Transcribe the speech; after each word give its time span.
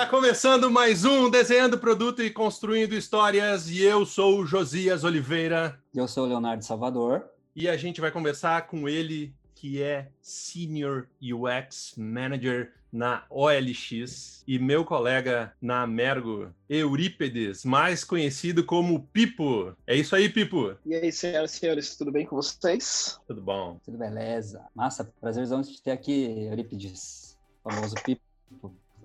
Tá 0.00 0.06
começando 0.06 0.70
mais 0.70 1.04
um 1.04 1.28
Desenhando 1.28 1.76
Produto 1.76 2.22
e 2.22 2.30
Construindo 2.30 2.94
Histórias 2.94 3.68
e 3.68 3.82
eu 3.82 4.06
sou 4.06 4.38
o 4.38 4.46
Josias 4.46 5.04
Oliveira. 5.04 5.78
Eu 5.94 6.08
sou 6.08 6.24
o 6.24 6.26
Leonardo 6.26 6.64
Salvador. 6.64 7.28
E 7.54 7.68
a 7.68 7.76
gente 7.76 8.00
vai 8.00 8.10
conversar 8.10 8.66
com 8.66 8.88
ele, 8.88 9.34
que 9.54 9.82
é 9.82 10.08
Senior 10.22 11.06
UX 11.20 11.92
Manager 11.98 12.72
na 12.90 13.26
OLX 13.28 14.42
e 14.48 14.58
meu 14.58 14.86
colega 14.86 15.52
na 15.60 15.86
Mergo, 15.86 16.50
Eurípedes, 16.66 17.62
mais 17.62 18.02
conhecido 18.02 18.64
como 18.64 19.06
Pipo. 19.12 19.76
É 19.86 19.94
isso 19.94 20.16
aí, 20.16 20.30
Pipo? 20.30 20.76
E 20.86 20.94
aí, 20.94 21.12
senhoras 21.12 21.52
e 21.52 21.58
senhores, 21.58 21.94
tudo 21.94 22.10
bem 22.10 22.24
com 22.24 22.36
vocês? 22.36 23.20
Tudo 23.26 23.42
bom. 23.42 23.78
Tudo 23.84 23.98
beleza. 23.98 24.64
Massa, 24.74 25.12
prazerzão 25.20 25.60
de 25.60 25.78
ter 25.82 25.90
aqui 25.90 26.46
Eurípides, 26.48 27.36
famoso 27.62 27.96
Pipo. 28.02 28.22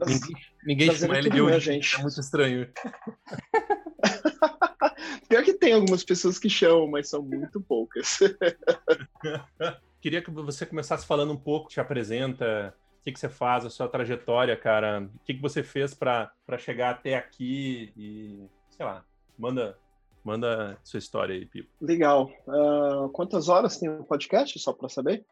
Ninguém, 0.06 0.36
ninguém 0.64 0.96
chama 0.96 1.18
ele 1.18 1.30
de 1.30 1.38
Eurípides, 1.38 1.64
gente. 1.64 1.96
é 1.96 2.02
muito 2.02 2.20
estranho. 2.20 2.70
Pior 5.30 5.44
que 5.44 5.54
tem 5.54 5.74
algumas 5.74 6.04
pessoas 6.04 6.38
que 6.38 6.50
chamam, 6.50 6.88
mas 6.88 7.10
são 7.10 7.22
muito 7.22 7.62
poucas. 7.62 8.20
Queria 10.02 10.22
que 10.22 10.30
você 10.30 10.66
começasse 10.66 11.06
falando 11.06 11.34
um 11.34 11.38
pouco, 11.38 11.70
te 11.70 11.80
apresenta, 11.80 12.76
o 13.00 13.04
que, 13.04 13.12
que 13.12 13.20
você 13.20 13.30
faz, 13.30 13.66
a 13.66 13.70
sua 13.70 13.88
trajetória, 13.88 14.56
cara, 14.56 15.10
o 15.16 15.20
que, 15.26 15.34
que 15.34 15.42
você 15.42 15.64
fez 15.64 15.94
para 15.94 16.32
chegar 16.60 16.92
até 16.92 17.16
aqui 17.16 17.92
e, 17.98 18.48
sei 18.70 18.86
lá, 18.86 19.04
manda, 19.38 19.78
manda 20.24 20.78
sua 20.84 21.00
história 21.00 21.36
aí, 21.36 21.46
Pipo. 21.46 21.70
Legal. 21.82 22.30
Uh, 22.48 23.10
quantas 23.10 23.50
horas 23.50 23.80
tem 23.80 23.90
o 23.90 24.04
podcast, 24.04 24.58
só 24.60 24.74
para 24.74 24.90
saber? 24.90 25.26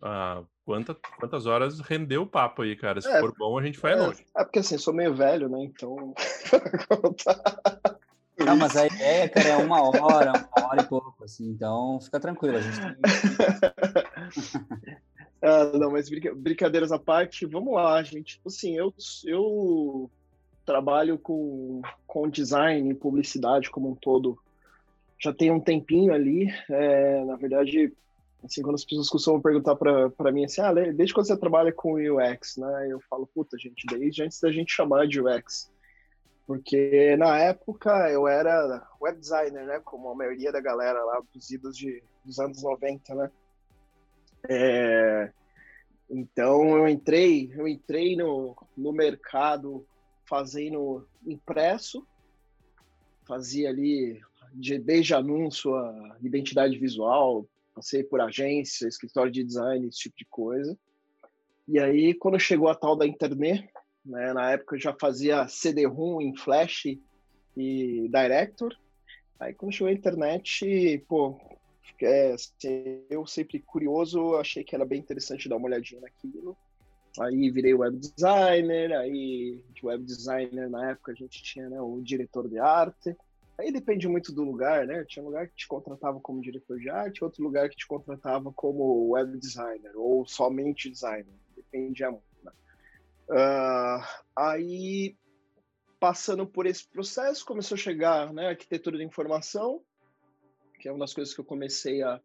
Ah, 0.00 0.44
quanta, 0.68 0.94
quantas 1.18 1.46
horas 1.46 1.80
rendeu 1.80 2.20
o 2.20 2.26
papo 2.26 2.60
aí, 2.60 2.76
cara? 2.76 3.00
Se 3.00 3.08
é, 3.08 3.20
for 3.20 3.34
bom, 3.38 3.58
a 3.58 3.62
gente 3.62 3.80
vai 3.80 3.94
é, 3.94 3.96
longe. 3.96 4.22
É 4.36 4.44
porque 4.44 4.58
assim, 4.58 4.76
sou 4.76 4.92
meio 4.92 5.14
velho, 5.14 5.48
né? 5.48 5.64
Então. 5.64 6.12
Não, 8.38 8.54
mas 8.54 8.76
a 8.76 8.86
ideia, 8.86 9.30
cara, 9.30 9.48
é 9.48 9.56
uma 9.56 9.82
hora, 9.82 10.46
uma 10.56 10.68
hora 10.68 10.82
e 10.82 10.84
pouco, 10.84 11.24
assim, 11.24 11.48
então 11.48 11.98
fica 12.00 12.20
tranquilo, 12.20 12.58
a 12.58 12.60
gente 12.60 12.80
tem... 12.80 12.94
ah, 15.42 15.64
não, 15.74 15.90
mas 15.90 16.08
brincadeiras 16.36 16.92
à 16.92 17.00
parte, 17.00 17.44
vamos 17.46 17.74
lá, 17.74 18.00
gente. 18.04 18.36
Tipo 18.36 18.48
assim, 18.48 18.76
eu, 18.76 18.94
eu 19.24 20.08
trabalho 20.64 21.18
com, 21.18 21.82
com 22.06 22.28
design 22.28 22.88
e 22.88 22.94
publicidade 22.94 23.70
como 23.70 23.90
um 23.90 23.96
todo 23.96 24.38
já 25.18 25.32
tem 25.32 25.50
um 25.50 25.58
tempinho 25.58 26.14
ali. 26.14 26.48
É, 26.70 27.24
na 27.24 27.34
verdade, 27.34 27.92
assim, 28.44 28.62
quando 28.62 28.76
as 28.76 28.84
pessoas 28.84 29.08
costumam 29.08 29.40
perguntar 29.40 29.76
para 29.76 30.32
mim 30.32 30.44
assim, 30.44 30.60
ah, 30.60 30.72
desde 30.72 31.12
quando 31.12 31.26
você 31.26 31.36
trabalha 31.36 31.72
com 31.72 31.94
UX, 31.94 32.56
né? 32.56 32.88
Eu 32.90 33.00
falo, 33.08 33.26
puta, 33.26 33.58
gente, 33.58 33.86
desde 33.86 34.22
antes 34.22 34.40
da 34.40 34.52
gente 34.52 34.72
chamar 34.72 35.06
de 35.06 35.20
UX. 35.20 35.70
Porque 36.46 37.16
na 37.16 37.38
época 37.38 38.10
eu 38.10 38.26
era 38.26 38.88
web 39.00 39.18
designer, 39.18 39.66
né? 39.66 39.80
Como 39.84 40.08
a 40.08 40.14
maioria 40.14 40.50
da 40.50 40.60
galera 40.60 41.04
lá 41.04 41.20
dos 41.34 41.50
idos 41.50 41.76
de, 41.76 42.02
dos 42.24 42.38
anos 42.38 42.62
90, 42.62 43.14
né? 43.14 43.30
É, 44.48 45.32
então 46.08 46.78
eu 46.78 46.88
entrei, 46.88 47.52
eu 47.54 47.68
entrei 47.68 48.16
no, 48.16 48.56
no 48.76 48.92
mercado 48.92 49.86
fazendo 50.24 51.06
impresso, 51.26 52.06
fazia 53.26 53.68
ali 53.68 54.20
de, 54.54 54.78
desde 54.78 55.14
anúncio 55.14 55.74
a 55.74 56.16
identidade 56.22 56.78
visual, 56.78 57.46
passei 57.78 58.02
por 58.02 58.20
agência, 58.20 58.88
escritório 58.88 59.30
de 59.30 59.44
design, 59.44 59.86
esse 59.86 59.98
tipo 60.00 60.16
de 60.16 60.26
coisa. 60.26 60.76
E 61.66 61.78
aí, 61.78 62.14
quando 62.14 62.38
chegou 62.38 62.68
a 62.68 62.74
tal 62.74 62.96
da 62.96 63.06
internet, 63.06 63.68
né? 64.04 64.32
Na 64.32 64.52
época 64.52 64.76
eu 64.76 64.80
já 64.80 64.96
fazia 64.98 65.46
CD-ROM 65.46 66.20
em 66.20 66.34
Flash 66.34 66.86
e 67.56 68.08
Director. 68.08 68.74
Aí 69.38 69.52
quando 69.54 69.72
chegou 69.72 69.88
a 69.88 69.92
internet, 69.92 71.04
pô, 71.06 71.38
é, 72.00 72.32
assim, 72.32 73.04
eu 73.10 73.26
sempre 73.26 73.60
curioso, 73.60 74.34
achei 74.36 74.64
que 74.64 74.74
era 74.74 74.84
bem 74.84 74.98
interessante 74.98 75.48
dar 75.48 75.56
uma 75.56 75.66
olhadinha 75.66 76.00
naquilo. 76.00 76.56
Aí 77.20 77.50
virei 77.50 77.74
web 77.74 77.96
designer, 77.98 78.92
aí 78.92 79.60
de 79.74 79.86
web 79.86 80.04
designer 80.04 80.70
na 80.70 80.90
época 80.90 81.12
a 81.12 81.14
gente 81.14 81.42
tinha 81.42 81.68
né, 81.68 81.80
o 81.80 82.00
diretor 82.00 82.48
de 82.48 82.58
arte. 82.58 83.16
Aí 83.58 83.72
depende 83.72 84.06
muito 84.06 84.32
do 84.32 84.44
lugar, 84.44 84.86
né? 84.86 85.04
Tinha 85.04 85.24
lugar 85.24 85.48
que 85.48 85.56
te 85.56 85.66
contratava 85.66 86.20
como 86.20 86.40
diretor 86.40 86.78
de 86.78 86.88
arte, 86.88 87.24
outro 87.24 87.42
lugar 87.42 87.68
que 87.68 87.76
te 87.76 87.88
contratava 87.88 88.52
como 88.52 89.10
web 89.10 89.36
designer 89.36 89.96
ou 89.96 90.24
somente 90.24 90.88
designer. 90.88 91.34
Dependia 91.56 92.10
muito. 92.10 92.22
Uh, 93.28 94.00
aí, 94.34 95.16
passando 95.98 96.46
por 96.46 96.66
esse 96.66 96.86
processo, 96.88 97.44
começou 97.44 97.74
a 97.74 97.78
chegar 97.78 98.32
né, 98.32 98.48
arquitetura 98.48 98.96
da 98.96 99.04
informação, 99.04 99.82
que 100.80 100.88
é 100.88 100.92
uma 100.92 101.00
das 101.00 101.12
coisas 101.12 101.34
que 101.34 101.40
eu 101.40 101.44
comecei 101.44 102.00
a, 102.02 102.20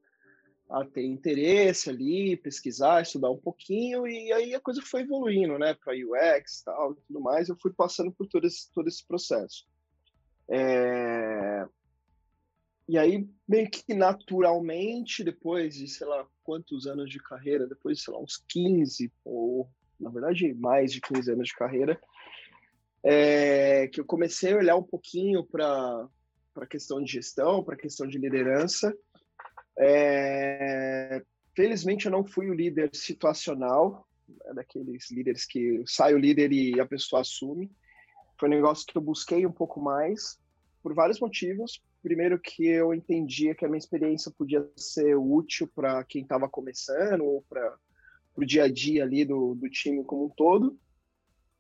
a 0.70 0.86
ter 0.86 1.04
interesse 1.04 1.90
ali, 1.90 2.38
pesquisar, 2.38 3.02
estudar 3.02 3.32
um 3.32 3.40
pouquinho, 3.40 4.08
e 4.08 4.32
aí 4.32 4.54
a 4.54 4.62
coisa 4.62 4.82
foi 4.82 5.02
evoluindo, 5.02 5.58
né, 5.58 5.74
para 5.74 5.94
UX 5.94 6.62
tal, 6.64 6.94
e 6.94 6.96
tudo 7.08 7.20
mais, 7.20 7.50
eu 7.50 7.58
fui 7.60 7.74
passando 7.74 8.12
por 8.12 8.28
todo 8.28 8.46
esse, 8.46 8.72
todo 8.72 8.88
esse 8.88 9.06
processo. 9.06 9.68
É... 10.50 11.66
E 12.88 12.98
aí, 12.98 13.28
meio 13.48 13.70
que 13.70 13.94
naturalmente, 13.94 15.24
depois 15.24 15.76
de, 15.76 15.88
sei 15.88 16.06
lá, 16.06 16.28
quantos 16.44 16.86
anos 16.86 17.10
de 17.10 17.18
carreira, 17.20 17.66
depois 17.66 17.98
de, 17.98 18.04
sei 18.04 18.14
lá, 18.14 18.20
uns 18.20 18.44
15 18.48 19.12
ou 19.24 19.70
na 20.04 20.10
verdade, 20.10 20.54
mais 20.54 20.92
de 20.92 21.02
15 21.02 21.32
anos 21.32 21.48
de 21.48 21.56
carreira, 21.56 22.00
é, 23.04 23.88
que 23.88 24.00
eu 24.00 24.06
comecei 24.06 24.54
a 24.54 24.58
olhar 24.58 24.76
um 24.76 24.84
pouquinho 24.84 25.44
para 25.46 26.08
a 26.56 26.66
questão 26.66 27.02
de 27.02 27.12
gestão, 27.12 27.64
para 27.64 27.76
a 27.76 27.78
questão 27.78 28.06
de 28.06 28.18
liderança. 28.18 28.96
É, 29.78 31.22
felizmente, 31.56 32.06
eu 32.06 32.12
não 32.12 32.26
fui 32.26 32.50
o 32.50 32.54
líder 32.54 32.90
situacional, 32.94 34.08
é 34.46 34.54
daqueles 34.54 35.10
líderes 35.12 35.46
que 35.46 35.84
sai 35.86 36.14
o 36.14 36.20
líder 36.20 36.52
e 36.52 36.80
a 36.80 36.86
pessoa 36.86 37.22
assume. 37.22 37.72
Foi 38.40 38.50
um 38.50 38.52
negócio 38.52 38.86
que 38.86 38.98
eu 38.98 39.02
busquei 39.02 39.46
um 39.46 39.52
pouco 39.52 39.82
mais, 39.82 40.38
por 40.82 40.94
vários 40.94 41.20
motivos. 41.20 41.82
Primeiro, 42.02 42.40
que 42.40 42.66
eu 42.66 42.94
entendia 42.94 43.56
que 43.56 43.64
a 43.64 43.68
minha 43.68 43.78
experiência 43.78 44.32
podia 44.38 44.70
ser 44.76 45.16
útil 45.16 45.70
para 45.74 46.04
quem 46.04 46.24
estava 46.24 46.50
começando 46.50 47.24
ou 47.24 47.44
para 47.48 47.78
o 48.36 48.44
dia 48.44 48.64
a 48.64 48.68
dia 48.68 49.04
ali 49.04 49.24
do, 49.24 49.56
do 49.56 49.70
time 49.70 50.04
como 50.04 50.26
um 50.26 50.30
todo. 50.30 50.78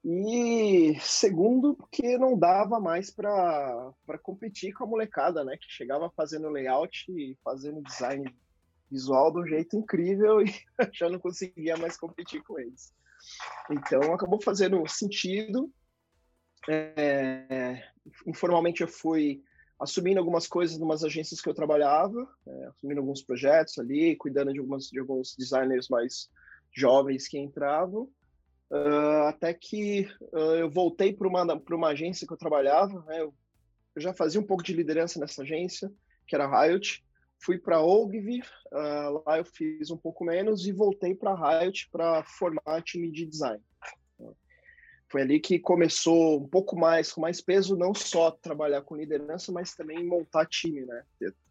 E 0.03 0.97
segundo, 0.99 1.75
porque 1.75 2.17
não 2.17 2.37
dava 2.37 2.77
mais 2.77 3.09
para 3.09 3.93
competir 4.21 4.73
com 4.73 4.83
a 4.83 4.87
molecada, 4.87 5.45
né? 5.45 5.55
Que 5.55 5.71
chegava 5.71 6.11
fazendo 6.13 6.49
layout 6.49 7.05
e 7.09 7.37
fazendo 7.41 7.81
design 7.81 8.25
visual 8.91 9.31
de 9.31 9.39
um 9.39 9.47
jeito 9.47 9.77
incrível 9.77 10.41
e 10.41 10.53
já 10.91 11.09
não 11.09 11.19
conseguia 11.19 11.77
mais 11.77 11.95
competir 11.95 12.43
com 12.43 12.59
eles. 12.59 12.93
Então 13.71 14.13
acabou 14.13 14.41
fazendo 14.41 14.85
sentido. 14.89 15.71
É, 16.69 17.83
informalmente 18.25 18.81
eu 18.81 18.87
fui 18.87 19.43
assumindo 19.79 20.19
algumas 20.19 20.47
coisas 20.47 20.77
em 20.77 20.81
umas 20.81 21.03
agências 21.03 21.41
que 21.41 21.49
eu 21.49 21.53
trabalhava, 21.53 22.27
é, 22.47 22.65
assumindo 22.67 23.01
alguns 23.01 23.21
projetos 23.21 23.77
ali, 23.77 24.15
cuidando 24.15 24.53
de, 24.53 24.59
algumas, 24.59 24.87
de 24.87 24.99
alguns 24.99 25.35
designers 25.37 25.89
mais 25.89 26.29
jovens 26.73 27.27
que 27.27 27.37
entravam, 27.37 28.09
uh, 28.71 29.27
até 29.27 29.53
que 29.53 30.07
uh, 30.31 30.55
eu 30.55 30.69
voltei 30.69 31.13
para 31.13 31.27
uma, 31.27 31.43
uma 31.43 31.89
agência 31.89 32.25
que 32.25 32.33
eu 32.33 32.37
trabalhava, 32.37 33.03
né? 33.05 33.21
eu, 33.21 33.33
eu, 33.95 34.01
já 34.01 34.13
fazia 34.13 34.39
um 34.39 34.45
pouco 34.45 34.63
de 34.63 34.73
liderança 34.73 35.19
nessa 35.19 35.43
agência, 35.43 35.91
que 36.27 36.35
era 36.35 36.45
a 36.45 36.65
Riot, 36.65 37.03
fui 37.39 37.59
para 37.59 37.77
a 37.77 37.85
Ogilvy, 37.85 38.41
uh, 38.71 39.23
lá 39.25 39.37
eu 39.37 39.45
fiz 39.45 39.91
um 39.91 39.97
pouco 39.97 40.23
menos, 40.23 40.65
e 40.65 40.71
voltei 40.71 41.13
para 41.13 41.31
a 41.31 41.59
Riot 41.59 41.89
para 41.91 42.23
formar 42.23 42.81
time 42.83 43.11
de 43.11 43.25
design. 43.25 43.61
Foi 45.13 45.21
ali 45.21 45.39
que 45.39 45.59
começou 45.59 46.41
um 46.41 46.47
pouco 46.47 46.75
mais, 46.75 47.13
com 47.13 47.21
mais 47.21 47.39
peso, 47.39 47.77
não 47.77 47.93
só 47.93 48.31
trabalhar 48.31 48.81
com 48.81 48.95
liderança, 48.95 49.51
mas 49.51 49.75
também 49.75 50.03
montar 50.03 50.47
time, 50.47 50.87
né? 50.87 51.03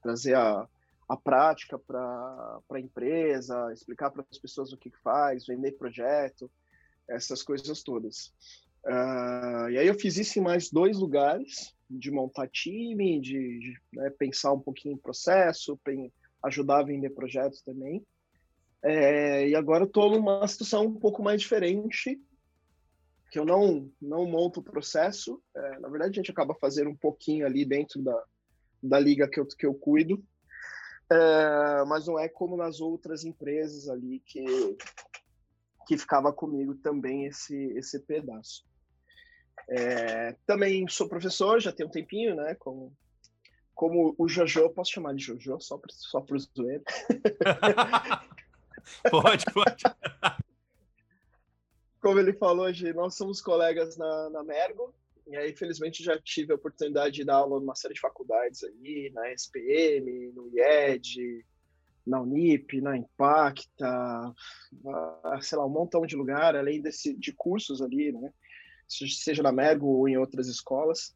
Trazer 0.03 0.35
a, 0.35 0.69
a 1.09 1.17
prática 1.17 1.79
para 1.79 2.59
a 2.69 2.81
empresa, 2.81 3.73
explicar 3.73 4.11
para 4.11 4.25
as 4.29 4.37
pessoas 4.37 4.73
o 4.73 4.77
que 4.77 4.91
faz, 5.05 5.47
vender 5.47 5.79
projeto, 5.79 6.51
essas 7.09 7.41
coisas 7.45 7.85
todas. 7.85 8.35
Uh, 8.85 9.71
e 9.71 9.79
aí 9.79 9.87
eu 9.87 9.95
fiz 9.95 10.17
isso 10.17 10.41
em 10.41 10.43
mais 10.43 10.69
dois 10.69 10.99
lugares, 10.99 11.73
de 11.89 12.11
montar 12.11 12.49
time, 12.49 13.21
de, 13.21 13.61
de 13.61 13.77
né, 13.93 14.11
pensar 14.19 14.53
um 14.53 14.61
pouquinho 14.61 14.95
em 14.97 14.99
processo, 14.99 15.79
ajudar 16.43 16.81
a 16.81 16.85
vender 16.85 17.11
projetos 17.11 17.63
também. 17.63 18.05
É, 18.83 19.49
e 19.49 19.55
agora 19.55 19.85
estou 19.85 20.11
numa 20.11 20.45
situação 20.49 20.87
um 20.87 20.95
pouco 20.99 21.23
mais 21.23 21.41
diferente, 21.41 22.19
que 23.33 23.39
eu 23.39 23.47
não, 23.47 23.91
não 23.99 24.27
monto 24.27 24.61
o 24.61 24.63
processo. 24.63 25.43
É, 25.57 25.79
na 25.79 25.89
verdade, 25.89 26.11
a 26.11 26.17
gente 26.17 26.31
acaba 26.31 26.55
fazendo 26.55 26.91
um 26.91 26.97
pouquinho 26.97 27.47
ali 27.47 27.65
dentro 27.65 28.03
da, 28.03 28.25
da 28.83 29.01
liga 29.01 29.27
que 29.27 29.41
eu, 29.41 29.47
que 29.47 29.65
eu 29.65 29.75
cuido, 29.75 30.23
é, 31.11 31.85
mas 31.87 32.07
não 32.07 32.19
é 32.19 32.29
como 32.29 32.59
nas 32.59 32.79
outras 32.79 33.25
empresas 33.25 33.89
ali 33.89 34.21
que, 34.27 34.45
que 35.87 35.97
ficava 35.97 36.31
comigo 36.31 36.75
também 36.75 37.25
esse, 37.25 37.57
esse 37.75 38.01
pedaço. 38.01 38.67
É, 39.67 40.37
também 40.47 40.87
sou 40.87 41.09
professor, 41.09 41.59
já 41.59 41.73
tem 41.73 41.87
um 41.87 41.91
tempinho, 41.91 42.35
né? 42.35 42.55
Como, 42.57 42.95
como 43.75 44.15
o 44.19 44.29
Jojo, 44.29 44.69
posso 44.75 44.93
chamar 44.93 45.15
de 45.15 45.25
Jojo 45.25 45.59
só 45.59 45.79
para 45.79 45.91
só 45.91 46.19
o 46.19 46.39
zoeiro? 46.39 46.85
pode, 49.11 49.47
pode. 49.47 49.85
Como 52.03 52.19
ele 52.19 52.33
falou 52.33 52.67
hoje, 52.67 52.93
nós 52.93 53.15
somos 53.15 53.41
colegas 53.41 53.97
na, 53.97 54.29
na 54.31 54.43
Mergo, 54.43 54.93
e 55.25 55.37
aí, 55.37 55.55
felizmente, 55.57 56.03
já 56.03 56.21
tive 56.21 56.53
a 56.53 56.57
oportunidade 56.57 57.15
de 57.15 57.25
dar 57.25 57.37
aula 57.37 57.61
numa 57.61 57.77
série 57.77 57.95
de 57.95 58.01
faculdades 58.01 58.65
aí, 58.65 59.09
na 59.15 59.33
SPM, 59.33 60.33
no 60.33 60.51
IED, 60.53 61.47
na 62.05 62.21
Unip, 62.21 62.81
na 62.81 62.97
Impacta, 62.97 64.35
sei 65.41 65.57
lá, 65.57 65.65
um 65.65 65.71
montão 65.71 66.05
de 66.05 66.17
lugar, 66.17 66.57
além 66.57 66.83
desse, 66.83 67.15
de 67.15 67.33
cursos 67.33 67.81
ali, 67.81 68.11
né? 68.11 68.33
Seja 68.89 69.41
na 69.41 69.53
Mergo 69.53 69.87
ou 69.87 70.09
em 70.09 70.17
outras 70.17 70.49
escolas. 70.49 71.15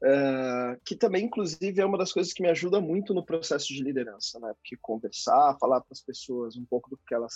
Uh, 0.00 0.80
que 0.84 0.94
também, 0.94 1.26
inclusive, 1.26 1.80
é 1.80 1.84
uma 1.84 1.98
das 1.98 2.12
coisas 2.12 2.32
que 2.32 2.40
me 2.40 2.48
ajuda 2.48 2.80
muito 2.80 3.12
no 3.12 3.26
processo 3.26 3.66
de 3.66 3.82
liderança, 3.82 4.38
né? 4.38 4.54
Porque 4.54 4.78
conversar, 4.80 5.58
falar 5.58 5.80
para 5.80 5.92
as 5.92 6.00
pessoas 6.00 6.56
um 6.56 6.64
pouco 6.64 6.88
do 6.88 6.96
que 6.96 7.14
elas 7.14 7.34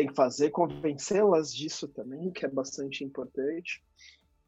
têm 0.00 0.08
que 0.08 0.14
fazer, 0.14 0.50
convencê-las 0.50 1.54
disso 1.54 1.86
também, 1.86 2.30
que 2.30 2.46
é 2.46 2.48
bastante 2.48 3.04
importante. 3.04 3.82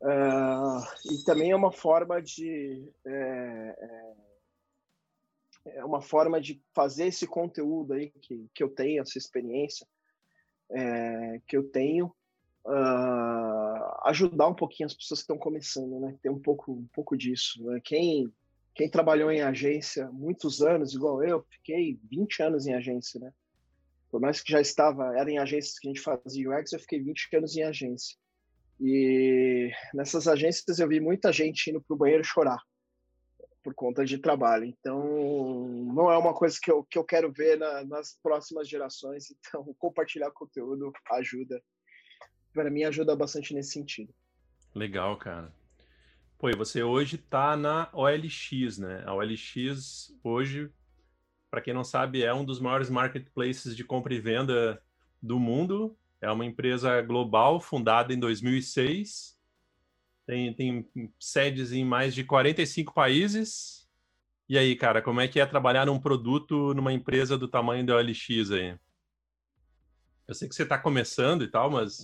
Uh, 0.01 1.13
e 1.13 1.23
também 1.25 1.51
é 1.51 1.57
uma 1.57 1.71
forma 1.71 2.21
de 2.21 2.91
é, 3.07 3.77
é, 3.79 4.15
é, 5.77 5.85
uma 5.85 6.01
forma 6.01 6.41
de 6.41 6.61
fazer 6.75 7.07
esse 7.07 7.27
conteúdo 7.27 7.93
aí 7.93 8.11
que, 8.11 8.49
que 8.53 8.63
eu 8.63 8.69
tenho, 8.69 9.01
essa 9.01 9.17
experiência 9.17 9.87
é, 10.71 11.41
que 11.47 11.57
eu 11.57 11.69
tenho, 11.71 12.07
uh, 12.67 14.07
ajudar 14.07 14.49
um 14.49 14.55
pouquinho 14.55 14.87
as 14.87 14.95
pessoas 14.95 15.21
que 15.21 15.25
estão 15.25 15.39
começando, 15.39 16.01
né? 16.01 16.17
Ter 16.23 16.31
um 16.31 16.41
pouco, 16.41 16.73
um 16.73 16.89
pouco 16.95 17.17
disso. 17.17 17.63
Né? 17.65 17.81
Quem, 17.85 18.33
quem 18.75 18.91
trabalhou 18.91 19.31
em 19.31 19.43
agência 19.43 20.11
muitos 20.11 20.63
anos, 20.63 20.95
igual 20.95 21.23
eu, 21.23 21.45
fiquei 21.51 22.01
20 22.11 22.43
anos 22.43 22.67
em 22.67 22.75
agência, 22.75 23.21
né? 23.21 23.33
Por 24.13 24.21
mais 24.21 24.43
que 24.43 24.53
já 24.53 24.61
estava, 24.61 25.19
era 25.19 25.31
em 25.31 25.39
agências 25.39 25.79
que 25.79 25.89
a 25.89 25.91
gente 25.91 26.03
fazia 26.03 26.51
UX, 26.51 26.73
eu 26.73 26.79
fiquei 26.79 27.03
20 27.03 27.35
anos 27.35 27.57
em 27.57 27.63
agência. 27.63 28.15
E 28.79 29.71
nessas 29.95 30.29
agências 30.29 30.79
eu 30.79 30.87
vi 30.87 31.01
muita 31.01 31.33
gente 31.33 31.71
indo 31.71 31.81
para 31.81 31.95
o 31.95 31.97
banheiro 31.97 32.23
chorar 32.23 32.61
por 33.65 33.75
conta 33.75 34.05
de 34.05 34.19
trabalho. 34.19 34.67
Então, 34.67 35.67
não 35.95 36.11
é 36.11 36.19
uma 36.19 36.35
coisa 36.35 36.59
que 36.61 36.71
eu, 36.71 36.85
que 36.85 36.99
eu 36.99 37.05
quero 37.05 37.33
ver 37.33 37.59
na, 37.59 37.85
nas 37.85 38.19
próximas 38.23 38.69
gerações. 38.69 39.29
Então, 39.49 39.75
compartilhar 39.79 40.31
conteúdo 40.33 40.93
ajuda. 41.13 41.63
Para 42.53 42.71
mim, 42.71 42.85
ajuda 42.85 43.17
bastante 43.17 43.55
nesse 43.55 43.73
sentido. 43.73 44.13
Legal, 44.75 45.17
cara. 45.17 45.55
Pô, 46.39 46.51
e 46.51 46.57
você 46.57 46.83
hoje 46.83 47.17
está 47.17 47.57
na 47.57 47.89
OLX, 47.95 48.79
né? 48.79 49.05
A 49.07 49.15
OLX 49.15 50.13
hoje, 50.23 50.71
para 51.53 51.61
quem 51.61 51.75
não 51.75 51.85
sabe, 51.85 52.25
é 52.25 52.33
um 52.33 52.47
dos 52.47 52.59
maiores 52.59 52.89
marketplaces 52.89 53.77
de 53.77 53.85
compra 53.85 54.15
e 54.15 54.19
venda 54.19 54.83
do 55.21 55.39
mundo. 55.39 55.95
É 56.19 56.31
uma 56.31 56.47
empresa 56.47 57.03
global 57.03 57.61
fundada 57.61 58.15
em 58.15 58.19
2006. 58.19 59.39
Tem, 60.27 60.55
tem 60.55 60.89
sedes 61.21 61.71
em 61.71 61.85
mais 61.85 62.15
de 62.15 62.25
45 62.25 62.95
países. 62.95 63.87
E 64.49 64.57
aí, 64.57 64.75
cara, 64.75 65.03
como 65.03 65.21
é 65.21 65.29
que 65.29 65.41
é 65.41 65.45
trabalhar 65.45 65.85
num 65.85 66.01
produto 66.01 66.73
numa 66.73 66.91
empresa 66.91 67.37
do 67.37 67.47
tamanho 67.47 67.85
da 67.85 67.97
OLX 67.97 68.51
aí? 68.51 68.75
Eu 70.27 70.35
sei 70.35 70.49
que 70.49 70.55
você 70.55 70.63
está 70.63 70.79
começando 70.79 71.45
e 71.45 71.49
tal, 71.49 71.71
mas. 71.71 72.03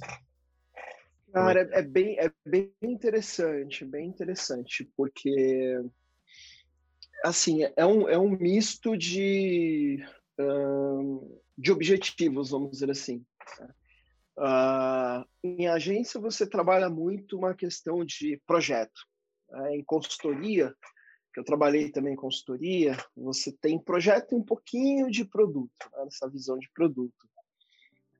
Cara, 1.32 1.62
é, 1.72 1.78
é, 1.78 1.82
bem, 1.82 2.18
é 2.18 2.30
bem 2.44 2.70
interessante, 2.82 3.82
bem 3.82 4.08
interessante, 4.08 4.84
porque 4.94 5.80
assim, 7.24 7.60
é 7.76 7.86
um, 7.86 8.08
é 8.08 8.18
um 8.18 8.30
misto 8.30 8.96
de, 8.96 10.04
de 11.56 11.72
objetivos, 11.72 12.50
vamos 12.50 12.70
dizer 12.70 12.90
assim. 12.90 13.24
Uh, 14.38 15.26
em 15.42 15.66
agência, 15.66 16.20
você 16.20 16.46
trabalha 16.46 16.88
muito 16.88 17.36
uma 17.36 17.54
questão 17.54 18.04
de 18.04 18.40
projeto. 18.46 19.00
Né? 19.50 19.76
Em 19.76 19.84
consultoria, 19.84 20.72
que 21.34 21.40
eu 21.40 21.44
trabalhei 21.44 21.90
também 21.90 22.12
em 22.12 22.16
consultoria, 22.16 22.96
você 23.16 23.52
tem 23.52 23.78
projeto 23.78 24.32
e 24.32 24.36
um 24.36 24.42
pouquinho 24.42 25.10
de 25.10 25.24
produto, 25.24 25.90
né? 25.92 26.04
essa 26.06 26.28
visão 26.30 26.56
de 26.56 26.70
produto. 26.72 27.28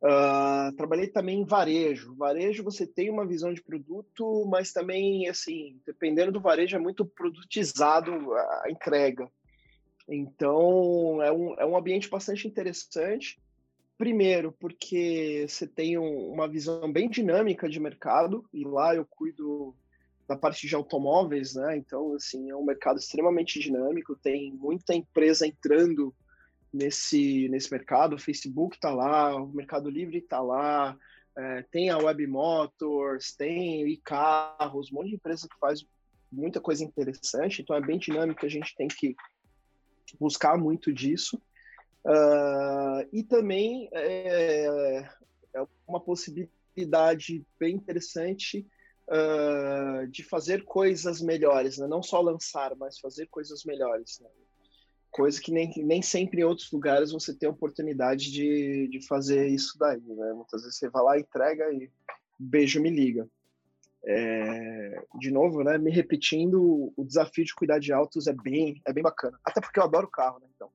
Uh, 0.00 0.72
trabalhei 0.76 1.08
também 1.08 1.40
em 1.40 1.44
varejo. 1.44 2.14
Varejo, 2.14 2.62
você 2.62 2.86
tem 2.86 3.10
uma 3.10 3.26
visão 3.26 3.52
de 3.52 3.62
produto, 3.62 4.46
mas 4.46 4.72
também, 4.72 5.28
assim, 5.28 5.80
dependendo 5.84 6.30
do 6.30 6.40
varejo, 6.40 6.76
é 6.76 6.78
muito 6.78 7.04
produtizado 7.04 8.12
a 8.32 8.70
entrega. 8.70 9.28
Então, 10.08 11.20
é 11.22 11.32
um, 11.32 11.54
é 11.54 11.66
um 11.66 11.76
ambiente 11.76 12.08
bastante 12.08 12.46
interessante. 12.46 13.40
Primeiro, 13.98 14.52
porque 14.52 15.44
você 15.48 15.66
tem 15.66 15.98
um, 15.98 16.32
uma 16.32 16.46
visão 16.46 16.90
bem 16.90 17.10
dinâmica 17.10 17.68
de 17.68 17.80
mercado, 17.80 18.48
e 18.54 18.64
lá 18.64 18.94
eu 18.94 19.04
cuido 19.04 19.74
da 20.28 20.36
parte 20.36 20.68
de 20.68 20.74
automóveis, 20.74 21.54
né? 21.54 21.76
Então, 21.76 22.14
assim, 22.14 22.48
é 22.50 22.54
um 22.54 22.64
mercado 22.64 22.98
extremamente 22.98 23.58
dinâmico, 23.58 24.14
tem 24.14 24.52
muita 24.52 24.94
empresa 24.94 25.46
entrando 25.46 26.14
nesse, 26.72 27.48
nesse 27.48 27.70
mercado, 27.70 28.14
o 28.14 28.18
Facebook 28.18 28.76
está 28.76 28.90
lá, 28.90 29.34
o 29.36 29.48
Mercado 29.48 29.88
Livre 29.88 30.18
está 30.18 30.40
lá, 30.40 30.96
é, 31.36 31.62
tem 31.70 31.90
a 31.90 31.98
Web 31.98 32.26
Motors, 32.26 33.32
tem 33.32 33.88
e-carros, 33.88 34.90
um 34.90 34.96
monte 34.96 35.10
de 35.10 35.14
empresa 35.14 35.48
que 35.48 35.58
faz 35.58 35.84
muita 36.30 36.60
coisa 36.60 36.84
interessante, 36.84 37.62
então 37.62 37.74
é 37.76 37.80
bem 37.80 37.98
dinâmico, 37.98 38.44
a 38.44 38.48
gente 38.48 38.74
tem 38.76 38.88
que 38.88 39.14
buscar 40.18 40.58
muito 40.58 40.92
disso. 40.92 41.40
Uh, 42.04 43.06
e 43.12 43.22
também 43.22 43.88
é, 43.92 45.04
é, 45.54 45.66
uma 45.86 46.00
possibilidade 46.00 47.44
bem 47.58 47.74
interessante 47.74 48.66
uh, 49.08 50.06
de 50.08 50.22
fazer 50.22 50.64
coisas 50.64 51.20
melhores, 51.20 51.78
né? 51.78 51.86
não 51.86 52.02
só 52.02 52.20
lançar, 52.20 52.74
mas 52.76 52.98
fazer 52.98 53.26
coisas 53.26 53.64
melhores. 53.64 54.20
Né? 54.20 54.28
Coisa 55.18 55.40
que 55.40 55.50
nem, 55.50 55.72
nem 55.78 56.00
sempre 56.00 56.42
em 56.42 56.44
outros 56.44 56.70
lugares 56.70 57.10
você 57.10 57.34
tem 57.34 57.48
a 57.48 57.52
oportunidade 57.52 58.30
de, 58.30 58.86
de 58.86 59.04
fazer 59.04 59.48
isso 59.48 59.76
daí. 59.76 60.00
Né? 60.00 60.32
Muitas 60.32 60.62
vezes 60.62 60.78
você 60.78 60.88
vai 60.88 61.02
lá, 61.02 61.18
entrega 61.18 61.64
e 61.72 61.90
beijo, 62.38 62.80
me 62.80 62.88
liga. 62.88 63.28
É, 64.06 65.02
de 65.18 65.32
novo, 65.32 65.64
né, 65.64 65.76
me 65.76 65.90
repetindo, 65.90 66.92
o 66.96 67.04
desafio 67.04 67.44
de 67.44 67.52
cuidar 67.52 67.80
de 67.80 67.92
autos 67.92 68.28
é 68.28 68.32
bem, 68.32 68.80
é 68.86 68.92
bem 68.92 69.02
bacana. 69.02 69.36
Até 69.44 69.60
porque 69.60 69.80
eu 69.80 69.82
adoro 69.82 70.06
carro, 70.06 70.38
né? 70.38 70.46
Então. 70.54 70.70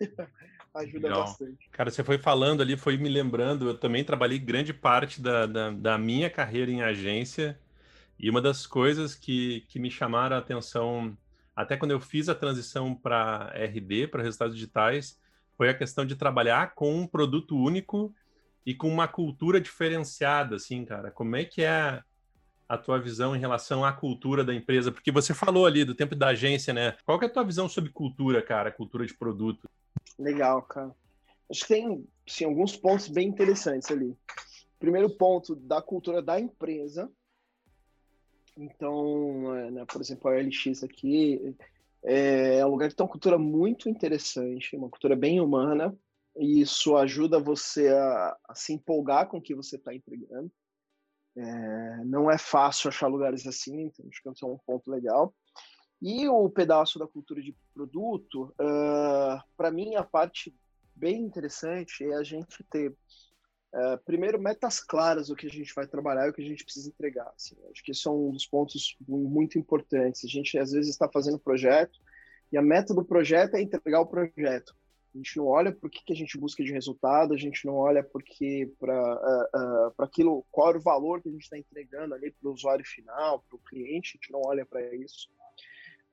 ajuda 0.74 1.08
Legal. 1.08 1.24
bastante. 1.24 1.70
Cara, 1.70 1.90
você 1.90 2.04
foi 2.04 2.18
falando 2.18 2.60
ali, 2.60 2.76
foi 2.76 2.98
me 2.98 3.08
lembrando, 3.08 3.68
eu 3.68 3.78
também 3.78 4.04
trabalhei 4.04 4.38
grande 4.38 4.74
parte 4.74 5.20
da, 5.20 5.46
da, 5.46 5.70
da 5.70 5.96
minha 5.96 6.28
carreira 6.28 6.70
em 6.70 6.82
agência, 6.82 7.58
e 8.18 8.28
uma 8.28 8.42
das 8.42 8.66
coisas 8.66 9.14
que, 9.14 9.62
que 9.68 9.78
me 9.78 9.90
chamaram 9.90 10.36
a 10.36 10.40
atenção, 10.40 11.16
até 11.58 11.76
quando 11.76 11.90
eu 11.90 12.00
fiz 12.00 12.28
a 12.28 12.36
transição 12.36 12.94
para 12.94 13.52
RD, 13.52 14.06
para 14.06 14.22
resultados 14.22 14.54
digitais, 14.54 15.18
foi 15.56 15.68
a 15.68 15.74
questão 15.74 16.06
de 16.06 16.14
trabalhar 16.14 16.72
com 16.72 16.94
um 16.94 17.04
produto 17.04 17.56
único 17.56 18.14
e 18.64 18.72
com 18.72 18.88
uma 18.88 19.08
cultura 19.08 19.60
diferenciada, 19.60 20.54
assim, 20.54 20.84
cara. 20.84 21.10
Como 21.10 21.34
é 21.34 21.44
que 21.44 21.62
é 21.62 22.00
a 22.68 22.78
tua 22.78 23.00
visão 23.00 23.34
em 23.34 23.40
relação 23.40 23.84
à 23.84 23.92
cultura 23.92 24.44
da 24.44 24.54
empresa? 24.54 24.92
Porque 24.92 25.10
você 25.10 25.34
falou 25.34 25.66
ali 25.66 25.84
do 25.84 25.96
tempo 25.96 26.14
da 26.14 26.28
agência, 26.28 26.72
né? 26.72 26.94
Qual 27.04 27.20
é 27.20 27.26
a 27.26 27.28
tua 27.28 27.42
visão 27.42 27.68
sobre 27.68 27.90
cultura, 27.90 28.40
cara, 28.40 28.70
cultura 28.70 29.04
de 29.04 29.14
produto? 29.14 29.68
Legal, 30.16 30.62
cara. 30.62 30.94
Acho 31.50 31.62
que 31.62 31.74
tem 31.74 32.06
sim, 32.24 32.44
alguns 32.44 32.76
pontos 32.76 33.08
bem 33.08 33.26
interessantes 33.26 33.90
ali. 33.90 34.16
Primeiro 34.78 35.10
ponto, 35.10 35.56
da 35.56 35.82
cultura 35.82 36.22
da 36.22 36.38
empresa. 36.38 37.10
Então, 38.58 39.54
é, 39.54 39.70
né, 39.70 39.84
por 39.86 40.00
exemplo, 40.00 40.28
a 40.28 40.34
LX 40.34 40.82
aqui 40.82 41.56
é 42.02 42.64
um 42.66 42.70
lugar 42.70 42.88
que 42.88 42.96
tem 42.96 43.04
uma 43.04 43.10
cultura 43.10 43.38
muito 43.38 43.88
interessante, 43.88 44.76
uma 44.76 44.88
cultura 44.88 45.14
bem 45.14 45.40
humana, 45.40 45.96
e 46.36 46.60
isso 46.60 46.96
ajuda 46.96 47.38
você 47.38 47.88
a, 47.88 48.36
a 48.48 48.54
se 48.54 48.72
empolgar 48.72 49.28
com 49.28 49.38
o 49.38 49.42
que 49.42 49.54
você 49.54 49.76
está 49.76 49.94
entregando. 49.94 50.50
É, 51.36 52.04
não 52.04 52.28
é 52.28 52.36
fácil 52.36 52.88
achar 52.88 53.06
lugares 53.06 53.46
assim, 53.46 53.82
então 53.82 54.04
acho 54.08 54.22
que 54.22 54.28
é 54.44 54.46
um 54.46 54.58
ponto 54.58 54.90
legal. 54.90 55.32
E 56.02 56.28
o 56.28 56.48
pedaço 56.50 56.98
da 56.98 57.06
cultura 57.06 57.40
de 57.40 57.56
produto, 57.72 58.54
uh, 58.60 59.42
para 59.56 59.70
mim, 59.70 59.94
a 59.94 60.02
parte 60.02 60.54
bem 60.94 61.22
interessante 61.22 62.04
é 62.04 62.14
a 62.14 62.22
gente 62.24 62.64
ter, 62.64 62.92
uh, 63.74 63.98
primeiro, 64.04 64.40
metas 64.40 64.80
claras 64.80 65.28
do 65.28 65.36
que 65.36 65.46
a 65.46 65.50
gente 65.50 65.74
vai 65.74 65.86
trabalhar 65.86 66.26
e 66.26 66.30
o 66.30 66.32
que 66.32 66.42
a 66.42 66.46
gente 66.46 66.64
precisa 66.64 66.88
entregar. 66.88 67.32
Assim. 67.36 67.56
Acho 67.70 67.82
que 67.82 67.92
isso 67.92 68.08
é 68.08 68.12
um 68.12 68.30
dos 68.30 68.46
pontos 68.46 68.96
muito 69.06 69.58
importantes. 69.58 70.24
A 70.24 70.28
gente, 70.28 70.58
às 70.58 70.72
vezes, 70.72 70.90
está 70.90 71.08
fazendo 71.08 71.38
projeto 71.38 71.98
e 72.50 72.56
a 72.56 72.62
meta 72.62 72.94
do 72.94 73.04
projeto 73.04 73.54
é 73.54 73.62
entregar 73.62 74.00
o 74.00 74.06
projeto. 74.06 74.74
A 75.14 75.18
gente 75.18 75.36
não 75.38 75.46
olha 75.46 75.76
o 75.82 75.88
que, 75.88 76.04
que 76.04 76.12
a 76.12 76.16
gente 76.16 76.38
busca 76.38 76.62
de 76.62 76.72
resultado, 76.72 77.32
a 77.32 77.36
gente 77.36 77.66
não 77.66 77.74
olha 77.74 78.04
porque 78.04 78.70
para 78.78 78.94
uh, 78.94 79.88
uh, 79.88 80.02
aquilo, 80.02 80.44
qual 80.50 80.72
é 80.72 80.76
o 80.76 80.80
valor 80.80 81.22
que 81.22 81.28
a 81.28 81.32
gente 81.32 81.42
está 81.42 81.58
entregando 81.58 82.14
ali 82.14 82.30
para 82.30 82.48
o 82.48 82.52
usuário 82.52 82.84
final, 82.84 83.42
para 83.48 83.56
o 83.56 83.60
cliente, 83.60 84.12
a 84.14 84.16
gente 84.18 84.30
não 84.30 84.42
olha 84.44 84.66
para 84.66 84.94
isso. 84.94 85.28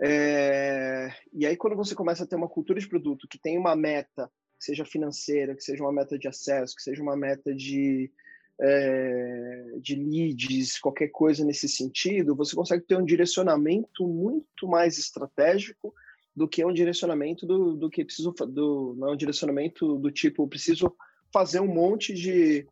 É, 0.01 1.13
e 1.31 1.45
aí, 1.45 1.55
quando 1.55 1.75
você 1.75 1.95
começa 1.95 2.23
a 2.23 2.27
ter 2.27 2.35
uma 2.35 2.49
cultura 2.49 2.79
de 2.79 2.87
produto 2.87 3.27
que 3.29 3.37
tem 3.37 3.57
uma 3.57 3.75
meta, 3.75 4.29
que 4.57 4.65
seja 4.65 4.85
financeira, 4.85 5.55
que 5.55 5.63
seja 5.63 5.83
uma 5.83 5.93
meta 5.93 6.17
de 6.17 6.27
acesso, 6.27 6.75
que 6.75 6.81
seja 6.81 7.01
uma 7.01 7.15
meta 7.15 7.53
de, 7.53 8.11
é, 8.59 9.65
de 9.81 9.95
leads, 9.95 10.79
qualquer 10.79 11.09
coisa 11.09 11.43
nesse 11.43 11.67
sentido, 11.67 12.35
você 12.35 12.55
consegue 12.55 12.83
ter 12.85 12.97
um 12.97 13.05
direcionamento 13.05 14.07
muito 14.07 14.67
mais 14.67 14.97
estratégico 14.97 15.93
do 16.35 16.47
que 16.47 16.65
um 16.65 16.73
direcionamento 16.73 17.45
do, 17.45 17.75
do 17.75 17.89
que 17.89 18.03
preciso 18.03 18.31
do 18.31 18.95
não 18.97 19.09
é 19.09 19.11
um 19.13 19.17
direcionamento 19.17 19.97
do 19.97 20.11
tipo 20.11 20.47
preciso 20.47 20.93
fazer 21.33 21.61
um 21.61 21.73
monte 21.73 22.13
de, 22.13 22.67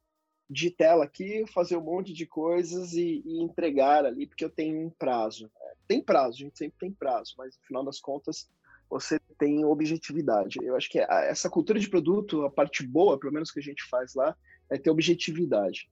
de 0.50 0.70
tela 0.70 1.06
aqui, 1.06 1.46
fazer 1.54 1.78
um 1.78 1.84
monte 1.84 2.14
de 2.14 2.26
coisas 2.26 2.94
e, 2.94 3.22
e 3.26 3.42
entregar 3.42 4.06
ali 4.06 4.28
porque 4.28 4.44
eu 4.44 4.50
tenho 4.50 4.86
um 4.86 4.90
prazo. 4.90 5.50
Tem 5.88 6.02
prazo, 6.02 6.38
a 6.38 6.40
gente 6.40 6.58
sempre 6.58 6.78
tem 6.80 6.92
prazo, 6.92 7.36
mas 7.38 7.58
no 7.58 7.66
final 7.66 7.84
das 7.84 8.00
contas 8.00 8.50
você 8.90 9.20
tem 9.38 9.66
objetividade. 9.66 10.60
Eu 10.62 10.76
acho 10.76 10.90
que 10.90 11.00
essa 11.00 11.50
cultura 11.50 11.80
de 11.80 11.90
produto, 11.90 12.44
a 12.44 12.50
parte 12.50 12.86
boa, 12.86 13.20
pelo 13.20 13.34
menos 13.34 13.52
que 13.52 13.60
a 13.60 13.64
gente 13.64 13.84
faz 13.90 14.14
lá, 14.14 14.36
é 14.70 14.78
ter 14.78 14.90
objetividade. 14.90 15.90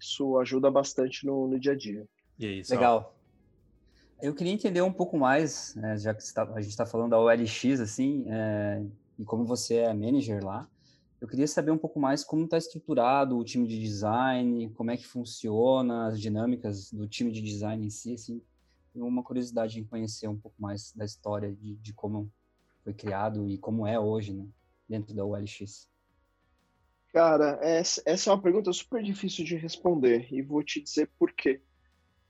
Isso 0.00 0.38
ajuda 0.38 0.70
bastante 0.70 1.26
no, 1.26 1.48
no 1.48 1.58
dia 1.58 1.72
a 1.72 1.76
dia. 1.76 2.06
E 2.38 2.46
aí, 2.46 2.62
Legal. 2.68 3.14
Eu 4.20 4.34
queria 4.34 4.52
entender 4.52 4.80
um 4.80 4.92
pouco 4.92 5.18
mais, 5.18 5.74
né, 5.74 5.98
já 5.98 6.14
que 6.14 6.32
tá, 6.32 6.42
a 6.54 6.60
gente 6.60 6.70
está 6.70 6.86
falando 6.86 7.10
da 7.10 7.20
OLX, 7.20 7.80
assim, 7.80 8.24
é, 8.28 8.82
e 9.18 9.24
como 9.24 9.44
você 9.44 9.76
é 9.76 9.92
manager 9.92 10.42
lá, 10.42 10.66
eu 11.20 11.28
queria 11.28 11.46
saber 11.46 11.70
um 11.70 11.78
pouco 11.78 11.98
mais 12.00 12.24
como 12.24 12.44
está 12.44 12.56
estruturado 12.56 13.36
o 13.36 13.44
time 13.44 13.66
de 13.66 13.78
design, 13.78 14.70
como 14.70 14.90
é 14.90 14.96
que 14.96 15.06
funciona, 15.06 16.08
as 16.08 16.20
dinâmicas 16.20 16.90
do 16.90 17.06
time 17.06 17.30
de 17.30 17.40
design 17.40 17.84
em 17.84 17.90
si, 17.90 18.14
assim. 18.14 18.40
Uma 19.02 19.22
curiosidade 19.22 19.78
em 19.78 19.84
conhecer 19.84 20.28
um 20.28 20.38
pouco 20.38 20.60
mais 20.60 20.92
da 20.92 21.04
história 21.04 21.52
de, 21.52 21.76
de 21.76 21.92
como 21.92 22.30
foi 22.82 22.94
criado 22.94 23.48
e 23.48 23.58
como 23.58 23.86
é 23.86 23.98
hoje, 23.98 24.32
né, 24.32 24.46
dentro 24.88 25.14
da 25.14 25.24
OLX. 25.24 25.88
Cara, 27.12 27.58
essa, 27.62 28.02
essa 28.04 28.30
é 28.30 28.32
uma 28.32 28.42
pergunta 28.42 28.72
super 28.72 29.02
difícil 29.02 29.44
de 29.44 29.56
responder 29.56 30.32
e 30.32 30.42
vou 30.42 30.62
te 30.62 30.80
dizer 30.80 31.10
por 31.18 31.32
quê 31.32 31.62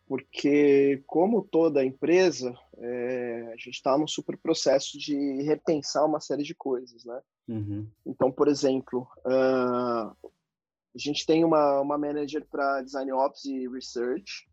porque, 0.08 1.02
como 1.06 1.42
toda 1.42 1.84
empresa, 1.84 2.56
é, 2.78 3.50
a 3.52 3.56
gente 3.56 3.70
está 3.70 3.98
num 3.98 4.06
super 4.06 4.36
processo 4.38 4.96
de 4.98 5.42
repensar 5.42 6.06
uma 6.06 6.20
série 6.20 6.44
de 6.44 6.54
coisas, 6.54 7.04
né? 7.04 7.20
Uhum. 7.48 7.88
Então, 8.06 8.30
por 8.30 8.46
exemplo, 8.46 9.06
uh, 9.26 10.10
a 10.10 10.98
gente 10.98 11.26
tem 11.26 11.44
uma, 11.44 11.80
uma 11.80 11.98
manager 11.98 12.46
para 12.48 12.82
Design 12.82 13.12
Ops 13.12 13.44
e 13.46 13.68
Research, 13.68 14.48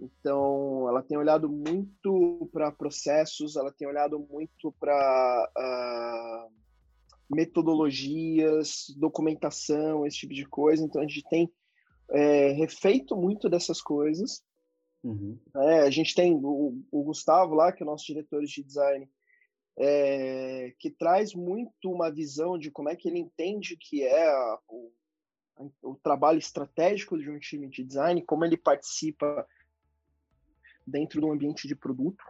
então 0.00 0.88
ela 0.88 1.02
tem 1.02 1.18
olhado 1.18 1.48
muito 1.48 2.48
para 2.52 2.72
processos, 2.72 3.56
ela 3.56 3.72
tem 3.72 3.86
olhado 3.86 4.18
muito 4.18 4.72
para 4.80 5.50
uh, 5.56 6.52
metodologias, 7.34 8.86
documentação, 8.96 10.06
esse 10.06 10.18
tipo 10.18 10.34
de 10.34 10.46
coisa, 10.46 10.84
então 10.84 11.00
a 11.00 11.06
gente 11.06 11.22
tem 11.28 11.52
é, 12.10 12.52
refeito 12.52 13.16
muito 13.16 13.48
dessas 13.48 13.80
coisas, 13.80 14.42
Uhum. 15.02 15.38
É, 15.56 15.80
a 15.80 15.90
gente 15.90 16.14
tem 16.14 16.34
o, 16.34 16.84
o, 16.90 17.02
Gustavo 17.04 17.54
lá, 17.54 17.72
que 17.72 17.82
é 17.82 17.86
o 17.86 17.88
nosso 17.88 18.04
diretor 18.06 18.42
de 18.44 18.62
design, 18.62 19.08
é, 19.78 20.74
que 20.78 20.90
traz 20.90 21.34
muito 21.34 21.90
uma 21.90 22.10
visão 22.10 22.58
de 22.58 22.70
como 22.70 22.88
é 22.90 22.96
que 22.96 23.08
ele 23.08 23.18
entende 23.18 23.76
que 23.76 24.02
é 24.02 24.28
a, 24.28 24.58
o, 24.68 24.92
o 25.82 25.94
trabalho 26.02 26.38
estratégico 26.38 27.18
de 27.18 27.30
um 27.30 27.38
time 27.38 27.68
de 27.68 27.82
design, 27.82 28.22
como 28.22 28.44
ele 28.44 28.56
participa 28.56 29.46
dentro 30.90 31.20
do 31.20 31.30
ambiente 31.30 31.68
de 31.68 31.74
produto. 31.74 32.22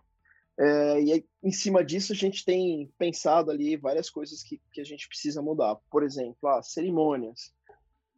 É, 0.58 1.00
e 1.02 1.12
aí, 1.12 1.24
em 1.42 1.52
cima 1.52 1.84
disso, 1.84 2.12
a 2.12 2.16
gente 2.16 2.44
tem 2.44 2.92
pensado 2.98 3.50
ali 3.50 3.76
várias 3.76 4.10
coisas 4.10 4.42
que, 4.42 4.60
que 4.72 4.80
a 4.80 4.84
gente 4.84 5.08
precisa 5.08 5.40
mudar. 5.40 5.76
Por 5.90 6.02
exemplo, 6.02 6.48
ah, 6.48 6.62
cerimônias. 6.62 7.54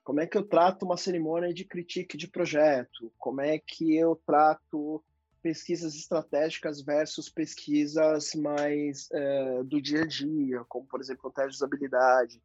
Como 0.02 0.20
é 0.20 0.26
que 0.26 0.37
eu 0.37 0.42
trato 0.42 0.84
uma 0.84 0.96
cerimônia 0.96 1.54
de 1.54 1.64
critique 1.64 2.16
de 2.16 2.26
projeto? 2.26 3.12
Como 3.16 3.40
é 3.40 3.58
que 3.58 3.96
eu 3.96 4.20
trato 4.26 5.02
pesquisas 5.42 5.94
estratégicas 5.94 6.80
versus 6.80 7.28
pesquisas 7.28 8.34
mais 8.34 9.08
é, 9.12 9.62
do 9.64 9.82
dia 9.82 10.02
a 10.02 10.06
dia, 10.06 10.64
como, 10.68 10.87
por 10.87 11.00
exemplo, 11.00 11.28
o 11.28 11.32
teste 11.32 11.50
de 11.50 11.56
usabilidade. 11.56 12.42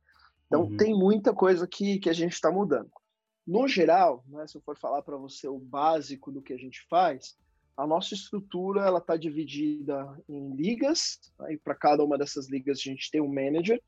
Então, 0.48 0.64
uhum. 0.64 0.78
tem 0.78 0.94
muita 0.94 1.34
coisa 1.34 1.68
que, 1.68 2.00
que 2.00 2.10
a 2.10 2.14
gente 2.14 2.34
está 2.34 2.52
mudando. 2.52 2.90
No 3.46 3.68
geral, 3.68 4.26
né, 4.28 4.46
se 4.48 4.58
eu 4.58 4.62
for 4.62 4.78
falar 4.78 5.02
para 5.04 5.16
você 5.16 5.48
o 5.48 5.60
básico 5.60 6.32
do 6.32 6.42
que 6.42 6.54
a 6.54 6.58
gente 6.58 6.86
faz, 6.90 7.38
a 7.78 7.86
nossa 7.86 8.16
estrutura 8.16 8.82
ela 8.82 8.98
está 8.98 9.16
dividida 9.16 10.20
em 10.28 10.56
ligas, 10.56 11.20
né, 11.40 11.54
e 11.54 11.58
para 11.58 11.76
cada 11.76 12.04
uma 12.04 12.18
dessas 12.18 12.50
ligas 12.50 12.80
a 12.80 12.82
gente 12.82 13.12
tem 13.12 13.22
um 13.22 13.32
manager, 13.32 13.82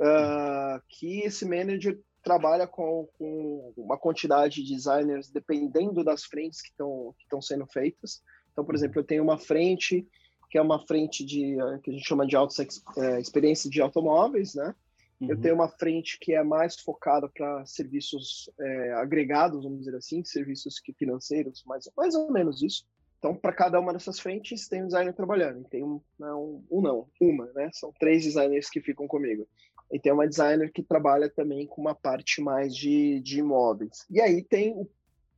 uh, 0.00 0.82
que 0.88 1.20
esse 1.20 1.44
manager 1.44 2.00
trabalha 2.22 2.66
com, 2.66 3.08
com 3.18 3.72
uma 3.76 3.98
quantidade 3.98 4.62
de 4.62 4.74
designers 4.74 5.30
dependendo 5.30 6.02
das 6.02 6.24
frentes 6.24 6.60
que 6.60 6.70
estão 6.70 7.14
que 7.18 7.42
sendo 7.42 7.66
feitas. 7.66 8.22
Então, 8.50 8.64
por 8.64 8.74
exemplo, 8.74 8.98
eu 8.98 9.04
tenho 9.04 9.22
uma 9.22 9.38
frente 9.38 10.08
que 10.50 10.58
é 10.58 10.62
uma 10.62 10.84
frente 10.86 11.24
de 11.24 11.56
que 11.82 11.90
a 11.90 11.92
gente 11.92 12.06
chama 12.06 12.26
de 12.26 12.34
auto, 12.34 12.54
é, 12.96 13.20
experiência 13.20 13.68
de 13.68 13.80
automóveis, 13.80 14.54
né? 14.54 14.74
Uhum. 15.20 15.30
Eu 15.30 15.40
tenho 15.40 15.54
uma 15.54 15.68
frente 15.68 16.18
que 16.18 16.34
é 16.34 16.42
mais 16.42 16.78
focada 16.78 17.28
para 17.28 17.64
serviços 17.66 18.50
é, 18.58 18.92
agregados, 18.94 19.64
vamos 19.64 19.80
dizer 19.80 19.96
assim, 19.96 20.24
serviços 20.24 20.78
que 20.78 20.92
financeiros, 20.92 21.64
mais, 21.64 21.88
mais 21.96 22.14
ou 22.14 22.30
menos 22.30 22.62
isso. 22.62 22.84
Então, 23.18 23.34
para 23.34 23.52
cada 23.52 23.80
uma 23.80 23.92
dessas 23.92 24.18
frentes, 24.18 24.68
tem 24.68 24.82
um 24.82 24.86
designer 24.86 25.14
trabalhando. 25.14 25.64
tem 25.64 25.82
um, 25.82 26.00
não, 26.18 26.64
um 26.70 26.80
não, 26.80 27.08
uma, 27.20 27.46
né? 27.54 27.70
São 27.72 27.92
três 27.98 28.24
designers 28.24 28.68
que 28.68 28.80
ficam 28.80 29.06
comigo. 29.06 29.46
E 29.92 29.98
tem 29.98 30.12
uma 30.12 30.28
designer 30.28 30.70
que 30.72 30.82
trabalha 30.82 31.30
também 31.30 31.66
com 31.66 31.80
uma 31.80 31.94
parte 31.94 32.40
mais 32.40 32.74
de, 32.74 33.20
de 33.20 33.38
imóveis. 33.38 34.04
E 34.10 34.20
aí 34.20 34.42
tem 34.42 34.86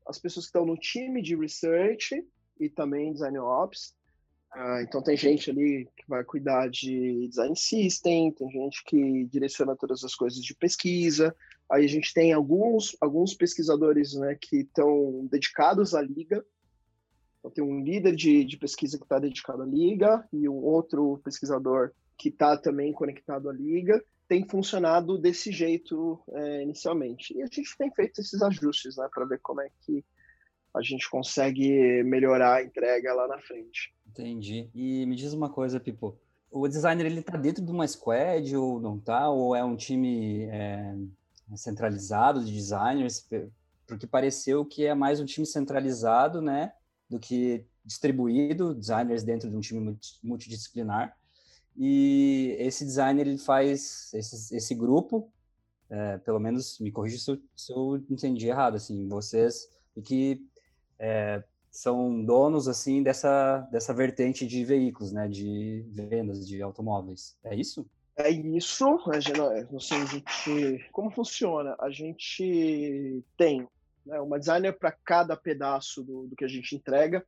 as 0.06 0.18
pessoas 0.18 0.47
que 0.47 0.49
estão 0.49 0.64
no 0.64 0.76
time 0.76 1.20
de 1.23 1.37
research 1.37 2.26
e 2.58 2.68
também 2.68 3.12
design 3.12 3.38
ops. 3.38 3.94
Uh, 4.54 4.80
então 4.80 5.02
tem 5.02 5.16
gente 5.16 5.50
ali 5.50 5.87
que 5.94 6.04
vai 6.08 6.25
cuidar 6.25 6.70
de 6.70 7.28
design 7.28 7.54
system, 7.54 8.32
tem 8.32 8.50
gente 8.50 8.82
que 8.85 9.26
direciona 9.26 9.76
todas 9.76 10.02
as 10.02 10.14
coisas 10.14 10.42
de 10.42 10.54
pesquisa. 10.54 11.37
Aí 11.70 11.85
a 11.85 11.88
gente 11.88 12.14
tem 12.14 12.32
alguns, 12.32 12.97
alguns 12.99 13.35
pesquisadores 13.35 14.14
né, 14.14 14.37
que 14.40 14.61
estão 14.61 15.28
dedicados 15.30 15.94
à 15.94 16.00
liga. 16.00 16.44
Então 17.38 17.50
tem 17.50 17.64
um 17.64 17.83
líder 17.83 18.14
de, 18.14 18.45
de 18.45 18.57
pesquisa 18.57 18.99
que 18.99 19.04
está 19.04 19.18
dedicado 19.18 19.62
à 19.62 19.66
liga 19.66 20.26
e 20.33 20.49
um 20.49 20.57
outro 20.57 21.21
pesquisador 21.25 21.92
que 22.16 22.28
está 22.28 22.57
também 22.57 22.92
conectado 22.92 23.49
à 23.49 23.52
liga 23.52 24.02
tem 24.28 24.47
funcionado 24.47 25.16
desse 25.16 25.50
jeito 25.50 26.21
é, 26.33 26.62
inicialmente. 26.62 27.35
E 27.37 27.42
a 27.42 27.47
gente 27.47 27.76
tem 27.78 27.90
feito 27.90 28.21
esses 28.21 28.42
ajustes, 28.42 28.97
né, 28.97 29.09
para 29.12 29.25
ver 29.25 29.40
como 29.40 29.62
é 29.62 29.68
que 29.80 30.04
a 30.75 30.83
gente 30.83 31.09
consegue 31.09 32.02
melhorar 32.04 32.57
a 32.57 32.62
entrega 32.62 33.14
lá 33.14 33.26
na 33.26 33.38
frente. 33.38 33.95
Entendi. 34.07 34.68
E 34.75 35.07
me 35.07 35.16
diz 35.16 35.33
uma 35.33 35.49
coisa, 35.49 35.80
Pipo. 35.80 36.18
O 36.50 36.68
designer 36.68 37.07
ele 37.07 37.23
tá 37.23 37.37
dentro 37.37 37.64
de 37.64 37.71
uma 37.71 37.87
squad 37.87 38.54
ou 38.57 38.80
não 38.80 38.99
tá? 38.99 39.30
Ou 39.30 39.54
é 39.57 39.64
um 39.64 39.76
time 39.76 40.45
é, 40.45 40.95
centralizado 41.57 42.45
de 42.45 42.52
designers? 42.52 43.26
Porque 43.87 44.07
pareceu 44.07 44.64
que 44.64 44.85
é 44.85 44.95
mais 44.95 45.21
um 45.21 45.25
time 45.25 45.47
centralizado, 45.47 46.42
né, 46.42 46.73
do 47.09 47.19
que 47.19 47.65
distribuído, 47.85 48.75
designers 48.75 49.23
dentro 49.23 49.49
de 49.49 49.57
um 49.57 49.61
time 49.61 49.99
multidisciplinar. 50.23 51.17
E 51.77 52.57
esse 52.59 52.85
designer 52.85 53.27
ele 53.27 53.38
faz 53.38 54.12
esse, 54.12 54.55
esse 54.55 54.75
grupo, 54.75 55.31
é, 55.88 56.19
pelo 56.19 56.38
menos 56.38 56.79
me 56.81 56.91
corrija 56.91 57.19
se 57.19 57.31
eu, 57.31 57.38
se 57.57 57.73
eu 57.73 58.05
entendi 58.11 58.49
errado, 58.49 58.75
assim, 58.75 59.09
vocês 59.09 59.69
que 60.05 60.45
é, 60.99 61.43
são 61.71 62.25
donos 62.25 62.69
assim 62.69 63.03
dessa 63.03 63.61
dessa 63.73 63.95
vertente 63.95 64.47
de 64.47 64.65
veículos, 64.65 65.12
né, 65.12 65.29
de 65.29 65.85
vendas 65.88 66.47
de 66.47 66.61
automóveis. 66.62 67.37
É 67.45 67.55
isso? 67.55 67.88
É 68.17 68.29
isso, 68.31 68.85
a 69.07 69.21
gente, 69.21 70.88
como 70.91 71.09
funciona? 71.11 71.77
A 71.79 71.88
gente 71.88 73.25
tem 73.37 73.69
né, 74.09 74.21
uma 74.21 74.38
designer 74.38 74.73
para 74.73 74.91
cada 74.91 75.37
pedaço 75.37 76.03
do, 76.03 76.27
do 76.27 76.35
que 76.35 76.45
a 76.45 76.49
gente 76.49 76.75
entrega. 76.75 77.25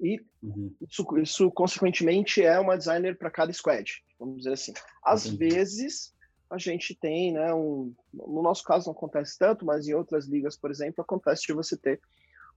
E 0.00 0.20
uhum. 0.42 0.74
isso, 0.80 1.06
isso, 1.18 1.50
consequentemente, 1.50 2.42
é 2.42 2.58
uma 2.58 2.76
designer 2.76 3.16
para 3.16 3.30
cada 3.30 3.52
squad, 3.52 4.02
vamos 4.18 4.38
dizer 4.38 4.54
assim. 4.54 4.72
Às 5.04 5.26
Entendi. 5.26 5.54
vezes, 5.54 6.14
a 6.50 6.58
gente 6.58 6.94
tem, 6.94 7.32
né, 7.32 7.54
um, 7.54 7.94
no 8.12 8.42
nosso 8.42 8.64
caso 8.64 8.86
não 8.86 8.92
acontece 8.92 9.38
tanto, 9.38 9.64
mas 9.64 9.86
em 9.86 9.94
outras 9.94 10.26
ligas, 10.26 10.56
por 10.56 10.70
exemplo, 10.70 11.02
acontece 11.02 11.46
de 11.46 11.52
você 11.52 11.76
ter 11.76 12.00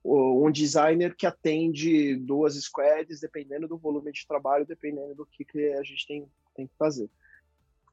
um 0.07 0.51
designer 0.51 1.15
que 1.15 1.25
atende 1.25 2.15
duas 2.15 2.53
squads, 2.55 3.19
dependendo 3.19 3.67
do 3.67 3.77
volume 3.77 4.11
de 4.11 4.27
trabalho, 4.27 4.65
dependendo 4.65 5.15
do 5.15 5.25
que, 5.25 5.43
que 5.43 5.73
a 5.73 5.81
gente 5.81 6.05
tem, 6.05 6.27
tem 6.55 6.67
que 6.67 6.75
fazer. 6.77 7.09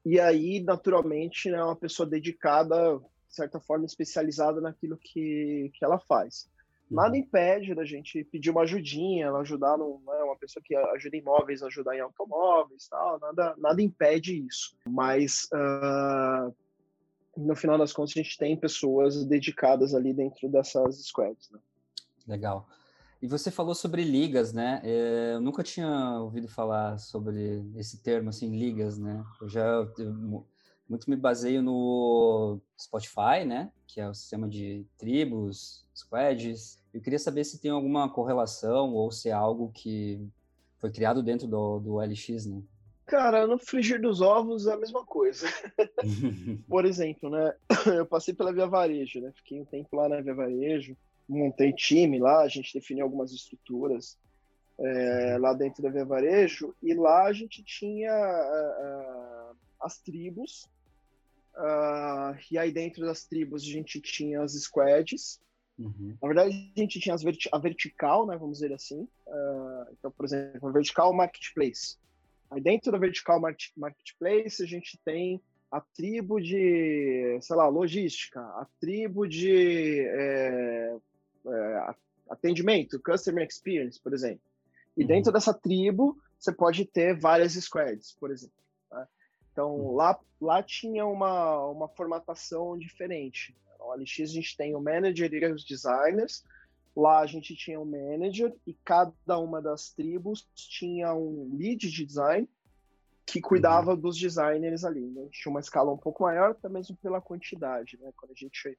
E 0.05 0.19
aí, 0.19 0.61
naturalmente, 0.61 1.49
é 1.49 1.53
né, 1.53 1.63
uma 1.63 1.75
pessoa 1.75 2.07
dedicada, 2.07 3.01
de 3.33 3.37
certa 3.37 3.59
forma, 3.59 3.83
especializada 3.83 4.61
naquilo 4.61 4.95
que, 4.95 5.71
que 5.73 5.83
ela 5.83 5.97
faz. 5.97 6.47
Nada 6.89 7.09
uhum. 7.09 7.15
impede 7.15 7.73
da 7.73 7.83
gente 7.83 8.23
pedir 8.25 8.51
uma 8.51 8.61
ajudinha, 8.61 9.31
ajudar 9.31 9.75
no, 9.75 9.99
né, 10.05 10.23
uma 10.23 10.37
pessoa 10.37 10.61
que 10.63 10.75
ajuda 10.75 11.17
em 11.17 11.19
imóveis, 11.19 11.63
ajudar 11.63 11.97
em 11.97 12.01
automóveis, 12.01 12.87
tal. 12.87 13.19
Nada, 13.19 13.55
nada 13.57 13.81
impede 13.81 14.45
isso. 14.45 14.75
Mas 14.87 15.49
uh, 15.51 16.53
no 17.35 17.55
final 17.55 17.75
das 17.75 17.91
contas 17.91 18.13
a 18.15 18.21
gente 18.21 18.37
tem 18.37 18.55
pessoas 18.55 19.25
dedicadas 19.25 19.95
ali 19.95 20.13
dentro 20.13 20.47
dessas 20.47 21.03
squads. 21.03 21.49
Né? 21.49 21.59
Legal. 22.27 22.67
E 23.19 23.27
você 23.27 23.49
falou 23.49 23.73
sobre 23.73 24.03
ligas, 24.03 24.53
né? 24.53 24.79
É, 24.83 25.31
eu 25.33 25.41
nunca 25.41 25.63
tinha 25.63 26.19
ouvido 26.19 26.47
falar 26.47 26.99
sobre 26.99 27.65
esse 27.77 28.03
termo, 28.03 28.29
assim, 28.29 28.55
ligas, 28.55 28.99
né? 28.99 29.23
Eu 29.41 29.49
já 29.49 29.65
eu, 29.97 30.45
muito 30.93 31.09
me 31.09 31.15
baseio 31.15 31.61
no 31.61 32.59
Spotify, 32.79 33.43
né? 33.45 33.71
Que 33.87 33.99
é 33.99 34.07
o 34.07 34.13
sistema 34.13 34.47
de 34.47 34.85
tribos, 34.97 35.85
squads. 35.95 36.81
Eu 36.93 37.01
queria 37.01 37.19
saber 37.19 37.43
se 37.43 37.59
tem 37.59 37.71
alguma 37.71 38.09
correlação 38.09 38.93
ou 38.93 39.11
se 39.11 39.29
é 39.29 39.31
algo 39.31 39.71
que 39.73 40.21
foi 40.79 40.91
criado 40.91 41.23
dentro 41.23 41.47
do, 41.47 41.79
do 41.79 41.99
LX, 41.99 42.45
né? 42.45 42.61
Cara, 43.05 43.45
no 43.45 43.57
frigir 43.57 44.01
dos 44.01 44.21
ovos 44.21 44.67
é 44.67 44.73
a 44.73 44.77
mesma 44.77 45.05
coisa. 45.05 45.47
Por 46.69 46.85
exemplo, 46.85 47.29
né? 47.29 47.53
Eu 47.85 48.05
passei 48.05 48.33
pela 48.33 48.53
Via 48.53 48.67
Varejo, 48.67 49.19
né? 49.19 49.31
Fiquei 49.35 49.59
um 49.59 49.65
tempo 49.65 49.95
lá 49.95 50.07
na 50.07 50.21
Via 50.21 50.33
Varejo 50.33 50.95
montei 51.27 51.73
time 51.73 52.19
lá, 52.19 52.41
a 52.41 52.47
gente 52.47 52.73
definiu 52.73 53.05
algumas 53.05 53.31
estruturas 53.31 54.17
é, 54.79 55.37
lá 55.39 55.53
dentro 55.53 55.81
da 55.83 55.89
Via 55.89 56.05
Varejo, 56.05 56.75
e 56.81 56.93
lá 56.93 57.25
a 57.25 57.33
gente 57.33 57.63
tinha 57.63 58.11
uh, 58.11 59.55
as 59.81 59.99
tribos, 59.99 60.67
uh, 61.55 62.37
e 62.51 62.57
aí 62.57 62.71
dentro 62.71 63.05
das 63.05 63.25
tribos 63.25 63.63
a 63.63 63.65
gente 63.65 64.01
tinha 64.01 64.41
as 64.41 64.53
squads, 64.53 65.41
Uhum. 65.77 66.15
Na 66.21 66.27
verdade, 66.27 66.71
a 66.75 66.79
gente 66.79 66.99
tinha 66.99 67.17
verti 67.17 67.49
a 67.51 67.57
vertical, 67.57 68.27
né, 68.27 68.37
vamos 68.37 68.59
dizer 68.59 68.73
assim. 68.73 69.07
Uh, 69.27 69.91
então, 69.91 70.11
por 70.11 70.25
exemplo, 70.25 70.69
a 70.69 70.71
vertical 70.71 71.13
marketplace. 71.13 71.97
Aí 72.51 72.61
dentro 72.61 72.91
da 72.91 72.97
vertical 72.97 73.41
marketplace 73.75 74.61
a 74.61 74.67
gente 74.67 74.99
tem 75.03 75.41
a 75.71 75.81
tribo 75.81 76.39
de, 76.39 77.39
sei 77.41 77.55
lá, 77.55 77.67
logística, 77.67 78.39
a 78.39 78.67
tribo 78.79 79.27
de 79.27 80.01
é, 80.01 80.95
é, 81.47 81.95
atendimento, 82.29 83.01
customer 83.01 83.47
experience, 83.47 83.99
por 83.99 84.13
exemplo. 84.13 84.43
E 84.95 85.01
uhum. 85.01 85.07
dentro 85.07 85.31
dessa 85.31 85.51
tribo, 85.51 86.15
você 86.37 86.51
pode 86.51 86.85
ter 86.85 87.17
várias 87.17 87.53
squads, 87.53 88.15
por 88.19 88.29
exemplo. 88.29 88.53
Então, 89.53 89.75
uhum. 89.75 89.95
lá, 89.95 90.19
lá 90.41 90.61
tinha 90.61 91.05
uma, 91.05 91.65
uma 91.67 91.87
formatação 91.87 92.77
diferente. 92.77 93.55
No 93.79 93.93
LX 93.93 94.21
a 94.21 94.25
gente 94.25 94.57
tem 94.57 94.75
o 94.75 94.81
manager 94.81 95.31
e 95.31 95.45
os 95.45 95.63
designers. 95.63 96.43
Lá 96.95 97.19
a 97.19 97.25
gente 97.25 97.55
tinha 97.55 97.79
o 97.79 97.85
manager 97.85 98.53
e 98.67 98.73
cada 98.83 99.39
uma 99.39 99.61
das 99.61 99.91
tribos 99.91 100.47
tinha 100.53 101.13
um 101.13 101.55
lead 101.55 101.89
de 101.89 102.05
design 102.05 102.49
que 103.25 103.39
cuidava 103.39 103.91
uhum. 103.91 103.99
dos 103.99 104.17
designers 104.17 104.83
ali. 104.83 105.05
Né? 105.05 105.27
Tinha 105.31 105.51
uma 105.51 105.59
escala 105.59 105.93
um 105.93 105.97
pouco 105.97 106.23
maior, 106.23 106.51
até 106.51 106.67
mesmo 106.67 106.97
pela 106.97 107.21
quantidade. 107.21 107.97
Né? 108.01 108.11
Quando 108.15 108.31
a 108.31 108.35
gente 108.35 108.77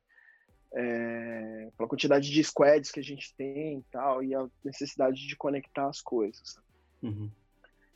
é, 0.76 1.70
pela 1.76 1.88
quantidade 1.88 2.30
de 2.30 2.42
squads 2.42 2.90
que 2.90 2.98
a 2.98 3.02
gente 3.02 3.32
tem 3.36 3.78
e 3.78 3.82
tal, 3.92 4.22
e 4.24 4.34
a 4.34 4.46
necessidade 4.64 5.26
de 5.26 5.36
conectar 5.36 5.86
as 5.86 6.00
coisas. 6.00 6.58
Uhum. 7.00 7.30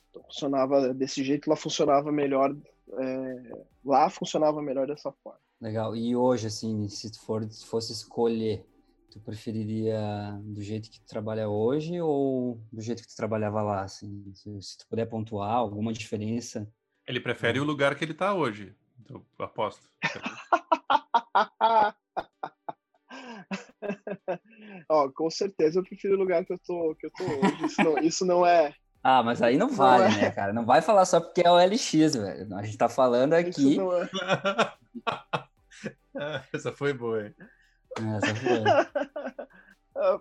Então, 0.09 0.23
funcionava 0.23 0.93
desse 0.93 1.23
jeito, 1.23 1.49
lá 1.49 1.55
funcionava 1.55 2.11
melhor, 2.11 2.55
é, 2.93 3.65
lá 3.85 4.09
funcionava 4.09 4.61
melhor 4.61 4.87
dessa 4.87 5.11
forma. 5.23 5.39
Legal. 5.61 5.95
E 5.95 6.15
hoje, 6.15 6.47
assim, 6.47 6.87
se 6.87 7.11
tu 7.11 7.21
for, 7.21 7.43
se 7.51 7.65
fosse 7.65 7.91
escolher, 7.91 8.65
tu 9.11 9.19
preferiria 9.19 10.39
do 10.43 10.61
jeito 10.61 10.89
que 10.89 10.99
tu 10.99 11.07
trabalha 11.07 11.49
hoje 11.49 11.99
ou 11.99 12.61
do 12.71 12.81
jeito 12.81 13.01
que 13.01 13.09
tu 13.09 13.15
trabalhava 13.15 13.61
lá, 13.61 13.81
assim? 13.81 14.31
Se, 14.33 14.61
se 14.61 14.77
tu 14.77 14.87
puder 14.87 15.05
pontuar 15.07 15.51
alguma 15.51 15.91
diferença. 15.91 16.67
Ele 17.05 17.19
prefere 17.19 17.59
o 17.59 17.63
lugar 17.63 17.95
que 17.95 18.03
ele 18.05 18.13
está 18.13 18.33
hoje, 18.33 18.73
eu 19.09 19.25
aposto. 19.39 19.89
Ó, 24.89 25.09
com 25.09 25.29
certeza 25.29 25.79
eu 25.79 25.83
prefiro 25.83 26.15
o 26.15 26.19
lugar 26.19 26.45
que 26.45 26.53
eu 26.53 26.59
tô, 26.59 26.95
que 26.95 27.07
eu 27.07 27.11
tô 27.11 27.23
hoje. 27.23 27.65
Isso 27.65 27.83
não, 27.83 27.97
isso 27.99 28.25
não 28.25 28.45
é. 28.45 28.73
Ah, 29.03 29.23
mas 29.23 29.41
aí 29.41 29.57
não 29.57 29.69
vale, 29.69 30.03
não 30.03 30.17
é... 30.17 30.21
né, 30.21 30.31
cara? 30.31 30.53
Não 30.53 30.65
vai 30.65 30.81
falar 30.81 31.05
só 31.05 31.19
porque 31.19 31.41
é 31.45 31.51
o 31.51 31.57
LX, 31.57 32.15
velho. 32.15 32.55
A 32.55 32.63
gente 32.63 32.77
tá 32.77 32.89
falando 32.89 33.33
aqui. 33.33 33.77
É... 36.15 36.41
Essa 36.51 36.73
foi 36.73 36.91
boa, 36.91 37.27
hein? 37.27 37.35
Essa 38.17 38.35
foi. 38.35 38.63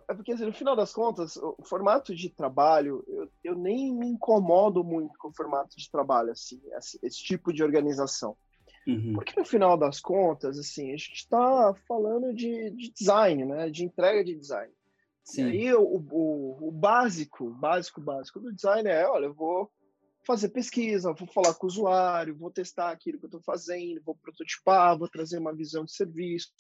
É 0.08 0.14
porque, 0.14 0.32
assim, 0.32 0.44
no 0.44 0.52
final 0.52 0.74
das 0.74 0.92
contas, 0.92 1.36
o 1.36 1.56
formato 1.64 2.14
de 2.14 2.28
trabalho, 2.28 3.04
eu, 3.06 3.30
eu 3.44 3.54
nem 3.54 3.94
me 3.94 4.08
incomodo 4.08 4.82
muito 4.82 5.16
com 5.18 5.28
o 5.28 5.32
formato 5.32 5.76
de 5.76 5.90
trabalho, 5.90 6.32
assim, 6.32 6.60
esse, 6.76 6.98
esse 7.02 7.18
tipo 7.18 7.52
de 7.52 7.62
organização. 7.62 8.36
Uhum. 8.88 9.12
Porque 9.12 9.38
no 9.38 9.44
final 9.44 9.76
das 9.76 10.00
contas, 10.00 10.58
assim, 10.58 10.88
a 10.88 10.96
gente 10.96 11.12
está 11.12 11.74
falando 11.86 12.34
de, 12.34 12.70
de, 12.70 12.90
design, 12.90 13.44
né? 13.44 13.70
De 13.70 13.84
entrega 13.84 14.24
de 14.24 14.34
design. 14.34 14.72
Sim. 15.28 15.42
E 15.42 15.50
aí 15.50 15.74
o, 15.74 15.82
o, 16.10 16.68
o 16.68 16.72
básico, 16.72 17.50
básico, 17.50 18.00
básico 18.00 18.40
do 18.40 18.50
design 18.50 18.88
é, 18.88 19.06
olha, 19.06 19.26
eu 19.26 19.34
vou 19.34 19.70
fazer 20.26 20.48
pesquisa, 20.48 21.12
vou 21.12 21.28
falar 21.28 21.52
com 21.52 21.66
o 21.66 21.68
usuário, 21.68 22.34
vou 22.34 22.50
testar 22.50 22.90
aquilo 22.90 23.18
que 23.18 23.26
eu 23.26 23.28
estou 23.28 23.42
fazendo, 23.42 24.02
vou 24.02 24.14
prototipar, 24.14 24.96
vou 24.98 25.06
trazer 25.06 25.38
uma 25.38 25.54
visão 25.54 25.84
de 25.84 25.92
serviço. 25.92 26.50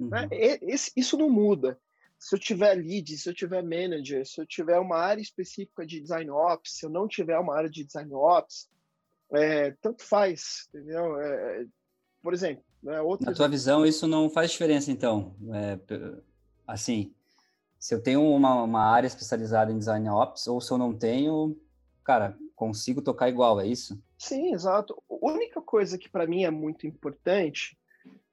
Né? 0.00 0.22
Uhum. 0.22 0.28
Né? 0.28 0.28
Esse, 0.62 0.90
isso 0.96 1.18
não 1.18 1.28
muda. 1.28 1.78
Se 2.18 2.34
eu 2.34 2.40
tiver 2.40 2.74
lead, 2.74 3.14
se 3.18 3.28
eu 3.28 3.34
tiver 3.34 3.62
manager, 3.62 4.26
se 4.26 4.40
eu 4.40 4.46
tiver 4.46 4.78
uma 4.78 4.96
área 4.96 5.20
específica 5.20 5.84
de 5.84 6.00
design 6.00 6.30
ops, 6.30 6.78
se 6.78 6.86
eu 6.86 6.90
não 6.90 7.06
tiver 7.06 7.38
uma 7.38 7.54
área 7.54 7.68
de 7.68 7.84
design 7.84 8.12
ops, 8.14 8.70
é, 9.34 9.72
tanto 9.82 10.02
faz, 10.02 10.66
entendeu? 10.70 11.20
É, 11.20 11.66
por 12.22 12.32
exemplo, 12.32 12.64
né, 12.82 13.02
outro... 13.02 13.26
Na 13.26 13.34
tua 13.34 13.48
visão, 13.48 13.84
isso 13.84 14.06
não 14.06 14.30
faz 14.30 14.50
diferença, 14.50 14.90
então? 14.90 15.36
É, 15.52 15.78
assim, 16.66 17.14
se 17.78 17.94
eu 17.94 18.02
tenho 18.02 18.22
uma, 18.22 18.62
uma 18.62 18.84
área 18.84 19.06
especializada 19.06 19.70
em 19.70 19.78
design 19.78 20.08
ops 20.08 20.46
ou 20.46 20.60
se 20.60 20.70
eu 20.70 20.78
não 20.78 20.92
tenho, 20.92 21.56
cara, 22.04 22.36
consigo 22.56 23.00
tocar 23.00 23.28
igual, 23.28 23.60
é 23.60 23.66
isso? 23.66 24.02
Sim, 24.18 24.52
exato. 24.52 25.00
A 25.08 25.14
única 25.26 25.62
coisa 25.62 25.96
que 25.96 26.08
para 26.08 26.26
mim 26.26 26.44
é 26.44 26.50
muito 26.50 26.86
importante, 26.86 27.78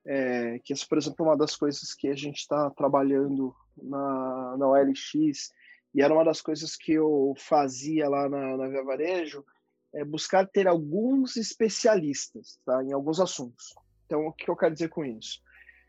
é, 0.04 0.60
que 0.64 0.74
essa, 0.74 0.86
por 0.88 0.98
exemplo, 0.98 1.26
é 1.26 1.30
uma 1.30 1.38
das 1.38 1.56
coisas 1.56 1.94
que 1.94 2.08
a 2.08 2.16
gente 2.16 2.38
está 2.38 2.70
trabalhando 2.72 3.56
na, 3.78 4.56
na 4.58 4.68
OLX, 4.68 5.52
e 5.94 6.02
era 6.02 6.14
uma 6.14 6.26
das 6.26 6.42
coisas 6.42 6.76
que 6.76 6.94
eu 6.94 7.34
fazia 7.38 8.10
lá 8.10 8.28
na, 8.28 8.58
na 8.58 8.68
Via 8.68 8.84
Varejo, 8.84 9.46
é 9.94 10.04
buscar 10.04 10.46
ter 10.46 10.68
alguns 10.68 11.38
especialistas 11.38 12.60
tá, 12.66 12.84
em 12.84 12.92
alguns 12.92 13.20
assuntos. 13.20 13.74
Então, 14.06 14.28
o 14.28 14.34
que 14.34 14.50
eu 14.50 14.56
quero 14.56 14.74
dizer 14.74 14.90
com 14.90 15.06
isso? 15.06 15.40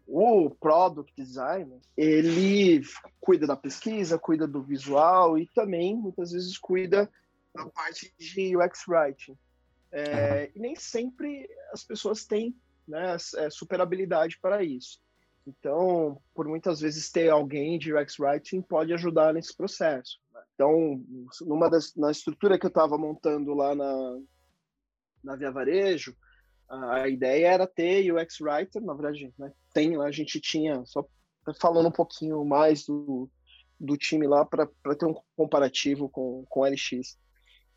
O 0.06 0.50
product 0.50 1.12
designer, 1.16 1.80
ele 1.96 2.80
cuida 3.20 3.46
da 3.46 3.56
pesquisa, 3.56 4.18
cuida 4.18 4.46
do 4.46 4.62
visual 4.62 5.36
e 5.36 5.48
também, 5.48 5.96
muitas 5.96 6.30
vezes, 6.30 6.56
cuida 6.56 7.10
da 7.52 7.66
parte 7.66 8.14
de 8.18 8.56
UX 8.56 8.86
writing. 8.86 9.36
É, 9.90 10.50
e 10.54 10.58
nem 10.60 10.76
sempre 10.76 11.48
as 11.72 11.82
pessoas 11.82 12.24
têm 12.24 12.54
né, 12.86 13.16
é, 13.36 13.50
super 13.50 13.80
habilidade 13.80 14.38
para 14.40 14.62
isso. 14.62 15.00
Então, 15.46 16.20
por 16.34 16.46
muitas 16.46 16.80
vezes, 16.80 17.10
ter 17.10 17.30
alguém 17.30 17.78
de 17.78 17.94
UX 17.94 18.18
writing 18.18 18.62
pode 18.62 18.92
ajudar 18.92 19.32
nesse 19.32 19.56
processo. 19.56 20.18
Então, 20.54 21.04
numa 21.42 21.68
das, 21.68 21.94
na 21.94 22.10
estrutura 22.10 22.58
que 22.58 22.66
eu 22.66 22.68
estava 22.68 22.98
montando 22.98 23.54
lá 23.54 23.74
na, 23.74 24.18
na 25.22 25.36
Via 25.36 25.50
Varejo, 25.50 26.16
a 26.68 27.08
ideia 27.08 27.48
era 27.48 27.66
ter 27.66 28.12
UX 28.12 28.40
Writer, 28.40 28.82
na 28.82 28.94
verdade, 28.94 29.32
né, 29.38 29.52
tem, 29.72 30.00
a 30.00 30.10
gente 30.10 30.40
tinha, 30.40 30.84
só 30.84 31.06
falando 31.60 31.88
um 31.88 31.92
pouquinho 31.92 32.44
mais 32.44 32.84
do, 32.84 33.30
do 33.78 33.96
time 33.96 34.26
lá 34.26 34.44
para 34.44 34.66
ter 34.98 35.06
um 35.06 35.14
comparativo 35.36 36.08
com, 36.08 36.44
com 36.48 36.64
LX. 36.64 37.16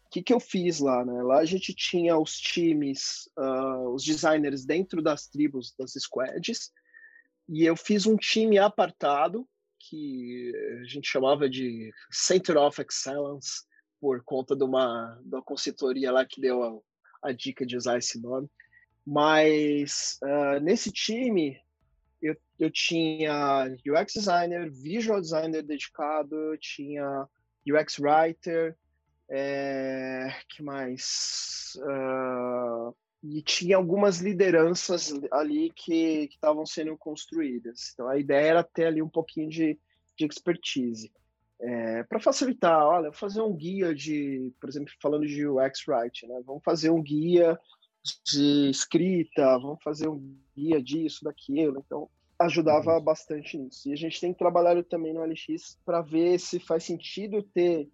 O 0.05 0.09
que, 0.09 0.23
que 0.23 0.33
eu 0.33 0.39
fiz 0.39 0.79
lá? 0.79 1.05
Né? 1.05 1.21
Lá 1.21 1.37
a 1.37 1.45
gente 1.45 1.73
tinha 1.73 2.17
os 2.17 2.35
times, 2.39 3.29
uh, 3.37 3.93
os 3.93 4.03
designers 4.03 4.65
dentro 4.65 5.03
das 5.03 5.27
tribos, 5.27 5.75
das 5.77 5.93
squads, 5.93 6.71
e 7.47 7.63
eu 7.63 7.75
fiz 7.75 8.07
um 8.07 8.15
time 8.15 8.57
apartado 8.57 9.47
que 9.79 10.51
a 10.81 10.83
gente 10.85 11.07
chamava 11.07 11.49
de 11.49 11.91
Center 12.11 12.57
of 12.57 12.81
Excellence, 12.81 13.63
por 13.99 14.23
conta 14.23 14.55
de 14.55 14.63
uma, 14.63 15.19
de 15.23 15.35
uma 15.35 15.43
consultoria 15.43 16.11
lá 16.11 16.25
que 16.25 16.39
deu 16.39 16.63
a, 16.63 17.29
a 17.29 17.31
dica 17.31 17.65
de 17.65 17.75
usar 17.75 17.97
esse 17.97 18.19
nome. 18.19 18.49
Mas 19.11 20.19
uh, 20.21 20.59
nesse 20.61 20.91
time, 20.91 21.59
eu, 22.21 22.37
eu 22.59 22.69
tinha 22.69 23.65
UX 23.87 24.13
designer, 24.13 24.69
visual 24.69 25.19
designer 25.19 25.63
dedicado, 25.63 26.35
eu 26.35 26.57
tinha 26.59 27.27
UX 27.67 27.97
writer, 27.97 28.77
é, 29.27 30.27
que 30.47 30.61
mais? 30.61 31.71
Uh, 31.77 32.95
e 33.23 33.41
tinha 33.41 33.77
algumas 33.77 34.19
lideranças 34.19 35.11
ali 35.31 35.71
que 35.75 36.29
estavam 36.31 36.63
sendo 36.63 36.95
construídas. 36.95 37.89
Então 37.91 38.07
a 38.07 38.15
ideia 38.19 38.45
era 38.45 38.63
ter 38.63 38.85
ali 38.85 39.01
um 39.01 39.09
pouquinho 39.09 39.49
de, 39.49 39.79
de 40.15 40.25
expertise. 40.25 41.11
É, 41.59 42.03
para 42.03 42.19
facilitar, 42.19 42.85
olha, 42.85 43.11
fazer 43.11 43.41
um 43.41 43.55
guia 43.55 43.93
de, 43.93 44.53
por 44.61 44.69
exemplo, 44.69 44.93
falando 45.01 45.25
de 45.25 45.47
UX 45.47 45.87
Writing, 45.87 46.27
né? 46.27 46.41
Vamos 46.45 46.63
fazer 46.63 46.91
um 46.91 47.01
guia 47.01 47.59
de 48.25 48.69
escrita, 48.69 49.57
vamos 49.57 49.81
fazer 49.83 50.07
um 50.07 50.35
guia 50.55 50.81
disso, 50.81 51.23
daquilo. 51.23 51.83
Então, 51.85 52.09
ajudava 52.39 52.97
uhum. 52.97 53.03
bastante 53.03 53.57
nisso. 53.57 53.89
E 53.89 53.93
a 53.93 53.95
gente 53.95 54.19
tem 54.19 54.33
trabalhado 54.33 54.83
também 54.83 55.13
no 55.13 55.23
LX 55.23 55.77
para 55.85 56.01
ver 56.01 56.39
se 56.39 56.59
faz 56.59 56.85
sentido 56.85 57.43
ter 57.43 57.89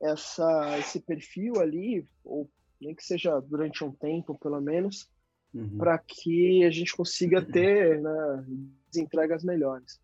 essa, 0.00 0.78
esse 0.78 1.00
perfil 1.00 1.60
ali, 1.60 2.06
ou 2.22 2.48
nem 2.80 2.94
que 2.94 3.02
seja 3.02 3.40
durante 3.40 3.82
um 3.82 3.90
tempo, 3.90 4.38
pelo 4.38 4.60
menos, 4.60 5.08
uhum. 5.54 5.78
para 5.78 5.98
que 5.98 6.64
a 6.64 6.70
gente 6.70 6.94
consiga 6.94 7.40
ter 7.42 8.00
né, 8.00 8.46
entregas 8.94 9.42
melhores. 9.42 9.98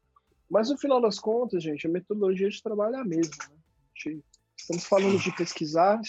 Mas 0.48 0.70
no 0.70 0.79
final 0.79 1.01
das 1.01 1.18
contas, 1.18 1.62
gente, 1.62 1.87
a 1.87 1.90
metodologia 1.90 2.48
de 2.48 2.62
trabalho 2.62 2.96
é 2.96 3.01
a 3.01 3.05
mesma. 3.05 3.37
Né? 3.51 3.57
A 3.57 4.09
gente, 4.09 4.25
estamos 4.57 4.85
falando 4.85 5.18
de 5.18 5.35
pesquisar, 5.37 6.01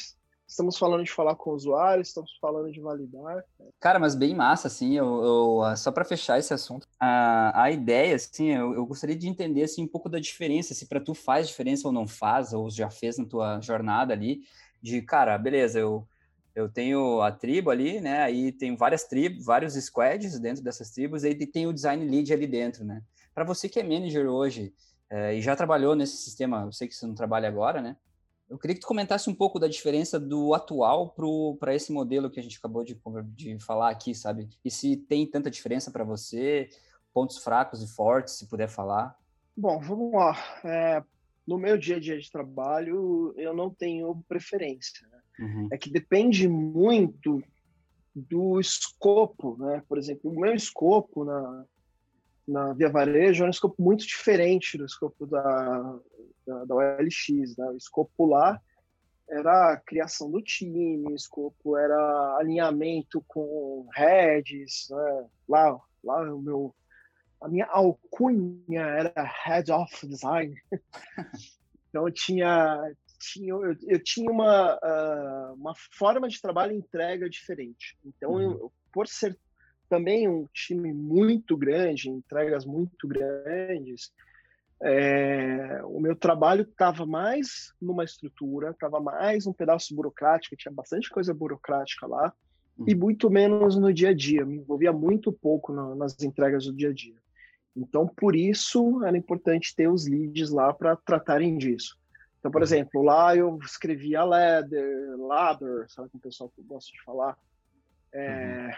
estamos 0.53 0.77
falando 0.77 1.03
de 1.03 1.11
falar 1.11 1.35
com 1.35 1.49
o 1.49 1.53
usuário, 1.53 2.01
estamos 2.01 2.37
falando 2.39 2.71
de 2.71 2.79
validar. 2.79 3.43
Cara, 3.79 3.99
mas 3.99 4.15
bem 4.15 4.35
massa, 4.35 4.67
assim, 4.67 4.95
eu, 4.95 5.23
eu 5.23 5.63
ah, 5.63 5.75
só 5.75 5.91
para 5.91 6.05
fechar 6.05 6.37
esse 6.37 6.53
assunto, 6.53 6.87
a, 6.99 7.63
a 7.63 7.71
ideia, 7.71 8.15
assim, 8.15 8.51
eu, 8.51 8.73
eu, 8.73 8.85
gostaria 8.85 9.15
de 9.15 9.27
entender, 9.27 9.63
assim, 9.63 9.83
um 9.83 9.87
pouco 9.87 10.07
da 10.07 10.19
diferença, 10.19 10.73
se 10.73 10.85
para 10.85 10.99
tu 10.99 11.13
faz 11.13 11.47
diferença 11.47 11.87
ou 11.87 11.91
não 11.91 12.07
faz, 12.07 12.53
ou 12.53 12.69
já 12.69 12.89
fez 12.89 13.17
na 13.17 13.25
tua 13.25 13.59
jornada 13.61 14.13
ali, 14.13 14.41
de, 14.81 15.01
cara, 15.01 15.37
beleza, 15.37 15.79
eu 15.79 16.07
eu 16.55 16.69
tenho 16.69 17.19
a 17.21 17.31
tribo 17.31 17.71
ali, 17.71 17.99
né? 17.99 18.21
Aí 18.21 18.51
tem 18.51 18.75
várias 18.75 19.05
tribos, 19.05 19.43
vários 19.43 19.73
squads 19.73 20.39
dentro 20.39 20.63
dessas 20.63 20.91
tribos, 20.91 21.23
aí 21.23 21.33
tem 21.33 21.65
o 21.65 21.73
design 21.73 22.05
lead 22.07 22.31
ali 22.31 22.45
dentro, 22.45 22.85
né? 22.85 23.01
Para 23.33 23.43
você 23.43 23.67
que 23.67 23.79
é 23.79 23.83
manager 23.83 24.27
hoje 24.27 24.71
é, 25.09 25.35
e 25.35 25.41
já 25.41 25.55
trabalhou 25.55 25.95
nesse 25.95 26.17
sistema, 26.17 26.61
eu 26.61 26.71
sei 26.71 26.87
que 26.87 26.93
você 26.93 27.07
não 27.07 27.15
trabalha 27.15 27.47
agora, 27.47 27.81
né? 27.81 27.97
Eu 28.53 28.59
queria 28.59 28.75
que 28.75 28.81
tu 28.81 28.87
comentasse 28.87 29.27
um 29.27 29.33
pouco 29.33 29.57
da 29.57 29.67
diferença 29.67 30.19
do 30.19 30.53
atual 30.53 31.15
para 31.59 31.73
esse 31.73 31.91
modelo 31.91 32.29
que 32.29 32.39
a 32.39 32.43
gente 32.43 32.59
acabou 32.59 32.83
de, 32.83 32.95
de 33.33 33.57
falar 33.57 33.89
aqui, 33.89 34.13
sabe? 34.13 34.47
E 34.63 34.69
se 34.69 34.95
tem 34.95 35.25
tanta 35.25 35.49
diferença 35.49 35.89
para 35.89 36.03
você, 36.03 36.69
pontos 37.11 37.39
fracos 37.39 37.81
e 37.81 37.87
fortes, 37.87 38.35
se 38.35 38.47
puder 38.47 38.69
falar. 38.69 39.17
Bom, 39.57 39.79
vamos 39.79 40.13
lá. 40.13 40.37
É, 40.63 41.03
no 41.47 41.57
meu 41.57 41.79
dia 41.79 41.95
a 41.95 41.99
dia 41.99 42.15
de 42.19 42.31
trabalho, 42.31 43.33
eu 43.37 43.55
não 43.55 43.71
tenho 43.71 44.23
preferência. 44.27 45.07
Né? 45.07 45.19
Uhum. 45.39 45.69
É 45.71 45.77
que 45.77 45.89
depende 45.89 46.47
muito 46.47 47.41
do 48.15 48.59
escopo, 48.59 49.57
né? 49.57 49.81
Por 49.89 49.97
exemplo, 49.97 50.29
o 50.29 50.39
meu 50.39 50.53
escopo 50.53 51.25
na, 51.25 51.65
na 52.47 52.73
Via 52.73 52.89
Varejo 52.89 53.45
é 53.45 53.47
um 53.47 53.49
escopo 53.49 53.81
muito 53.81 54.05
diferente 54.05 54.77
do 54.77 54.85
escopo 54.85 55.25
da, 55.25 55.99
da, 56.45 56.65
da 56.65 56.75
OLX, 56.75 57.58
né? 57.58 57.65
O 57.69 57.77
escopo 57.77 58.25
lá 58.25 58.60
era 59.29 59.73
a 59.73 59.77
criação 59.77 60.29
do 60.29 60.41
time, 60.41 61.03
o 61.08 61.15
escopo 61.15 61.77
era 61.77 62.38
alinhamento 62.38 63.23
com 63.27 63.88
heads, 63.93 64.88
né? 64.89 65.25
Lá, 65.47 65.79
lá 66.03 66.34
o 66.34 66.41
meu 66.41 66.75
a 67.41 67.49
minha 67.49 67.65
alcunha 67.65 68.82
era 68.82 69.13
Head 69.45 69.69
of 69.71 70.08
Design. 70.08 70.56
então 71.89 72.08
eu 72.08 72.13
tinha 72.13 72.93
tinha, 73.19 73.53
eu, 73.53 73.75
eu 73.88 74.03
tinha 74.03 74.29
uma, 74.29 74.75
uh, 74.75 75.53
uma 75.53 75.73
forma 75.91 76.27
de 76.27 76.41
trabalho 76.41 76.73
e 76.73 76.77
entrega 76.77 77.29
diferente. 77.29 77.97
Então, 78.03 78.34
uhum. 78.34 78.41
eu, 78.41 78.73
por 78.91 79.08
ser 79.08 79.38
também 79.89 80.27
um 80.27 80.47
time 80.53 80.91
muito 80.91 81.56
grande, 81.56 82.10
entregas 82.10 82.65
muito 82.65 83.08
grandes, 83.08 84.12
é, 84.81 85.81
o 85.86 85.99
meu 85.99 86.15
trabalho 86.15 86.63
estava 86.63 87.05
mais 87.05 87.73
numa 87.81 88.03
estrutura, 88.03 88.71
estava 88.71 88.99
mais 88.99 89.45
um 89.47 89.53
pedaço 89.53 89.95
burocrático, 89.95 90.55
tinha 90.55 90.73
bastante 90.73 91.09
coisa 91.09 91.33
burocrática 91.33 92.07
lá, 92.07 92.33
uhum. 92.77 92.86
e 92.88 92.95
muito 92.95 93.29
menos 93.29 93.75
no 93.75 93.93
dia 93.93 94.09
a 94.09 94.13
dia, 94.13 94.45
me 94.45 94.57
envolvia 94.57 94.91
muito 94.91 95.31
pouco 95.31 95.71
na, 95.71 95.95
nas 95.95 96.21
entregas 96.21 96.65
do 96.65 96.73
dia 96.73 96.89
a 96.89 96.93
dia. 96.93 97.15
Então, 97.75 98.07
por 98.07 98.36
isso, 98.36 99.03
era 99.03 99.17
importante 99.17 99.75
ter 99.75 99.88
os 99.88 100.07
leads 100.07 100.51
lá 100.51 100.73
para 100.73 100.95
tratarem 100.95 101.57
disso. 101.57 101.97
Então, 102.39 102.51
por 102.51 102.59
uhum. 102.59 102.65
exemplo, 102.65 103.01
lá 103.01 103.36
eu 103.36 103.57
escrevia 103.63 104.23
ladder, 104.23 105.17
ladder, 105.17 105.86
sabe 105.89 106.09
com 106.09 106.17
o 106.17 106.21
pessoal 106.21 106.49
que 106.49 106.62
gosta 106.62 106.91
de 106.91 107.01
falar. 107.03 107.38
É, 108.13 108.65
uhum. 108.65 108.71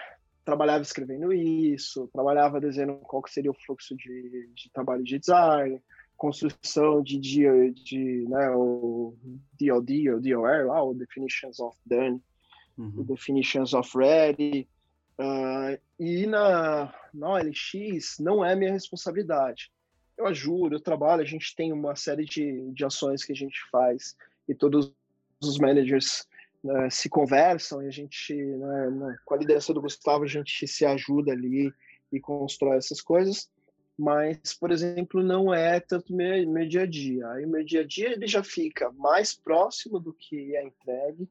Trabalhava 0.46 0.84
escrevendo 0.84 1.34
isso, 1.34 2.08
trabalhava 2.14 2.62
desenhando 2.62 2.98
qual 3.00 3.22
que 3.22 3.34
seria 3.34 3.52
o 3.52 3.58
fluxo 3.66 3.96
de, 3.98 4.50
de 4.54 4.72
trabalho 4.72 5.04
de 5.04 5.20
design, 5.20 5.82
construção 6.16 7.02
de, 7.02 7.20
de, 7.20 7.72
de 7.72 8.28
né, 8.30 8.50
o 8.52 9.16
DOD, 9.60 10.12
o 10.12 10.22
DOR, 10.22 10.68
lá, 10.68 10.84
o 10.84 10.94
Definitions 10.94 11.60
of 11.60 11.76
Done, 11.86 12.22
uhum. 12.78 13.04
Definitions 13.04 13.74
of 13.74 13.98
Ready. 13.98 14.70
Uh, 15.18 15.80
e 16.00 16.28
na, 16.28 16.94
na 17.14 17.30
OLX 17.34 18.20
não 18.20 18.46
é 18.46 18.56
minha 18.56 18.72
responsabilidade 18.72 19.72
eu 20.18 20.28
ajudo, 20.28 20.76
eu 20.76 20.80
trabalho, 20.80 21.22
a 21.22 21.26
gente 21.26 21.56
tem 21.56 21.74
uma 21.74 21.96
série 21.96 22.26
de, 22.26 22.72
de 22.72 22.86
ações 22.86 23.24
que 23.24 23.34
a 23.34 23.36
gente 23.36 23.60
faz 23.70 24.16
e 24.48 24.56
todos 24.56 24.94
os 25.42 25.58
managers 25.58 26.28
né, 26.66 26.90
se 26.90 27.08
conversam 27.08 27.84
e 27.84 27.88
a 27.88 27.92
gente, 27.92 28.34
né, 28.34 29.16
com 29.24 29.36
a 29.36 29.38
liderança 29.38 29.72
do 29.72 29.82
Gustavo, 29.82 30.24
a 30.24 30.28
gente 30.28 30.68
se 30.68 30.84
ajuda 30.84 31.32
ali 31.32 31.72
e 32.12 32.20
constrói 32.20 32.78
essas 32.78 33.02
coisas. 33.02 33.48
Mas, 33.98 34.54
por 34.54 34.72
exemplo, 34.72 35.24
não 35.24 35.54
é 35.54 35.80
tanto 35.80 36.14
meu, 36.14 36.50
meu 36.50 36.68
dia 36.68 36.82
a 36.82 36.86
dia. 36.86 37.30
Aí, 37.30 37.46
meu 37.46 37.64
dia 37.64 37.82
a 37.82 37.88
dia 37.88 38.12
ele 38.12 38.28
já 38.28 38.44
fica 38.44 38.92
mais 38.92 39.34
próximo 39.34 40.00
do 40.00 40.12
que 40.12 40.56
é 40.56 40.66
entregue, 40.66 41.30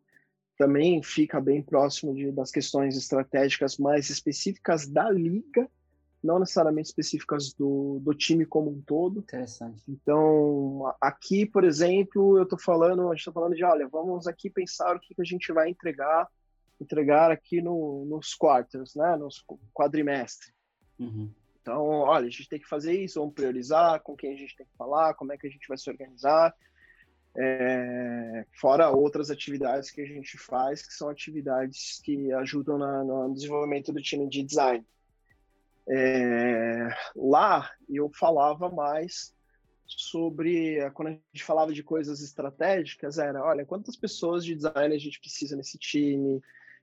também 0.57 1.03
fica 1.03 1.41
bem 1.41 1.61
próximo 1.61 2.15
de, 2.15 2.31
das 2.31 2.53
questões 2.53 2.97
estratégicas 2.97 3.77
mais 3.77 4.09
específicas 4.09 4.87
da 4.87 5.11
liga 5.11 5.69
não 6.25 6.39
necessariamente 6.39 6.89
específicas 6.89 7.53
do, 7.53 8.01
do 8.01 8.15
time 8.15 8.47
como 8.47 8.71
um 8.71 8.81
todo. 8.81 9.21
Interessante. 9.21 9.85
Então, 9.87 10.91
aqui, 10.99 11.45
por 11.45 11.63
exemplo, 11.63 12.39
eu 12.39 12.45
estou 12.45 12.59
falando, 12.59 13.03
a 13.03 13.11
gente 13.11 13.21
está 13.21 13.33
falando 13.33 13.55
de, 13.55 13.63
olha, 13.63 13.87
vamos 13.87 14.27
aqui 14.27 14.49
pensar 14.49 14.97
o 14.97 14.99
que, 15.01 15.15
que 15.15 15.21
a 15.21 15.25
gente 15.25 15.53
vai 15.53 15.69
entregar, 15.69 16.27
entregar 16.81 17.31
aqui 17.31 17.61
no, 17.61 18.07
nos 18.07 18.35
quartos, 18.35 18.95
né, 18.95 19.17
nos 19.17 19.45
quadrimestre. 19.75 20.51
Uhum. 20.99 21.31
Então, 21.61 21.85
olha, 21.85 22.27
a 22.27 22.31
gente 22.31 22.49
tem 22.49 22.59
que 22.59 22.69
fazer 22.69 22.99
isso, 22.99 23.21
vamos 23.21 23.35
priorizar 23.35 24.01
com 24.01 24.17
quem 24.17 24.33
a 24.33 24.37
gente 24.37 24.57
tem 24.57 24.67
que 24.67 24.77
falar, 24.79 25.13
como 25.15 25.33
é 25.33 25.37
que 25.37 25.47
a 25.47 25.51
gente 25.51 25.69
vai 25.69 25.77
se 25.77 25.91
organizar. 25.91 26.55
É, 27.37 28.47
fora 28.61 28.91
outras 28.91 29.29
atividades 29.29 29.91
que 29.91 30.01
a 30.01 30.07
gente 30.07 30.39
faz, 30.39 30.87
que 30.87 30.95
são 30.95 31.09
atividades 31.09 32.01
que 32.03 32.33
ajudam 32.33 32.79
na, 32.79 33.05
no 33.05 33.35
desenvolvimento 33.35 33.93
do 33.93 34.01
time 34.01 34.29
de 34.29 34.43
design. 34.43 34.87
É, 35.87 36.89
lá 37.15 37.71
eu 37.91 38.11
falava 38.11 38.71
mais 38.71 39.35
sobre 39.87 40.79
quando 40.93 41.09
a 41.09 41.11
gente 41.11 41.45
falava 41.45 41.75
de 41.75 41.83
coisas 41.83 42.23
estratégicas 42.23 43.19
era 43.19 43.45
olha 43.45 43.67
quantas 43.67 43.95
pessoas 43.95 44.43
de 44.45 44.55
design 44.55 44.95
a 44.95 44.99
gente 44.99 45.21
precisa 45.21 45.55
nesse 45.55 45.77
time 45.77 46.41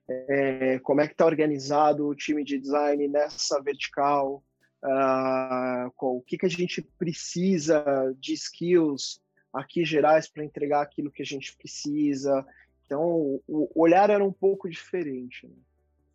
é, 0.08 0.78
como 0.80 1.02
é 1.02 1.08
que 1.08 1.14
está 1.14 1.26
organizado 1.26 2.08
o 2.08 2.16
time 2.16 2.44
de 2.44 2.60
design 2.60 3.08
nessa 3.08 3.60
vertical 3.60 4.44
uh, 4.84 5.92
o 5.98 6.22
que 6.22 6.38
que 6.38 6.46
a 6.46 6.50
gente 6.50 6.84
precisa 7.00 7.84
de 8.20 8.34
skills 8.34 9.20
aqui 9.52 9.84
gerais 9.84 10.30
para 10.30 10.46
entregar 10.46 10.84
aquilo 10.84 11.12
que 11.12 11.24
a 11.24 11.26
gente 11.26 11.58
precisa 11.58 12.46
então 12.86 13.42
o 13.48 13.68
olhar 13.76 14.12
era 14.12 14.24
um 14.24 14.34
pouco 14.34 14.70
diferente 14.70 15.48
né? 15.48 15.56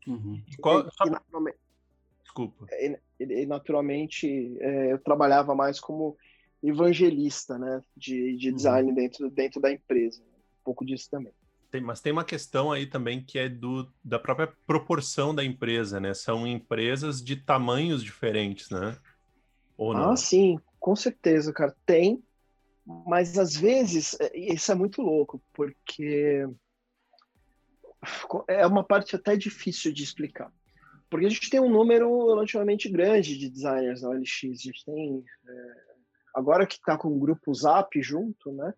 uhum. 0.06 0.40
Qual, 0.60 0.86
e, 0.86 1.52
Desculpa. 2.36 2.66
E, 2.70 2.98
e 3.18 3.46
naturalmente, 3.46 4.56
é, 4.60 4.92
eu 4.92 4.98
trabalhava 4.98 5.54
mais 5.54 5.80
como 5.80 6.16
evangelista, 6.62 7.58
né, 7.58 7.82
de, 7.96 8.36
de 8.36 8.50
uhum. 8.50 8.56
design 8.56 8.88
uhum. 8.90 8.94
dentro, 8.94 9.30
dentro 9.30 9.60
da 9.60 9.72
empresa. 9.72 10.20
Um 10.20 10.64
pouco 10.64 10.84
disso 10.84 11.08
também. 11.10 11.32
Tem, 11.70 11.80
mas 11.80 12.00
tem 12.00 12.12
uma 12.12 12.24
questão 12.24 12.70
aí 12.70 12.86
também 12.86 13.22
que 13.22 13.38
é 13.38 13.48
do, 13.48 13.90
da 14.04 14.18
própria 14.18 14.52
proporção 14.66 15.34
da 15.34 15.44
empresa, 15.44 15.98
né? 15.98 16.14
São 16.14 16.46
empresas 16.46 17.22
de 17.22 17.36
tamanhos 17.36 18.04
diferentes, 18.04 18.70
né? 18.70 18.96
Ou 19.76 19.92
não? 19.92 20.10
Ah, 20.10 20.16
sim, 20.16 20.58
com 20.78 20.94
certeza, 20.94 21.52
cara. 21.52 21.74
Tem, 21.84 22.22
mas 22.84 23.36
às 23.36 23.56
vezes 23.56 24.16
é, 24.20 24.36
isso 24.36 24.70
é 24.70 24.74
muito 24.74 25.02
louco, 25.02 25.42
porque 25.52 26.46
é 28.48 28.66
uma 28.66 28.84
parte 28.84 29.16
até 29.16 29.36
difícil 29.36 29.92
de 29.92 30.04
explicar. 30.04 30.52
Porque 31.08 31.26
a 31.26 31.28
gente 31.28 31.50
tem 31.50 31.60
um 31.60 31.70
número 31.70 32.26
relativamente 32.26 32.88
grande 32.88 33.38
de 33.38 33.48
designers 33.48 34.02
na 34.02 34.10
OLX. 34.10 34.42
A 34.42 34.54
gente 34.54 34.84
tem. 34.84 35.24
É, 35.46 35.74
agora 36.34 36.66
que 36.66 36.74
está 36.74 36.98
com 36.98 37.08
o 37.08 37.18
grupo 37.18 37.54
Zap 37.54 38.00
junto, 38.02 38.52
né? 38.52 38.74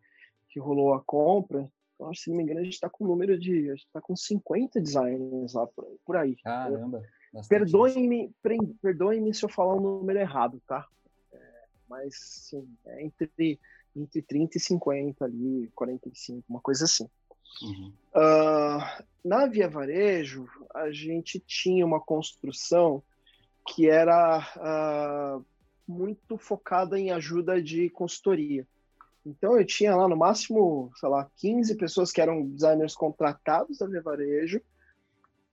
Que 0.51 0.61
rolou 0.61 0.95
a 0.95 1.03
compra. 1.03 1.71
se 2.15 2.29
não 2.29 2.37
me 2.37 2.43
engano, 2.43 2.61
a 2.61 2.65
gente 2.65 2.75
está 2.75 2.89
com 2.89 3.05
o 3.05 3.09
número 3.09 3.39
de. 3.39 3.71
A 3.71 3.75
gente 3.75 3.87
está 3.87 4.01
com 4.01 4.15
50 4.15 4.81
designers 4.81 5.55
lá 5.55 5.67
por, 6.05 6.17
aí. 6.17 6.37
Caramba. 6.37 7.03
Perdoem-me 7.49 8.33
perdoem 8.81 9.33
se 9.33 9.45
eu 9.45 9.49
falar 9.49 9.75
um 9.75 9.81
número 9.81 10.19
errado, 10.19 10.61
tá? 10.67 10.87
É, 11.33 11.65
mas, 11.89 12.15
sim, 12.15 12.67
é 12.87 13.05
entre, 13.05 13.61
entre 13.95 14.23
30 14.23 14.57
e 14.57 14.61
50 14.61 15.25
ali, 15.25 15.71
45, 15.75 16.45
uma 16.49 16.61
coisa 16.61 16.85
assim. 16.85 17.09
Uhum. 17.63 17.93
Uh, 18.15 19.05
na 19.25 19.47
Via 19.47 19.69
Varejo, 19.69 20.49
a 20.75 20.91
gente 20.91 21.41
tinha 21.41 21.85
uma 21.85 22.01
construção 22.01 23.03
que 23.67 23.89
era 23.89 24.39
uh, 24.57 25.45
muito 25.87 26.39
focada 26.39 26.99
em 26.99 27.11
ajuda 27.11 27.63
de 27.63 27.91
consultoria. 27.91 28.67
Então 29.27 29.59
eu 29.59 29.67
tinha 29.67 29.95
lá 29.95 30.09
no 30.09 30.17
máximo, 30.17 30.91
sei 30.97 31.09
lá, 31.09 31.31
15 31.37 31.75
pessoas 31.77 32.11
que 32.11 32.21
eram 32.21 32.47
designers 32.47 32.95
contratados 32.95 33.79
da 33.79 33.87
Via 33.87 34.01
Varejo 34.01 34.61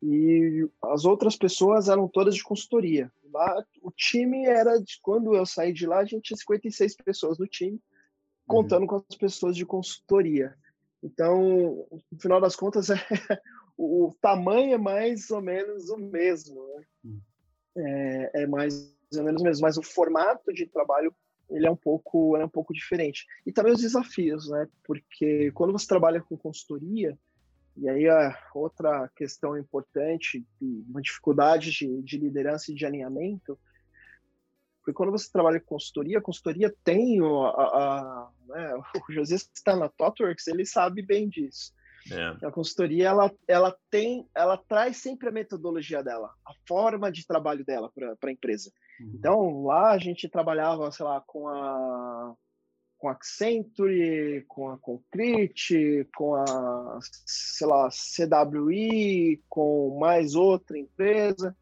e 0.02 0.68
as 0.84 1.04
outras 1.04 1.36
pessoas 1.36 1.90
eram 1.90 2.08
todas 2.08 2.36
de 2.36 2.44
consultoria. 2.44 3.12
Lá, 3.34 3.66
o 3.82 3.92
time 3.92 4.46
era 4.46 4.78
de 4.78 5.00
quando 5.02 5.36
eu 5.36 5.46
saí 5.46 5.74
de 5.74 5.86
lá, 5.86 6.00
a 6.00 6.06
gente 6.06 6.22
tinha 6.22 6.38
56 6.38 6.96
pessoas 6.98 7.38
no 7.38 7.48
time, 7.48 7.82
contando 8.48 8.84
uhum. 8.84 8.88
com 8.88 9.04
as 9.10 9.18
pessoas 9.18 9.56
de 9.56 9.66
consultoria. 9.66 10.56
Então, 11.06 11.88
no 12.12 12.20
final 12.20 12.42
das 12.42 12.56
contas, 12.56 12.90
é, 12.90 12.98
o, 13.78 14.12
tamanho 14.20 14.74
é 14.74 14.78
mais 14.78 15.30
ou 15.30 15.42
menos 15.42 15.90
o 15.90 15.98
mesmo. 15.98 16.56
Né? 16.56 16.86
Uhum. 17.04 17.22
É, 17.78 18.32
é 18.44 18.48
mais 18.48 18.96
ou 19.16 19.24
menos 19.24 19.42
o 19.42 19.46
mesmo, 19.46 19.62
mas 19.62 19.78
o 19.78 19.84
formato 19.84 20.52
de 20.52 20.66
trabalho 20.66 21.14
ele 21.48 21.68
é 21.68 21.72
um 21.72 21.76
pouco 21.76 22.36
é 22.36 22.44
um 22.44 22.50
pouco 22.50 22.74
diferente. 22.74 23.28
E 23.46 23.52
também 23.52 23.72
os 23.72 23.82
desafios, 23.82 24.50
né? 24.50 24.68
Porque 24.84 25.52
quando 25.52 25.72
você 25.72 25.86
trabalha 25.86 26.20
com 26.20 26.36
consultoria, 26.36 27.16
e 27.78 27.88
aí 27.88 28.10
a 28.10 28.36
outra 28.56 29.08
questão 29.16 29.56
importante, 29.56 30.44
uma 30.90 31.04
dificuldade 31.04 31.70
de, 31.70 32.02
de 32.02 32.18
liderança 32.18 32.72
e 32.72 32.76
de 32.76 32.84
alinhamento, 32.84 33.60
porque 34.86 34.94
quando 34.94 35.12
você 35.12 35.32
trabalha 35.32 35.60
com 35.60 35.66
consultoria, 35.66 36.20
a 36.20 36.22
consultoria 36.22 36.72
tem 36.84 37.20
o, 37.20 37.44
a, 37.44 37.50
a 37.50 38.30
né, 38.48 38.74
o 39.10 39.12
José 39.12 39.36
está 39.36 39.76
na 39.76 39.90
ThoughtWorks, 39.90 40.48
ele 40.48 40.64
sabe 40.64 41.02
bem 41.02 41.28
disso. 41.28 41.74
É. 42.12 42.46
A 42.46 42.52
consultoria 42.52 43.08
ela, 43.08 43.34
ela 43.48 43.76
tem, 43.90 44.30
ela 44.36 44.56
traz 44.56 44.98
sempre 44.98 45.28
a 45.28 45.32
metodologia 45.32 46.04
dela, 46.04 46.32
a 46.46 46.54
forma 46.68 47.12
de 47.12 47.26
trabalho 47.26 47.66
dela 47.66 47.92
para 47.92 48.16
a 48.24 48.32
empresa. 48.32 48.72
Uhum. 49.02 49.12
Então 49.16 49.64
lá 49.64 49.92
a 49.92 49.98
gente 49.98 50.30
trabalhava, 50.30 50.92
sei 50.92 51.04
lá, 51.04 51.20
com 51.26 51.48
a 51.48 52.36
com 52.98 53.10
a 53.10 53.12
Accenture, 53.12 54.46
com 54.48 54.70
a 54.70 54.78
Concrete, 54.78 56.08
com 56.16 56.36
a, 56.36 57.00
sei 57.02 57.68
lá, 57.68 57.90
CWI, 57.90 59.44
com 59.50 59.98
mais 60.00 60.34
outra 60.34 60.78
empresa. 60.78 61.56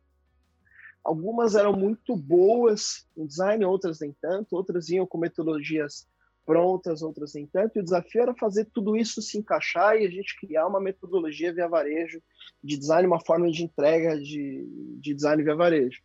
Algumas 1.04 1.56
eram 1.56 1.74
muito 1.74 2.16
boas 2.16 3.06
em 3.18 3.26
design, 3.26 3.66
outras 3.66 4.00
nem 4.00 4.16
tanto, 4.22 4.56
outras 4.56 4.90
iam 4.90 5.06
com 5.06 5.18
metodologias 5.18 6.08
prontas, 6.46 7.02
outras 7.02 7.34
nem 7.34 7.46
tanto, 7.46 7.78
e 7.78 7.82
o 7.82 7.84
desafio 7.84 8.22
era 8.22 8.36
fazer 8.36 8.66
tudo 8.74 8.96
isso 8.96 9.22
se 9.22 9.38
encaixar 9.38 9.98
e 9.98 10.06
a 10.06 10.10
gente 10.10 10.38
criar 10.40 10.68
uma 10.68 10.80
metodologia 10.80 11.54
via 11.54 11.68
varejo 11.68 12.22
de 12.64 12.78
design, 12.78 13.08
uma 13.08 13.24
forma 13.24 13.50
de 13.50 13.64
entrega 13.64 14.20
de, 14.20 14.66
de 15.00 15.14
design 15.14 15.44
via 15.44 15.56
varejo. 15.56 16.02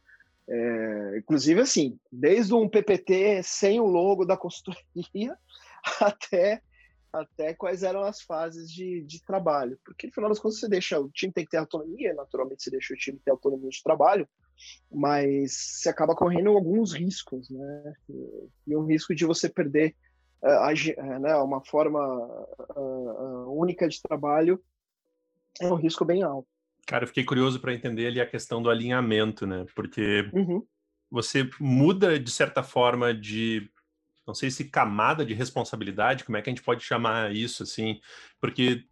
É, 0.51 1.19
inclusive, 1.19 1.61
assim, 1.61 1.99
desde 2.11 2.55
um 2.55 2.69
PPT 2.69 3.43
sem 3.43 3.81
o 3.81 3.87
logo 3.87 4.25
da 4.25 4.37
consultoria 4.37 5.37
até, 6.01 6.63
até 7.13 7.53
quais 7.55 7.83
eram 7.83 8.03
as 8.03 8.23
fases 8.23 8.73
de, 8.73 9.03
de 9.03 9.23
trabalho. 9.23 9.79
Porque, 9.85 10.07
no 10.07 10.13
final 10.13 10.31
das 10.31 10.39
contas, 10.39 10.59
você 10.59 10.69
deixa, 10.69 10.99
o 10.99 11.11
time 11.11 11.33
tem 11.33 11.45
que 11.45 11.51
ter 11.51 11.59
autonomia, 11.59 12.15
naturalmente 12.15 12.63
você 12.63 12.71
deixa 12.71 12.95
o 12.95 12.97
time 12.97 13.21
ter 13.23 13.31
autonomia 13.31 13.69
de 13.69 13.83
trabalho, 13.83 14.27
mas 14.91 15.53
você 15.53 15.89
acaba 15.89 16.15
correndo 16.15 16.51
alguns 16.51 16.93
riscos, 16.93 17.49
né? 17.51 17.95
E, 18.67 18.77
o 18.77 18.85
risco 18.85 19.15
de 19.15 19.25
você 19.25 19.49
perder 19.49 19.95
uh, 20.43 21.21
né, 21.21 21.35
uma 21.37 21.65
forma 21.65 22.01
uh, 22.77 23.61
única 23.61 23.89
de 23.89 24.01
trabalho 24.01 24.63
é 25.61 25.67
um 25.67 25.77
risco 25.77 26.05
bem 26.05 26.23
alto. 26.23 26.49
Cara, 26.87 27.05
eu 27.05 27.09
fiquei 27.09 27.25
curioso 27.25 27.61
para 27.61 27.75
entender 27.75 28.07
ali 28.07 28.21
a 28.21 28.27
questão 28.27 28.63
do 28.63 28.71
alinhamento, 28.71 29.47
né? 29.47 29.67
Porque 29.75 30.29
uhum. 30.33 30.65
você 31.11 31.49
muda, 31.61 32.19
de 32.19 32.31
certa 32.31 32.63
forma, 32.63 33.13
de. 33.13 33.71
Não 34.27 34.35
sei 34.35 34.51
se 34.51 34.65
camada 34.65 35.25
de 35.25 35.35
responsabilidade, 35.35 36.25
como 36.25 36.37
é 36.37 36.43
que 36.43 36.49
a 36.49 36.53
gente 36.53 36.65
pode 36.65 36.83
chamar 36.83 37.35
isso, 37.35 37.63
assim? 37.63 38.01
Porque, 38.41 38.85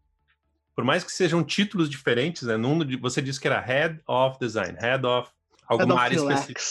por 0.74 0.84
mais 0.84 1.04
que 1.04 1.12
sejam 1.12 1.42
títulos 1.42 1.88
diferentes, 1.88 2.42
né? 2.42 2.56
Num, 2.56 2.80
você 3.00 3.22
disse 3.22 3.40
que 3.40 3.46
era 3.46 3.60
Head 3.60 4.00
of 4.06 4.38
Design, 4.38 4.76
Head 4.78 5.06
of 5.06 5.30
alguma 5.66 6.00
área 6.00 6.16
específica. 6.16 6.62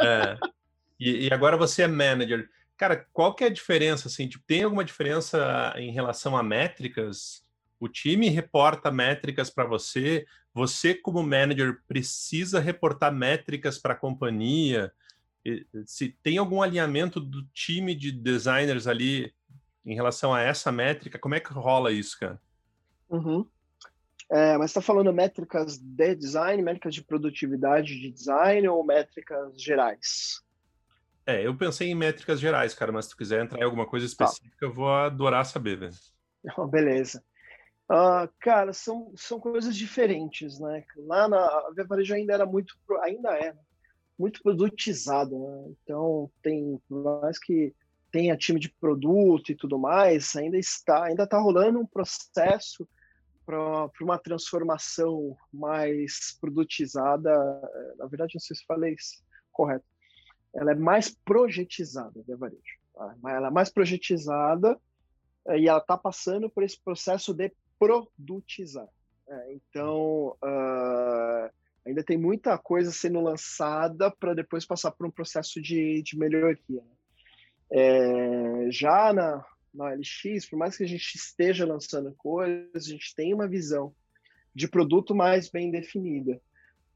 É. 0.00 0.38
E, 0.98 1.26
e, 1.26 1.32
agora 1.32 1.56
você 1.56 1.82
é 1.82 1.88
Manager. 1.88 2.48
Cara, 2.76 3.06
qual 3.12 3.34
que 3.34 3.44
é 3.44 3.48
a 3.48 3.52
diferença, 3.52 4.08
assim? 4.08 4.28
Tipo, 4.28 4.44
tem 4.46 4.62
alguma 4.62 4.84
diferença 4.84 5.72
em 5.76 5.90
relação 5.92 6.36
a 6.36 6.42
métricas? 6.42 7.44
O 7.80 7.88
time 7.88 8.28
reporta 8.28 8.90
métricas 8.90 9.50
para 9.50 9.64
você, 9.64 10.24
você, 10.54 10.94
como 10.94 11.22
manager, 11.22 11.80
precisa 11.88 12.60
reportar 12.60 13.12
métricas 13.12 13.78
para 13.78 13.94
a 13.94 13.96
companhia. 13.96 14.92
Se 15.86 16.10
tem 16.22 16.38
algum 16.38 16.62
alinhamento 16.62 17.18
do 17.18 17.44
time 17.48 17.94
de 17.94 18.12
designers 18.12 18.86
ali 18.86 19.34
em 19.84 19.94
relação 19.94 20.32
a 20.32 20.40
essa 20.40 20.70
métrica, 20.70 21.18
como 21.18 21.34
é 21.34 21.40
que 21.40 21.52
rola 21.52 21.90
isso, 21.90 22.18
cara? 22.18 22.40
Uhum. 23.08 23.46
É, 24.32 24.56
mas 24.56 24.70
está 24.70 24.80
falando 24.80 25.12
métricas 25.12 25.76
de 25.76 26.14
design, 26.14 26.62
métricas 26.62 26.94
de 26.94 27.04
produtividade 27.04 28.00
de 28.00 28.10
design 28.10 28.66
ou 28.66 28.82
métricas 28.82 29.60
gerais? 29.62 30.40
É, 31.26 31.46
eu 31.46 31.54
pensei 31.54 31.90
em 31.90 31.94
métricas 31.94 32.40
gerais, 32.40 32.72
cara, 32.72 32.90
mas 32.90 33.04
se 33.04 33.10
tu 33.10 33.18
quiser 33.18 33.44
entrar 33.44 33.60
em 33.60 33.64
alguma 33.64 33.84
coisa 33.84 34.06
tá. 34.06 34.24
específica, 34.24 34.56
tá. 34.58 34.66
eu 34.66 34.72
vou 34.72 34.90
adorar 34.90 35.44
saber, 35.44 35.78
velho. 35.78 35.92
Oh, 36.56 36.64
beleza. 36.66 37.22
Uh, 37.90 38.26
cara, 38.40 38.72
são, 38.72 39.12
são 39.16 39.38
coisas 39.38 39.76
diferentes, 39.76 40.58
né? 40.58 40.82
Lá 40.96 41.28
na 41.28 41.38
a 41.38 41.70
Via 41.76 41.84
Varejo 41.84 42.14
ainda 42.14 42.32
era 42.32 42.46
muito, 42.46 42.74
ainda 43.02 43.36
é, 43.36 43.52
né? 43.52 43.58
muito 44.18 44.42
produtizado, 44.42 45.38
né? 45.38 45.74
Então 45.82 46.30
tem, 46.42 46.80
por 46.88 47.20
mais 47.20 47.38
que 47.38 47.74
tenha 48.10 48.34
time 48.34 48.58
de 48.58 48.70
produto 48.70 49.52
e 49.52 49.54
tudo 49.54 49.78
mais, 49.78 50.34
ainda 50.36 50.56
está, 50.56 51.04
ainda 51.04 51.24
está 51.24 51.38
rolando 51.38 51.78
um 51.78 51.86
processo 51.86 52.88
para 53.44 53.90
uma 54.00 54.18
transformação 54.18 55.36
mais 55.52 56.36
produtizada. 56.40 57.30
Na 57.98 58.06
verdade, 58.06 58.34
não 58.34 58.40
sei 58.40 58.56
se 58.56 58.64
falei 58.64 58.94
isso 58.94 59.22
correto. 59.50 59.84
Ela 60.54 60.72
é 60.72 60.74
mais 60.74 61.10
projetizada, 61.10 62.20
a 62.20 62.22
Via 62.22 62.36
Varejo. 62.36 62.78
Tá? 62.94 63.14
Ela 63.26 63.48
é 63.48 63.50
mais 63.50 63.70
projetizada 63.70 64.78
e 65.48 65.68
ela 65.68 65.78
está 65.78 65.96
passando 65.96 66.48
por 66.50 66.62
esse 66.62 66.80
processo 66.80 67.34
de 67.34 67.52
produtizar. 67.78 68.88
É, 69.28 69.54
então, 69.54 70.36
uh, 70.44 71.50
ainda 71.86 72.02
tem 72.04 72.18
muita 72.18 72.56
coisa 72.58 72.92
sendo 72.92 73.20
lançada 73.20 74.10
para 74.10 74.34
depois 74.34 74.66
passar 74.66 74.90
por 74.92 75.06
um 75.06 75.10
processo 75.10 75.60
de, 75.60 76.02
de 76.02 76.18
melhoria. 76.18 76.58
Né? 76.68 76.96
É, 77.74 78.70
já 78.70 79.12
na, 79.12 79.44
na 79.74 79.90
LX, 79.90 80.46
por 80.48 80.58
mais 80.58 80.76
que 80.76 80.84
a 80.84 80.88
gente 80.88 81.14
esteja 81.14 81.66
lançando 81.66 82.14
coisas, 82.14 82.86
a 82.86 82.88
gente 82.88 83.14
tem 83.14 83.32
uma 83.32 83.48
visão 83.48 83.94
de 84.54 84.68
produto 84.68 85.14
mais 85.14 85.48
bem 85.48 85.70
definida. 85.70 86.40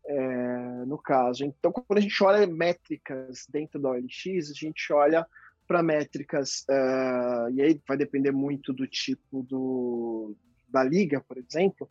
É, 0.09 0.85
no 0.87 0.97
caso. 0.97 1.45
Então, 1.45 1.73
quando 1.73 1.99
a 1.99 2.01
gente 2.01 2.23
olha 2.23 2.47
métricas 2.47 3.45
dentro 3.49 3.81
da 3.81 3.91
OLX, 3.91 4.51
a 4.51 4.55
gente 4.55 4.93
olha 4.93 5.27
para 5.67 5.83
métricas, 5.83 6.65
uh, 6.71 7.51
e 7.53 7.61
aí 7.61 7.81
vai 7.89 7.97
depender 7.97 8.31
muito 8.31 8.73
do 8.73 8.87
tipo 8.87 9.43
do, 9.43 10.37
da 10.69 10.85
liga, 10.85 11.21
por 11.21 11.39
exemplo, 11.39 11.91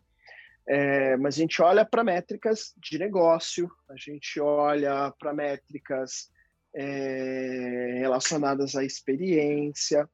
é, 0.68 1.16
mas 1.18 1.36
a 1.36 1.38
gente 1.38 1.62
olha 1.62 1.86
para 1.86 2.04
métricas 2.04 2.74
de 2.78 2.98
negócio, 2.98 3.70
a 3.88 3.96
gente 3.96 4.40
olha 4.40 5.14
para 5.20 5.34
métricas 5.34 6.32
é, 6.74 7.98
relacionadas 8.00 8.76
à 8.76 8.84
experiência. 8.84 10.10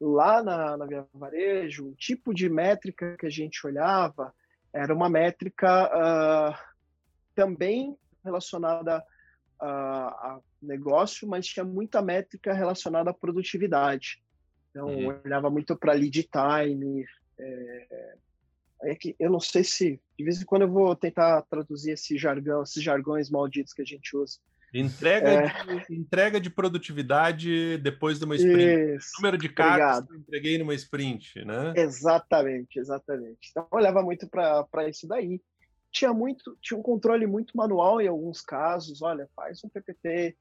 Lá 0.00 0.42
na, 0.42 0.76
na 0.76 0.86
Via 0.86 1.06
Varejo, 1.12 1.88
o 1.88 1.94
tipo 1.94 2.32
de 2.32 2.48
métrica 2.48 3.16
que 3.18 3.26
a 3.26 3.30
gente 3.30 3.66
olhava 3.66 4.34
era 4.72 4.94
uma 4.94 5.10
métrica 5.10 5.86
uh, 5.88 6.54
também 7.34 7.96
relacionada 8.24 9.04
a, 9.60 9.68
a, 9.68 10.40
negócio, 10.62 11.28
mas 11.28 11.46
tinha 11.46 11.64
muita 11.64 12.00
métrica 12.00 12.52
relacionada 12.52 13.10
à 13.10 13.14
produtividade. 13.14 14.22
Então, 14.70 14.88
uhum. 14.88 15.20
olhava 15.24 15.50
muito 15.50 15.76
para 15.76 15.92
lead 15.92 16.28
time, 16.30 17.04
é, 17.38 18.16
é 18.84 18.94
que 18.94 19.14
eu 19.18 19.30
não 19.30 19.40
sei 19.40 19.64
se 19.64 20.00
de 20.16 20.24
vez 20.24 20.40
em 20.40 20.44
quando 20.44 20.62
eu 20.62 20.70
vou 20.70 20.94
tentar 20.94 21.42
traduzir 21.42 21.92
esse 21.92 22.16
jargão, 22.16 22.62
esses 22.62 22.82
jargões 22.82 23.30
malditos 23.30 23.72
que 23.72 23.82
a 23.82 23.86
gente 23.86 24.16
usa. 24.16 24.38
Entrega, 24.72 25.28
é... 25.28 25.84
de, 25.88 25.96
entrega 25.96 26.40
de 26.40 26.48
produtividade 26.48 27.78
depois 27.78 28.18
de 28.18 28.24
uma 28.24 28.36
sprint. 28.36 28.96
Isso. 28.96 29.12
Número 29.18 29.36
de 29.36 29.48
cartas 29.48 30.06
que 30.06 30.12
eu 30.12 30.18
entreguei 30.18 30.58
numa 30.58 30.74
sprint, 30.74 31.44
né? 31.44 31.72
Exatamente, 31.76 32.78
exatamente. 32.78 33.48
Então 33.50 33.66
eu 33.70 33.78
olhava 33.78 34.02
muito 34.02 34.28
para 34.28 34.88
isso 34.88 35.08
daí. 35.08 35.40
Tinha 35.90 36.12
muito, 36.12 36.56
tinha 36.60 36.78
um 36.78 36.82
controle 36.82 37.26
muito 37.26 37.56
manual 37.56 38.00
em 38.00 38.06
alguns 38.06 38.40
casos. 38.40 39.02
Olha, 39.02 39.28
faz 39.34 39.62
um 39.64 39.68
PPT, 39.68 40.36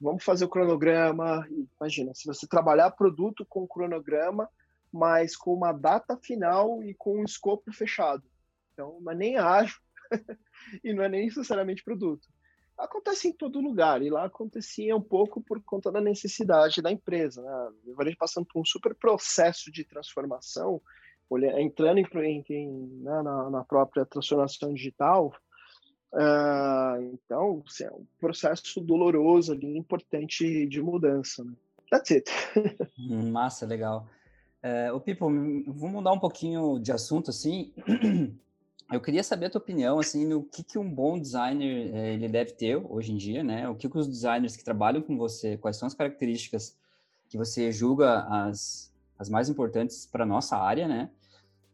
vamos 0.00 0.24
fazer 0.24 0.44
o 0.44 0.48
cronograma. 0.48 1.46
Imagina, 1.80 2.12
se 2.14 2.26
você 2.26 2.48
trabalhar 2.48 2.90
produto 2.90 3.46
com 3.48 3.66
cronograma, 3.66 4.48
mas 4.92 5.36
com 5.36 5.54
uma 5.54 5.72
data 5.72 6.16
final 6.16 6.82
e 6.82 6.94
com 6.94 7.20
um 7.20 7.24
escopo 7.24 7.72
fechado. 7.72 8.24
Então, 8.72 8.98
não 9.00 9.12
é 9.12 9.14
nem 9.14 9.36
ágil 9.36 9.78
e 10.82 10.92
não 10.92 11.04
é 11.04 11.08
nem 11.08 11.26
necessariamente 11.26 11.84
produto. 11.84 12.26
Acontece 12.78 13.26
em 13.26 13.32
todo 13.32 13.60
lugar, 13.60 14.02
e 14.02 14.08
lá 14.08 14.24
acontecia 14.24 14.96
um 14.96 15.02
pouco 15.02 15.40
por 15.40 15.60
conta 15.62 15.90
da 15.90 16.00
necessidade 16.00 16.80
da 16.80 16.92
empresa. 16.92 17.42
Né? 17.42 17.70
O 17.86 18.16
passando 18.16 18.46
por 18.46 18.60
um 18.60 18.64
super 18.64 18.94
processo 18.94 19.72
de 19.72 19.84
transformação, 19.84 20.80
entrando 21.58 21.98
em, 21.98 22.44
em, 22.48 22.68
né, 23.02 23.22
na, 23.22 23.50
na, 23.50 23.64
própria 23.64 24.06
transformação 24.06 24.72
digital. 24.72 25.34
Uh, 26.12 27.12
então, 27.12 27.64
assim, 27.66 27.84
é 27.84 27.90
um 27.90 28.06
processo 28.20 28.80
doloroso 28.80 29.52
ali, 29.52 29.76
importante 29.76 30.66
de 30.66 30.80
mudança. 30.80 31.42
Né? 31.42 31.52
That's 31.90 32.12
it. 32.12 32.30
Hum, 32.98 33.30
massa, 33.32 33.66
legal. 33.66 34.06
O 34.94 35.00
Pipo, 35.00 35.26
vamos 35.26 35.92
mudar 35.92 36.12
um 36.12 36.18
pouquinho 36.18 36.78
de 36.78 36.92
assunto, 36.92 37.30
assim. 37.30 37.72
Eu 38.90 39.00
queria 39.00 39.22
saber 39.22 39.46
a 39.46 39.50
tua 39.50 39.60
opinião, 39.60 39.98
assim, 39.98 40.26
no 40.26 40.42
que, 40.42 40.62
que 40.62 40.78
um 40.78 40.90
bom 40.90 41.18
designer 41.18 41.94
é, 41.94 42.14
ele 42.14 42.28
deve 42.28 42.52
ter 42.52 42.76
hoje 42.76 43.12
em 43.12 43.16
dia, 43.16 43.44
né? 43.44 43.68
O 43.68 43.74
que, 43.74 43.88
que 43.88 43.98
os 43.98 44.08
designers 44.08 44.56
que 44.56 44.64
trabalham 44.64 45.02
com 45.02 45.16
você, 45.16 45.58
quais 45.58 45.76
são 45.76 45.86
as 45.86 45.94
características 45.94 46.76
que 47.28 47.36
você 47.36 47.70
julga 47.70 48.24
as, 48.24 48.90
as 49.18 49.28
mais 49.28 49.50
importantes 49.50 50.06
para 50.06 50.24
nossa 50.24 50.56
área, 50.56 50.88
né? 50.88 51.10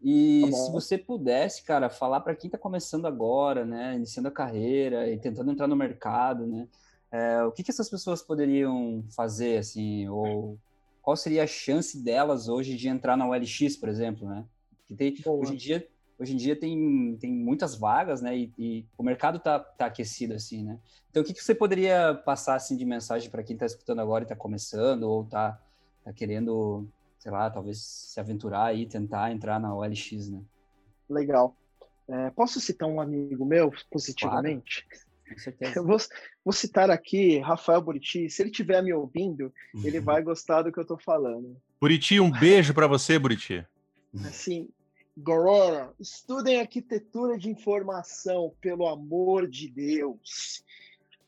E 0.03 0.42
tá 0.50 0.57
se 0.57 0.72
você 0.72 0.98
pudesse, 0.98 1.62
cara, 1.62 1.88
falar 1.88 2.20
para 2.20 2.35
quem 2.35 2.48
está 2.48 2.59
começando 2.59 3.07
agora, 3.07 3.64
né, 3.64 3.94
iniciando 3.94 4.29
a 4.29 4.33
carreira 4.33 5.09
e 5.09 5.16
tentando 5.16 5.50
entrar 5.50 5.66
no 5.66 5.74
mercado, 5.74 6.46
né, 6.46 6.68
é, 7.11 7.42
o 7.42 7.50
que, 7.50 7.62
que 7.62 7.70
essas 7.70 7.88
pessoas 7.88 8.20
poderiam 8.20 9.03
fazer, 9.16 9.57
assim, 9.59 10.07
ou 10.09 10.59
qual 11.00 11.16
seria 11.16 11.44
a 11.44 11.46
chance 11.46 12.03
delas 12.03 12.48
hoje 12.48 12.77
de 12.77 12.88
entrar 12.88 13.16
na 13.16 13.27
OLX, 13.27 13.77
por 13.77 13.88
exemplo, 13.88 14.29
né? 14.29 14.44
Que 14.87 14.94
tem, 14.94 15.14
hoje 15.27 15.55
em 15.55 15.57
dia, 15.57 15.88
hoje 16.18 16.35
em 16.35 16.37
dia 16.37 16.57
tem, 16.57 17.16
tem 17.20 17.33
muitas 17.33 17.74
vagas, 17.74 18.20
né? 18.20 18.37
E, 18.37 18.53
e 18.59 18.87
o 18.96 19.03
mercado 19.03 19.38
tá, 19.38 19.59
tá 19.59 19.87
aquecido 19.87 20.35
assim, 20.35 20.62
né? 20.62 20.79
Então, 21.11 21.22
o 21.22 21.27
que, 21.27 21.35
que 21.35 21.42
você 21.42 21.55
poderia 21.55 22.14
passar 22.14 22.55
assim 22.55 22.77
de 22.77 22.85
mensagem 22.85 23.31
para 23.31 23.42
quem 23.42 23.55
está 23.55 23.66
escutando 23.66 24.00
agora 24.00 24.24
e 24.24 24.27
está 24.27 24.37
começando 24.37 25.05
ou 25.05 25.22
está 25.22 25.61
tá 26.05 26.12
querendo, 26.12 26.87
sei 27.18 27.31
lá, 27.31 27.50
talvez 27.50 27.79
se 27.79 28.18
aventurar 28.20 28.74
e 28.77 28.87
tentar 28.87 29.33
entrar 29.33 29.59
na 29.59 29.74
OLX, 29.74 30.29
né? 30.29 30.42
Legal. 31.09 31.57
É, 32.09 32.31
posso 32.31 32.61
citar 32.61 32.88
um 32.88 33.00
amigo 33.00 33.44
meu 33.44 33.72
positivamente? 33.90 34.87
Claro. 34.88 35.05
Com 35.29 35.38
certeza. 35.38 35.72
Eu 35.81 35.87
vou, 35.87 35.96
vou 36.44 36.53
citar 36.53 36.90
aqui 36.90 37.38
Rafael 37.38 37.81
Buriti. 37.81 38.29
Se 38.29 38.42
ele 38.42 38.50
estiver 38.50 38.83
me 38.83 38.92
ouvindo, 38.92 39.53
uhum. 39.74 39.83
ele 39.85 40.00
vai 40.00 40.22
gostar 40.22 40.62
do 40.62 40.70
que 40.70 40.79
eu 40.79 40.83
estou 40.83 40.98
falando. 40.98 41.57
Buriti, 41.81 42.20
um 42.20 42.31
beijo 42.31 42.74
para 42.74 42.87
você, 42.87 43.18
Buriti. 43.18 43.66
Assim, 44.27 44.68
galera, 45.16 45.92
estudem 45.98 46.61
arquitetura 46.61 47.38
de 47.38 47.48
informação, 47.48 48.55
pelo 48.61 48.87
amor 48.88 49.48
de 49.48 49.68
Deus. 49.68 50.64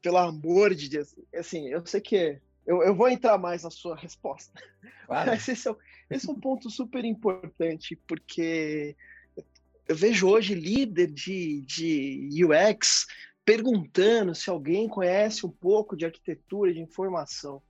Pelo 0.02 0.18
amor 0.18 0.74
de 0.74 0.88
Deus. 0.88 1.14
Assim, 1.34 1.68
eu 1.68 1.84
sei 1.86 2.00
que 2.00 2.40
eu, 2.66 2.82
eu 2.82 2.94
vou 2.94 3.08
entrar 3.08 3.38
mais 3.38 3.62
na 3.62 3.70
sua 3.70 3.96
resposta. 3.96 4.60
Claro. 5.06 5.30
Mas 5.30 5.48
esse 5.48 5.68
é, 5.68 5.74
esse 6.10 6.28
é 6.28 6.32
um 6.32 6.40
ponto 6.40 6.68
super 6.68 7.04
importante, 7.04 7.96
porque 8.08 8.96
eu 9.88 9.94
vejo 9.94 10.28
hoje 10.28 10.54
líder 10.54 11.06
de, 11.12 11.62
de 11.62 12.44
UX 12.44 13.06
perguntando 13.44 14.34
se 14.34 14.50
alguém 14.50 14.88
conhece 14.88 15.46
um 15.46 15.50
pouco 15.50 15.96
de 15.96 16.04
arquitetura 16.04 16.74
de 16.74 16.80
informação. 16.80 17.62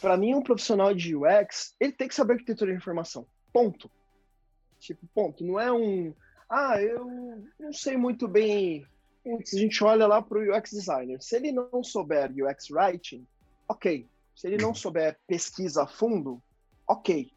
Para 0.00 0.18
mim, 0.18 0.34
um 0.34 0.42
profissional 0.42 0.94
de 0.94 1.16
UX, 1.16 1.74
ele 1.80 1.92
tem 1.92 2.06
que 2.06 2.14
saber 2.14 2.34
arquitetura 2.34 2.70
de 2.70 2.76
informação. 2.76 3.26
Ponto. 3.50 3.90
Tipo, 4.78 5.06
ponto. 5.14 5.44
Não 5.44 5.58
é 5.58 5.72
um. 5.72 6.14
Ah, 6.48 6.80
eu 6.80 7.04
não 7.58 7.72
sei 7.72 7.96
muito 7.96 8.26
bem. 8.26 8.86
Se 9.44 9.56
a 9.56 9.60
gente 9.60 9.82
olha 9.84 10.06
lá 10.06 10.22
para 10.22 10.38
o 10.38 10.56
UX 10.56 10.70
designer, 10.70 11.20
se 11.22 11.36
ele 11.36 11.52
não 11.52 11.82
souber 11.82 12.30
UX 12.30 12.70
writing, 12.70 13.26
ok. 13.68 14.08
Se 14.34 14.46
ele 14.46 14.56
não 14.56 14.72
souber 14.74 15.18
pesquisa 15.26 15.82
a 15.82 15.86
fundo, 15.86 16.42
ok. 16.86 17.30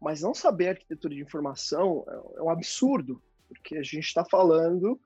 Mas 0.00 0.22
não 0.22 0.34
saber 0.34 0.70
arquitetura 0.70 1.14
de 1.14 1.22
informação 1.22 2.04
é, 2.08 2.38
é 2.38 2.42
um 2.42 2.50
absurdo, 2.50 3.22
porque 3.48 3.76
a 3.76 3.82
gente 3.82 4.04
está 4.04 4.24
falando 4.24 5.00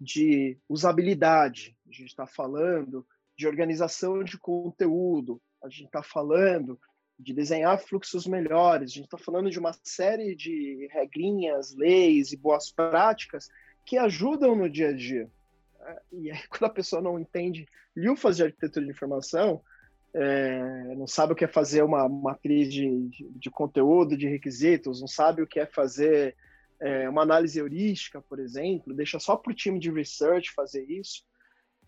de 0.00 0.56
usabilidade, 0.68 1.76
a 1.88 1.92
gente 1.92 2.08
está 2.08 2.26
falando 2.26 3.06
de 3.36 3.46
organização 3.46 4.24
de 4.24 4.38
conteúdo, 4.38 5.40
a 5.62 5.68
gente 5.68 5.86
está 5.86 6.02
falando 6.02 6.80
de 7.20 7.34
desenhar 7.34 7.78
fluxos 7.78 8.26
melhores, 8.26 8.90
a 8.90 8.94
gente 8.94 9.04
está 9.04 9.18
falando 9.18 9.50
de 9.50 9.58
uma 9.58 9.72
série 9.82 10.34
de 10.34 10.88
regrinhas, 10.90 11.74
leis 11.76 12.32
e 12.32 12.36
boas 12.36 12.70
práticas 12.72 13.48
que 13.84 13.98
ajudam 13.98 14.56
no 14.56 14.70
dia 14.70 14.88
a 14.88 14.92
dia. 14.92 15.30
É, 15.82 16.02
e 16.12 16.30
aí, 16.30 16.40
quando 16.48 16.64
a 16.64 16.74
pessoa 16.74 17.02
não 17.02 17.18
entende 17.18 17.66
lufas 17.94 18.36
de 18.36 18.44
arquitetura 18.44 18.84
de 18.84 18.90
informação, 18.90 19.62
é, 20.14 20.94
não 20.96 21.06
sabe 21.06 21.32
o 21.32 21.36
que 21.36 21.44
é 21.44 21.48
fazer 21.48 21.82
uma 21.82 22.08
matriz 22.08 22.72
de, 22.72 23.10
de, 23.36 23.50
conteúdo, 23.50 24.16
de 24.16 24.26
requisitos, 24.26 25.00
não 25.00 25.06
sabe 25.06 25.42
o 25.42 25.46
que 25.46 25.60
é 25.60 25.66
fazer 25.66 26.34
é, 26.80 27.08
uma 27.08 27.22
análise 27.22 27.58
heurística, 27.58 28.20
por 28.22 28.40
exemplo, 28.40 28.94
deixa 28.94 29.20
só 29.20 29.36
para 29.36 29.52
o 29.52 29.54
time 29.54 29.78
de 29.78 29.90
research 29.90 30.52
fazer 30.52 30.84
isso, 30.90 31.22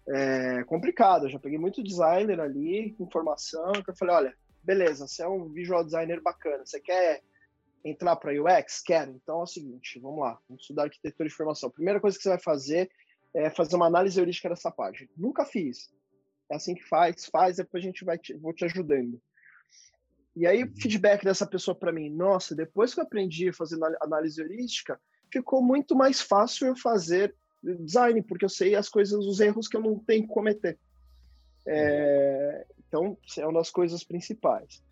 é 0.08 0.64
complicado. 0.64 1.26
Eu 1.26 1.30
já 1.30 1.38
peguei 1.38 1.58
muito 1.58 1.82
designer 1.82 2.40
ali, 2.40 2.94
informação, 2.98 3.72
que 3.72 3.90
eu 3.90 3.96
falei, 3.96 4.14
olha, 4.14 4.34
beleza, 4.62 5.06
você 5.06 5.22
é 5.22 5.28
um 5.28 5.48
visual 5.48 5.84
designer 5.84 6.20
bacana, 6.20 6.64
você 6.64 6.80
quer 6.80 7.22
entrar 7.84 8.16
para 8.16 8.32
UX? 8.32 8.80
Quero. 8.80 9.12
Então 9.12 9.40
é 9.40 9.42
o 9.42 9.46
seguinte, 9.46 9.98
vamos 10.00 10.20
lá, 10.20 10.38
vamos 10.48 10.62
estudar 10.62 10.84
arquitetura 10.84 11.28
de 11.28 11.34
informação. 11.34 11.70
Primeira 11.70 12.00
coisa 12.00 12.16
que 12.16 12.22
você 12.22 12.28
vai 12.28 12.40
fazer 12.40 12.90
é 13.34 13.50
fazer 13.50 13.76
uma 13.76 13.86
análise 13.86 14.18
heurística 14.18 14.48
dessa 14.48 14.70
página. 14.70 15.10
Nunca 15.16 15.44
fiz. 15.44 15.92
É 16.50 16.56
assim 16.56 16.74
que 16.74 16.86
faz, 16.86 17.26
faz, 17.26 17.56
depois 17.56 17.82
a 17.82 17.86
gente 17.86 18.04
vai 18.04 18.18
te, 18.18 18.34
vou 18.34 18.52
te 18.52 18.64
ajudando. 18.64 19.20
E 20.34 20.46
aí, 20.46 20.62
o 20.62 20.66
uhum. 20.66 20.76
feedback 20.76 21.24
dessa 21.24 21.46
pessoa 21.46 21.74
para 21.74 21.92
mim, 21.92 22.08
nossa, 22.08 22.54
depois 22.54 22.94
que 22.94 23.00
eu 23.00 23.04
aprendi 23.04 23.48
a 23.48 23.52
fazer 23.52 23.78
análise 24.00 24.40
heurística, 24.40 24.98
ficou 25.30 25.62
muito 25.62 25.94
mais 25.94 26.20
fácil 26.20 26.68
eu 26.68 26.76
fazer 26.76 27.34
design, 27.62 28.22
porque 28.22 28.44
eu 28.44 28.48
sei 28.48 28.74
as 28.74 28.88
coisas, 28.88 29.24
os 29.24 29.40
erros 29.40 29.68
que 29.68 29.76
eu 29.76 29.80
não 29.80 29.98
tenho 29.98 30.22
que 30.22 30.32
cometer. 30.32 30.78
É, 31.66 32.66
então, 32.92 33.16
é 33.38 33.46
uma 33.46 33.58
das 33.58 33.70
coisas 33.70 34.04
principais. 34.04 34.82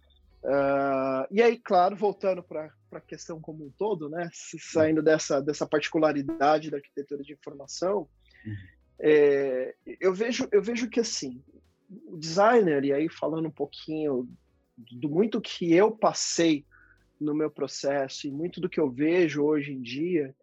Uh, 0.42 1.28
e 1.30 1.42
aí, 1.42 1.58
claro, 1.58 1.94
voltando 1.94 2.42
para 2.42 2.72
a 2.92 3.00
questão 3.00 3.38
como 3.38 3.66
um 3.66 3.70
todo, 3.70 4.08
né, 4.08 4.30
saindo 4.32 5.02
dessa, 5.02 5.42
dessa 5.42 5.66
particularidade 5.66 6.70
da 6.70 6.78
arquitetura 6.78 7.22
de 7.22 7.34
informação, 7.34 8.08
é, 8.98 9.74
eu, 10.00 10.14
vejo, 10.14 10.48
eu 10.50 10.62
vejo 10.62 10.88
que 10.88 11.00
assim, 11.00 11.42
o 12.06 12.16
designer, 12.16 12.82
e 12.84 12.92
aí 12.92 13.08
falando 13.10 13.48
um 13.48 13.52
pouquinho 13.52 14.26
do 14.92 15.10
muito 15.10 15.42
que 15.42 15.74
eu 15.74 15.90
passei 15.90 16.64
no 17.20 17.34
meu 17.34 17.50
processo 17.50 18.26
e 18.26 18.30
muito 18.30 18.62
do 18.62 18.68
que 18.68 18.80
eu 18.80 18.90
vejo 18.90 19.42
hoje 19.42 19.72
em 19.72 19.82
dia, 19.82 20.34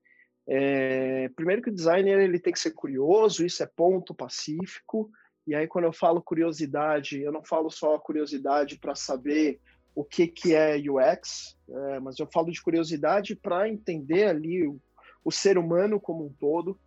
é, 0.47 1.27
primeiro 1.29 1.63
que 1.63 1.69
o 1.71 1.75
designer 1.75 2.19
ele 2.19 2.39
tem 2.39 2.53
que 2.53 2.59
ser 2.59 2.71
curioso, 2.71 3.43
isso 3.43 3.63
é 3.63 3.65
ponto 3.65 4.13
pacífico. 4.13 5.11
E 5.47 5.55
aí 5.55 5.67
quando 5.67 5.85
eu 5.85 5.93
falo 5.93 6.21
curiosidade, 6.21 7.21
eu 7.21 7.31
não 7.31 7.43
falo 7.43 7.71
só 7.71 7.95
a 7.95 7.99
curiosidade 7.99 8.77
para 8.77 8.93
saber 8.93 9.59
o 9.95 10.03
que 10.03 10.27
que 10.27 10.53
é 10.53 10.75
UX, 10.77 11.57
é, 11.69 11.99
mas 11.99 12.19
eu 12.19 12.27
falo 12.27 12.51
de 12.51 12.61
curiosidade 12.61 13.35
para 13.35 13.67
entender 13.67 14.25
ali 14.25 14.67
o, 14.67 14.79
o, 15.23 15.31
ser 15.31 15.57
humano 15.57 15.99
como 15.99 16.25
um 16.25 16.33
todo. 16.33 16.77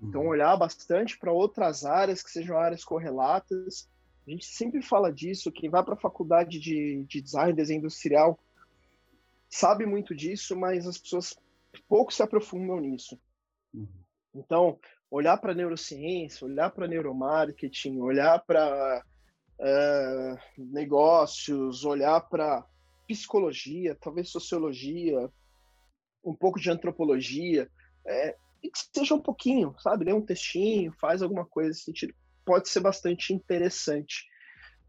Então 0.00 0.22
uhum. 0.22 0.28
olhar 0.28 0.56
bastante 0.56 1.18
para 1.18 1.32
outras 1.32 1.84
áreas 1.84 2.22
que 2.22 2.30
sejam 2.30 2.56
áreas 2.56 2.84
correlatas 2.84 3.88
a 4.26 4.30
gente 4.30 4.46
sempre 4.46 4.80
fala 4.80 5.12
disso, 5.12 5.52
quem 5.52 5.68
vai 5.68 5.84
para 5.84 5.94
a 5.94 5.98
faculdade 6.00 6.58
de, 6.58 7.04
de 7.06 7.20
design, 7.20 7.52
desenho 7.52 7.78
industrial, 7.78 8.38
sabe 9.50 9.84
muito 9.84 10.14
disso, 10.14 10.56
mas 10.56 10.86
as 10.86 10.96
pessoas 10.96 11.36
pouco 11.86 12.12
se 12.12 12.22
aprofundam 12.22 12.80
nisso. 12.80 13.20
Uhum. 13.74 13.86
Então, 14.34 14.78
olhar 15.10 15.36
para 15.36 15.54
neurociência, 15.54 16.46
olhar 16.46 16.70
para 16.70 16.88
neuromarketing, 16.88 18.00
olhar 18.00 18.40
para 18.40 19.04
uh, 19.60 19.64
é, 19.64 20.36
negócios, 20.58 21.84
olhar 21.84 22.20
para 22.22 22.64
psicologia, 23.06 23.96
talvez 24.00 24.30
sociologia, 24.30 25.30
um 26.24 26.34
pouco 26.34 26.58
de 26.58 26.70
antropologia, 26.70 27.70
é, 28.06 28.36
e 28.62 28.70
que 28.70 28.78
seja 28.94 29.14
um 29.14 29.20
pouquinho, 29.20 29.74
sabe? 29.78 30.06
Lê 30.06 30.12
um 30.12 30.24
textinho, 30.24 30.92
faz 31.00 31.22
alguma 31.22 31.44
coisa 31.44 31.68
nesse 31.68 31.82
sentido 31.82 32.14
pode 32.44 32.68
ser 32.68 32.80
bastante 32.80 33.32
interessante. 33.32 34.26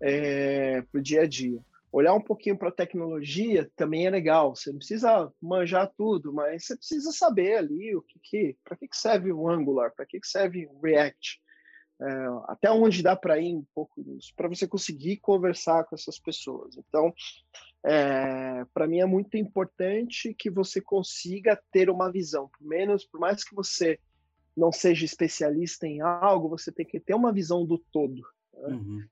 é, 0.02 0.82
para 0.82 1.00
o 1.00 1.02
dia 1.02 1.22
a 1.22 1.28
dia. 1.28 1.58
Olhar 1.96 2.14
um 2.14 2.22
pouquinho 2.22 2.58
para 2.58 2.68
a 2.68 2.74
tecnologia 2.74 3.72
também 3.74 4.06
é 4.06 4.10
legal. 4.10 4.54
Você 4.54 4.70
não 4.70 4.80
precisa 4.80 5.32
manjar 5.42 5.90
tudo, 5.96 6.34
mas 6.34 6.66
você 6.66 6.76
precisa 6.76 7.10
saber 7.14 7.56
ali 7.56 7.96
o 7.96 8.02
que, 8.02 8.20
que 8.22 8.58
para 8.66 8.76
que, 8.76 8.86
que 8.86 8.98
serve 8.98 9.32
o 9.32 9.48
Angular, 9.48 9.94
para 9.96 10.06
que, 10.06 10.20
que 10.20 10.28
serve 10.28 10.68
o 10.68 10.78
React, 10.82 11.42
é, 12.02 12.06
até 12.48 12.70
onde 12.70 13.02
dá 13.02 13.16
para 13.16 13.40
ir 13.40 13.56
um 13.56 13.66
pouco 13.74 14.02
nisso, 14.02 14.34
para 14.36 14.50
você 14.50 14.68
conseguir 14.68 15.22
conversar 15.22 15.86
com 15.86 15.96
essas 15.96 16.20
pessoas. 16.20 16.76
Então, 16.76 17.14
é, 17.86 18.66
para 18.74 18.88
mim 18.88 19.00
é 19.00 19.06
muito 19.06 19.38
importante 19.38 20.34
que 20.34 20.50
você 20.50 20.82
consiga 20.82 21.58
ter 21.72 21.90
uma 21.90 22.12
visão, 22.12 22.50
por 22.50 22.68
menos, 22.68 23.06
por 23.06 23.22
mais 23.22 23.42
que 23.42 23.56
você 23.56 23.98
não 24.54 24.70
seja 24.70 25.06
especialista 25.06 25.88
em 25.88 26.02
algo, 26.02 26.50
você 26.50 26.74
tem 26.74 26.86
que 26.86 27.00
ter 27.00 27.16
uma 27.16 27.32
visão 27.32 27.66
do 27.66 27.78
todo. 27.78 28.22
Né? 28.54 29.08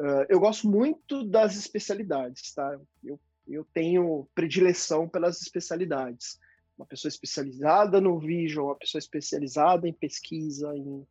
Uh, 0.00 0.24
eu 0.30 0.40
gosto 0.40 0.66
muito 0.66 1.22
das 1.22 1.54
especialidades, 1.56 2.54
tá? 2.54 2.74
Eu, 3.04 3.20
eu 3.46 3.66
tenho 3.74 4.26
predileção 4.34 5.06
pelas 5.06 5.42
especialidades. 5.42 6.38
Uma 6.78 6.86
pessoa 6.86 7.10
especializada 7.10 8.00
no 8.00 8.18
Vision, 8.18 8.64
uma 8.64 8.78
pessoa 8.78 8.98
especializada 8.98 9.86
em 9.86 9.92
pesquisa, 9.92 10.74
em, 10.74 11.06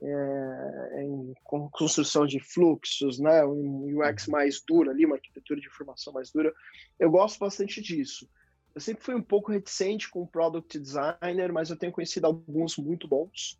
é, 0.00 1.02
em 1.02 1.34
construção 1.42 2.24
de 2.24 2.38
fluxos, 2.38 3.18
né? 3.18 3.44
Um 3.44 3.98
UX 3.98 4.28
uhum. 4.28 4.32
mais 4.32 4.62
duro 4.64 4.90
ali, 4.90 5.04
uma 5.04 5.16
arquitetura 5.16 5.60
de 5.60 5.66
informação 5.66 6.12
mais 6.12 6.30
dura. 6.30 6.54
Eu 7.00 7.10
gosto 7.10 7.40
bastante 7.40 7.82
disso. 7.82 8.30
Eu 8.72 8.80
sempre 8.80 9.02
fui 9.04 9.16
um 9.16 9.22
pouco 9.22 9.50
reticente 9.50 10.08
com 10.08 10.24
product 10.24 10.78
designer, 10.78 11.52
mas 11.52 11.68
eu 11.68 11.76
tenho 11.76 11.90
conhecido 11.90 12.28
alguns 12.28 12.76
muito 12.76 13.08
bons. 13.08 13.58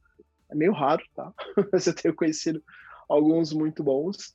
É 0.48 0.54
meio 0.54 0.72
raro, 0.72 1.04
tá? 1.16 1.34
mas 1.72 1.88
eu 1.88 1.94
tenho 1.94 2.14
conhecido 2.14 2.62
alguns 3.11 3.52
muito 3.52 3.82
bons. 3.82 4.34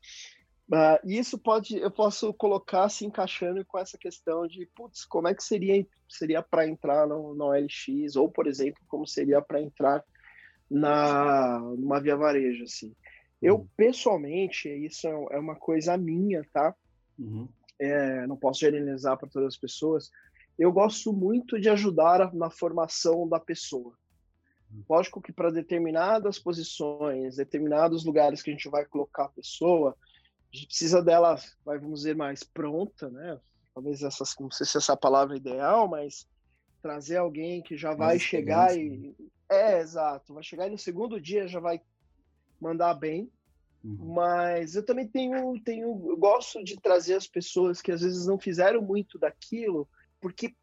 Uh, 0.71 0.97
e 1.05 1.19
isso 1.19 1.38
pode, 1.38 1.78
eu 1.78 1.91
posso 1.91 2.34
colocar 2.34 2.89
se 2.89 3.05
encaixando 3.05 3.63
com 3.65 3.78
essa 3.78 3.97
questão 3.97 4.47
de, 4.47 4.65
putz, 4.76 5.05
como 5.05 5.28
é 5.28 5.36
que 5.36 5.43
seria 5.43 5.86
seria 6.09 6.41
para 6.41 6.67
entrar 6.67 7.07
no, 7.07 7.36
no 7.36 7.45
OLX 7.45 8.15
ou, 8.15 8.30
por 8.30 8.47
exemplo, 8.47 8.82
como 8.88 9.07
seria 9.07 9.41
para 9.41 9.61
entrar 9.61 10.03
na 10.69 11.59
numa 11.59 11.99
via 11.99 12.15
varejo, 12.15 12.63
assim. 12.63 12.93
Eu 13.41 13.57
uhum. 13.57 13.67
pessoalmente, 13.78 14.67
isso 14.69 15.07
é, 15.07 15.36
é 15.36 15.39
uma 15.39 15.55
coisa 15.55 15.95
minha, 15.97 16.43
tá? 16.51 16.76
Uhum. 17.17 17.47
É, 17.80 18.26
não 18.26 18.38
posso 18.38 18.61
generalizar 18.61 19.17
para 19.17 19.30
todas 19.30 19.53
as 19.53 19.57
pessoas. 19.57 20.09
Eu 20.57 20.71
gosto 20.71 21.13
muito 21.13 21.59
de 21.59 21.69
ajudar 21.69 22.34
na 22.34 22.49
formação 22.49 23.28
da 23.28 23.39
pessoa. 23.39 23.93
Lógico 24.89 25.22
que 25.22 25.32
para 25.32 25.51
determinadas 25.51 26.38
posições, 26.39 27.38
determinados 27.38 28.03
lugares 28.03 28.41
que 28.41 28.49
a 28.49 28.53
gente 28.53 28.70
vai 28.70 28.86
colocar 28.86 29.26
a 29.26 29.30
pessoa, 29.30 29.95
a 30.53 30.55
gente 30.55 30.68
precisa 30.68 31.01
dela, 31.01 31.39
vamos 31.66 32.01
dizer, 32.01 32.16
mais 32.16 32.43
pronta, 32.43 33.09
né? 33.09 33.39
Talvez 33.74 34.01
essa, 34.01 34.24
não 34.39 34.49
sei 34.49 34.66
se 34.66 34.78
essa 34.78 34.93
é 34.93 34.95
a 34.95 34.97
palavra 34.97 35.36
ideal, 35.36 35.88
mas 35.88 36.28
trazer 36.82 37.18
alguém 37.18 37.61
que 37.61 37.76
já 37.76 37.93
vai 37.93 38.20
chegar 38.20 38.78
e. 38.78 38.89
Né? 38.89 39.13
É, 39.49 39.80
exato. 39.80 40.34
Vai 40.34 40.43
chegar 40.43 40.68
e 40.68 40.72
no 40.72 40.78
segundo 40.78 41.20
dia 41.20 41.47
já 41.47 41.59
vai 41.59 41.82
mandar 42.59 42.93
bem. 42.93 43.30
Uhum. 43.84 44.13
Mas 44.13 44.76
eu 44.76 44.86
também 44.86 45.07
tenho, 45.07 45.59
tenho. 45.63 46.09
Eu 46.09 46.18
gosto 46.18 46.63
de 46.63 46.80
trazer 46.80 47.16
as 47.16 47.28
pessoas 47.28 47.82
que 47.82 47.91
às 47.91 48.01
vezes 48.01 48.26
não 48.26 48.39
fizeram 48.39 48.82
muito 48.82 49.20
daquilo, 49.20 49.89
porque 50.22 50.55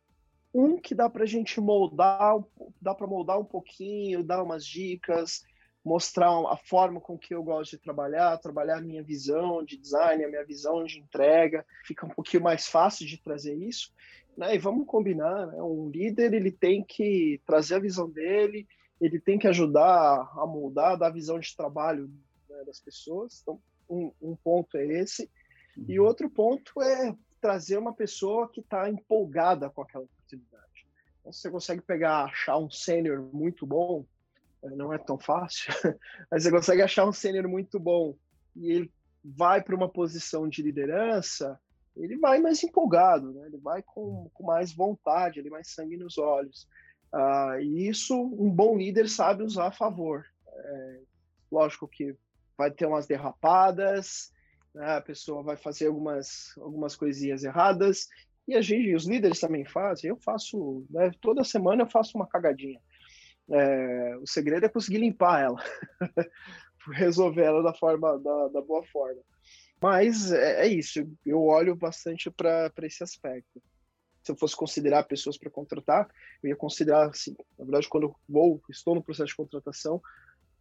um 0.54 0.78
que 0.78 0.94
dá 0.94 1.08
para 1.08 1.24
a 1.24 1.26
gente 1.26 1.60
moldar, 1.60 2.36
dá 2.80 2.94
para 2.94 3.06
moldar 3.06 3.38
um 3.38 3.44
pouquinho, 3.44 4.22
dar 4.22 4.42
umas 4.42 4.66
dicas, 4.66 5.42
mostrar 5.84 6.28
a 6.28 6.56
forma 6.56 7.00
com 7.00 7.18
que 7.18 7.34
eu 7.34 7.42
gosto 7.42 7.72
de 7.72 7.82
trabalhar, 7.82 8.38
trabalhar 8.38 8.78
a 8.78 8.82
minha 8.82 9.02
visão 9.02 9.64
de 9.64 9.76
design, 9.76 10.24
a 10.24 10.28
minha 10.28 10.44
visão 10.44 10.84
de 10.84 10.98
entrega, 10.98 11.64
fica 11.84 12.06
um 12.06 12.10
pouquinho 12.10 12.42
mais 12.42 12.66
fácil 12.66 13.06
de 13.06 13.20
trazer 13.20 13.54
isso. 13.54 13.92
Né? 14.36 14.54
E 14.54 14.58
vamos 14.58 14.86
combinar, 14.86 15.46
né? 15.46 15.62
um 15.62 15.88
líder 15.88 16.34
ele 16.34 16.52
tem 16.52 16.84
que 16.84 17.40
trazer 17.46 17.76
a 17.76 17.80
visão 17.80 18.08
dele, 18.08 18.66
ele 19.00 19.18
tem 19.18 19.38
que 19.38 19.48
ajudar 19.48 20.30
a 20.36 20.46
moldar, 20.46 20.96
dar 20.96 21.08
a 21.08 21.12
visão 21.12 21.38
de 21.38 21.54
trabalho 21.56 22.08
né, 22.48 22.62
das 22.64 22.80
pessoas. 22.80 23.40
Então, 23.42 23.60
um, 23.90 24.12
um 24.22 24.36
ponto 24.36 24.76
é 24.76 24.86
esse. 24.86 25.28
E 25.88 25.98
uhum. 25.98 26.06
outro 26.06 26.30
ponto 26.30 26.80
é 26.80 27.14
trazer 27.40 27.76
uma 27.76 27.92
pessoa 27.92 28.48
que 28.48 28.60
está 28.60 28.88
empolgada 28.88 29.68
com 29.68 29.82
aquela. 29.82 30.06
Você 31.24 31.50
consegue 31.50 31.80
pegar, 31.80 32.24
achar 32.24 32.58
um 32.58 32.70
sênior 32.70 33.22
muito 33.32 33.66
bom, 33.66 34.04
eh, 34.62 34.70
não 34.70 34.92
é 34.92 34.98
tão 34.98 35.18
fácil, 35.18 35.72
mas 36.30 36.42
você 36.42 36.50
consegue 36.50 36.82
achar 36.82 37.06
um 37.06 37.12
sênior 37.12 37.46
muito 37.48 37.78
bom 37.78 38.16
e 38.56 38.72
ele 38.72 38.92
vai 39.24 39.62
para 39.62 39.76
uma 39.76 39.88
posição 39.88 40.48
de 40.48 40.62
liderança, 40.62 41.58
ele 41.96 42.16
vai 42.16 42.40
mais 42.40 42.62
empolgado, 42.62 43.32
né? 43.32 43.46
ele 43.46 43.58
vai 43.58 43.82
com, 43.82 44.30
com 44.32 44.44
mais 44.44 44.72
vontade, 44.72 45.38
ele 45.38 45.50
mais 45.50 45.68
sangue 45.68 45.96
nos 45.96 46.18
olhos. 46.18 46.66
Uh, 47.12 47.60
e 47.60 47.88
isso 47.88 48.14
um 48.16 48.50
bom 48.50 48.76
líder 48.76 49.08
sabe 49.08 49.42
usar 49.42 49.66
a 49.66 49.72
favor. 49.72 50.24
É, 50.48 51.00
lógico 51.50 51.86
que 51.86 52.16
vai 52.56 52.70
ter 52.70 52.86
umas 52.86 53.06
derrapadas, 53.06 54.32
né? 54.74 54.96
a 54.96 55.00
pessoa 55.00 55.42
vai 55.42 55.56
fazer 55.56 55.86
algumas, 55.86 56.54
algumas 56.58 56.96
coisinhas 56.96 57.44
erradas, 57.44 58.08
e 58.46 58.54
a 58.54 58.60
gente, 58.60 58.94
os 58.94 59.06
líderes 59.06 59.40
também 59.40 59.64
fazem, 59.64 60.10
eu 60.10 60.16
faço, 60.16 60.84
né? 60.90 61.10
toda 61.20 61.44
semana 61.44 61.82
eu 61.82 61.90
faço 61.90 62.16
uma 62.16 62.26
cagadinha. 62.26 62.80
É, 63.50 64.16
o 64.18 64.26
segredo 64.26 64.64
é 64.66 64.68
conseguir 64.68 64.98
limpar 64.98 65.42
ela, 65.42 65.62
resolver 66.92 67.42
ela 67.42 67.62
da 67.62 67.74
forma, 67.74 68.18
da, 68.18 68.48
da 68.48 68.60
boa 68.60 68.84
forma. 68.84 69.20
Mas 69.80 70.32
é, 70.32 70.66
é 70.66 70.68
isso, 70.68 71.06
eu 71.24 71.42
olho 71.42 71.74
bastante 71.74 72.30
para 72.30 72.72
esse 72.82 73.02
aspecto. 73.02 73.62
Se 74.22 74.30
eu 74.30 74.36
fosse 74.36 74.56
considerar 74.56 75.02
pessoas 75.04 75.36
para 75.36 75.50
contratar, 75.50 76.08
eu 76.42 76.50
ia 76.50 76.56
considerar, 76.56 77.08
assim, 77.08 77.34
na 77.58 77.64
verdade, 77.64 77.88
quando 77.88 78.04
eu 78.04 78.16
vou, 78.28 78.62
estou 78.70 78.94
no 78.94 79.02
processo 79.02 79.30
de 79.30 79.36
contratação, 79.36 80.00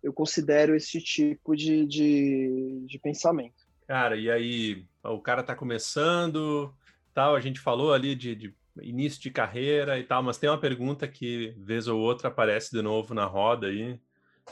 eu 0.02 0.12
considero 0.12 0.76
esse 0.76 1.00
tipo 1.00 1.56
de, 1.56 1.86
de, 1.86 2.84
de 2.88 3.00
pensamento. 3.00 3.62
Cara, 3.88 4.16
e 4.16 4.32
aí 4.32 4.86
o 5.04 5.20
cara 5.20 5.42
está 5.42 5.56
começando, 5.56 6.74
tal, 7.14 7.36
a 7.36 7.40
gente 7.40 7.60
falou 7.60 7.94
ali 7.94 8.16
de, 8.16 8.36
de, 8.36 8.56
início 8.82 9.22
de 9.22 9.30
carreira 9.30 10.00
e 10.00 10.04
tal, 10.04 10.24
mas 10.24 10.38
tem 10.38 10.50
uma 10.50 10.58
pergunta 10.58 11.08
que 11.08 11.54
vez 11.58 11.88
ou 11.88 12.00
outra 12.00 12.30
aparece 12.30 12.72
de 12.72 12.82
novo 12.82 13.14
na 13.14 13.26
roda 13.26 13.68
aí. 13.68 14.00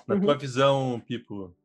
Na 0.07 0.16
uhum. 0.16 0.22
tua 0.22 0.38
visão, 0.38 1.01
Pipo, 1.05 1.55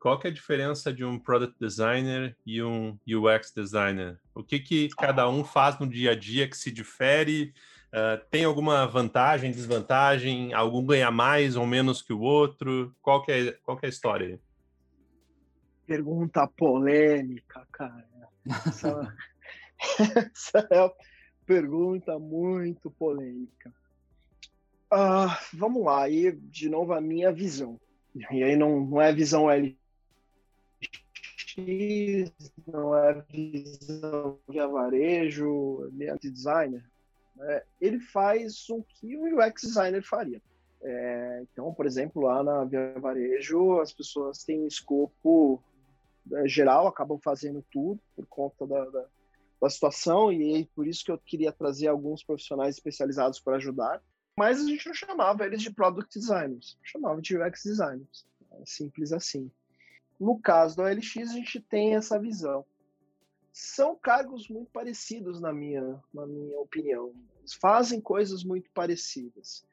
qual 0.00 0.18
que 0.18 0.26
é 0.26 0.30
a 0.30 0.32
diferença 0.32 0.92
de 0.92 1.04
um 1.04 1.18
product 1.18 1.56
designer 1.60 2.36
e 2.44 2.62
um 2.62 2.98
UX 3.06 3.52
designer? 3.54 4.18
O 4.34 4.42
que 4.42 4.58
que 4.58 4.88
cada 4.90 5.28
um 5.28 5.44
faz 5.44 5.78
no 5.78 5.86
dia 5.86 6.12
a 6.12 6.14
dia 6.14 6.48
que 6.48 6.56
se 6.56 6.70
difere? 6.70 7.54
Uh, 7.88 8.22
tem 8.30 8.44
alguma 8.44 8.86
vantagem, 8.86 9.50
desvantagem? 9.50 10.52
Algum 10.52 10.84
ganha 10.84 11.10
mais 11.10 11.56
ou 11.56 11.66
menos 11.66 12.02
que 12.02 12.12
o 12.12 12.20
outro? 12.20 12.94
Qual 13.00 13.22
que 13.22 13.32
é, 13.32 13.52
qual 13.62 13.76
que 13.76 13.86
é 13.86 13.88
a 13.88 13.90
história 13.90 14.26
aí? 14.26 14.40
pergunta 15.86 16.46
polêmica, 16.48 17.66
cara. 17.72 18.04
Essa, 18.66 19.14
essa 20.32 20.66
é 20.70 20.80
uma 20.80 20.92
pergunta 21.44 22.18
muito 22.18 22.90
polêmica. 22.90 23.72
Uh, 24.92 25.28
vamos 25.54 25.84
lá, 25.84 26.04
aí 26.04 26.32
de 26.32 26.68
novo 26.68 26.92
a 26.92 27.00
minha 27.00 27.32
visão. 27.32 27.80
E 28.30 28.42
aí 28.42 28.56
não, 28.56 28.80
não 28.80 29.00
é 29.00 29.12
visão 29.12 29.46
LX, 29.48 29.76
não 32.66 32.96
é 32.96 33.14
visão 33.30 34.38
via 34.48 34.66
varejo, 34.66 35.82
ambiente 35.84 36.30
designer. 36.30 36.84
Né? 37.34 37.62
Ele 37.80 38.00
faz 38.00 38.68
o 38.70 38.82
que 38.82 39.16
o 39.16 39.38
UX 39.38 39.62
designer 39.62 40.02
faria. 40.02 40.40
É, 40.82 41.42
então, 41.42 41.74
por 41.74 41.84
exemplo, 41.86 42.22
lá 42.22 42.42
na 42.42 42.64
Via 42.64 42.94
Varejo, 43.00 43.80
as 43.80 43.92
pessoas 43.92 44.44
têm 44.44 44.66
escopo 44.66 45.62
né, 46.26 46.46
geral 46.46 46.86
acabam 46.86 47.18
fazendo 47.18 47.64
tudo 47.70 48.00
por 48.14 48.26
conta 48.26 48.66
da, 48.66 48.84
da, 48.84 49.04
da 49.60 49.70
situação 49.70 50.32
e 50.32 50.66
por 50.74 50.86
isso 50.86 51.04
que 51.04 51.10
eu 51.10 51.18
queria 51.18 51.52
trazer 51.52 51.88
alguns 51.88 52.22
profissionais 52.22 52.76
especializados 52.76 53.40
para 53.40 53.56
ajudar. 53.56 54.02
Mas 54.38 54.60
a 54.60 54.66
gente 54.66 54.86
não 54.86 54.94
chamava 54.94 55.46
eles 55.46 55.62
de 55.62 55.72
product 55.72 56.18
designers, 56.18 56.78
chamava 56.82 57.22
de 57.22 57.36
UX 57.36 57.62
designers. 57.64 58.26
É 58.52 58.66
simples 58.66 59.12
assim. 59.12 59.50
No 60.20 60.38
caso 60.38 60.76
da 60.76 60.84
OLX, 60.84 61.16
a 61.30 61.34
gente 61.34 61.60
tem 61.60 61.94
essa 61.94 62.18
visão. 62.18 62.64
São 63.52 63.96
cargos 63.96 64.48
muito 64.48 64.70
parecidos, 64.70 65.40
na 65.40 65.52
minha, 65.52 66.02
na 66.12 66.26
minha 66.26 66.58
opinião. 66.60 67.14
Eles 67.38 67.54
fazem 67.54 68.00
coisas 68.00 68.44
muito 68.44 68.70
parecidas. 68.72 69.64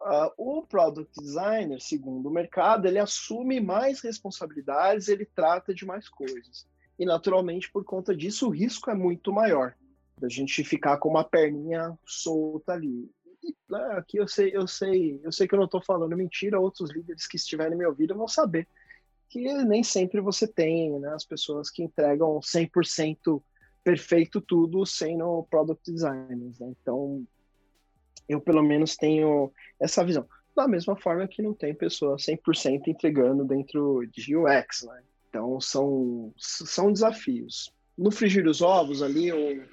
Uh, 0.00 0.30
o 0.36 0.62
product 0.66 1.18
designer, 1.20 1.80
segundo 1.80 2.28
o 2.28 2.32
mercado, 2.32 2.86
ele 2.86 2.98
assume 2.98 3.60
mais 3.60 4.00
responsabilidades, 4.00 5.08
ele 5.08 5.24
trata 5.24 5.74
de 5.74 5.84
mais 5.84 6.08
coisas. 6.08 6.68
E 6.98 7.04
naturalmente, 7.04 7.70
por 7.70 7.84
conta 7.84 8.14
disso, 8.14 8.46
o 8.46 8.50
risco 8.50 8.90
é 8.90 8.94
muito 8.94 9.32
maior 9.32 9.74
da 10.20 10.28
gente 10.28 10.62
ficar 10.62 10.98
com 10.98 11.08
uma 11.08 11.24
perninha 11.24 11.98
solta 12.06 12.72
ali. 12.72 13.10
E, 13.42 13.54
né, 13.68 13.82
aqui 13.96 14.16
eu 14.16 14.28
sei, 14.28 14.50
eu 14.54 14.66
sei, 14.66 15.20
eu 15.22 15.32
sei 15.32 15.46
que 15.46 15.54
eu 15.54 15.58
não 15.58 15.66
estou 15.66 15.82
falando 15.82 16.16
mentira, 16.16 16.60
outros 16.60 16.90
líderes 16.90 17.26
que 17.26 17.36
estiverem 17.36 17.76
me 17.76 17.84
ouvindo 17.84 18.14
vão 18.14 18.28
saber 18.28 18.66
que 19.28 19.40
nem 19.64 19.82
sempre 19.82 20.20
você 20.20 20.46
tem, 20.46 20.96
né? 21.00 21.12
As 21.12 21.24
pessoas 21.24 21.68
que 21.68 21.82
entregam 21.82 22.38
100% 22.38 23.42
perfeito 23.82 24.40
tudo 24.40 24.86
sendo 24.86 25.44
product 25.50 25.90
designers, 25.90 26.60
né? 26.60 26.72
Então, 26.80 27.26
eu 28.28 28.40
pelo 28.40 28.62
menos 28.62 28.96
tenho 28.96 29.52
essa 29.80 30.04
visão. 30.04 30.26
Da 30.54 30.68
mesma 30.68 30.94
forma 30.94 31.26
que 31.26 31.42
não 31.42 31.52
tem 31.52 31.74
pessoa 31.74 32.16
100% 32.16 32.86
entregando 32.86 33.44
dentro 33.44 34.06
de 34.06 34.36
UX, 34.36 34.84
né? 34.84 35.02
Então, 35.34 35.60
são, 35.60 36.32
são 36.38 36.92
desafios. 36.92 37.74
No 37.98 38.12
frigir 38.12 38.46
os 38.46 38.62
ovos 38.62 39.02
ali, 39.02 39.32
ou, 39.32 39.64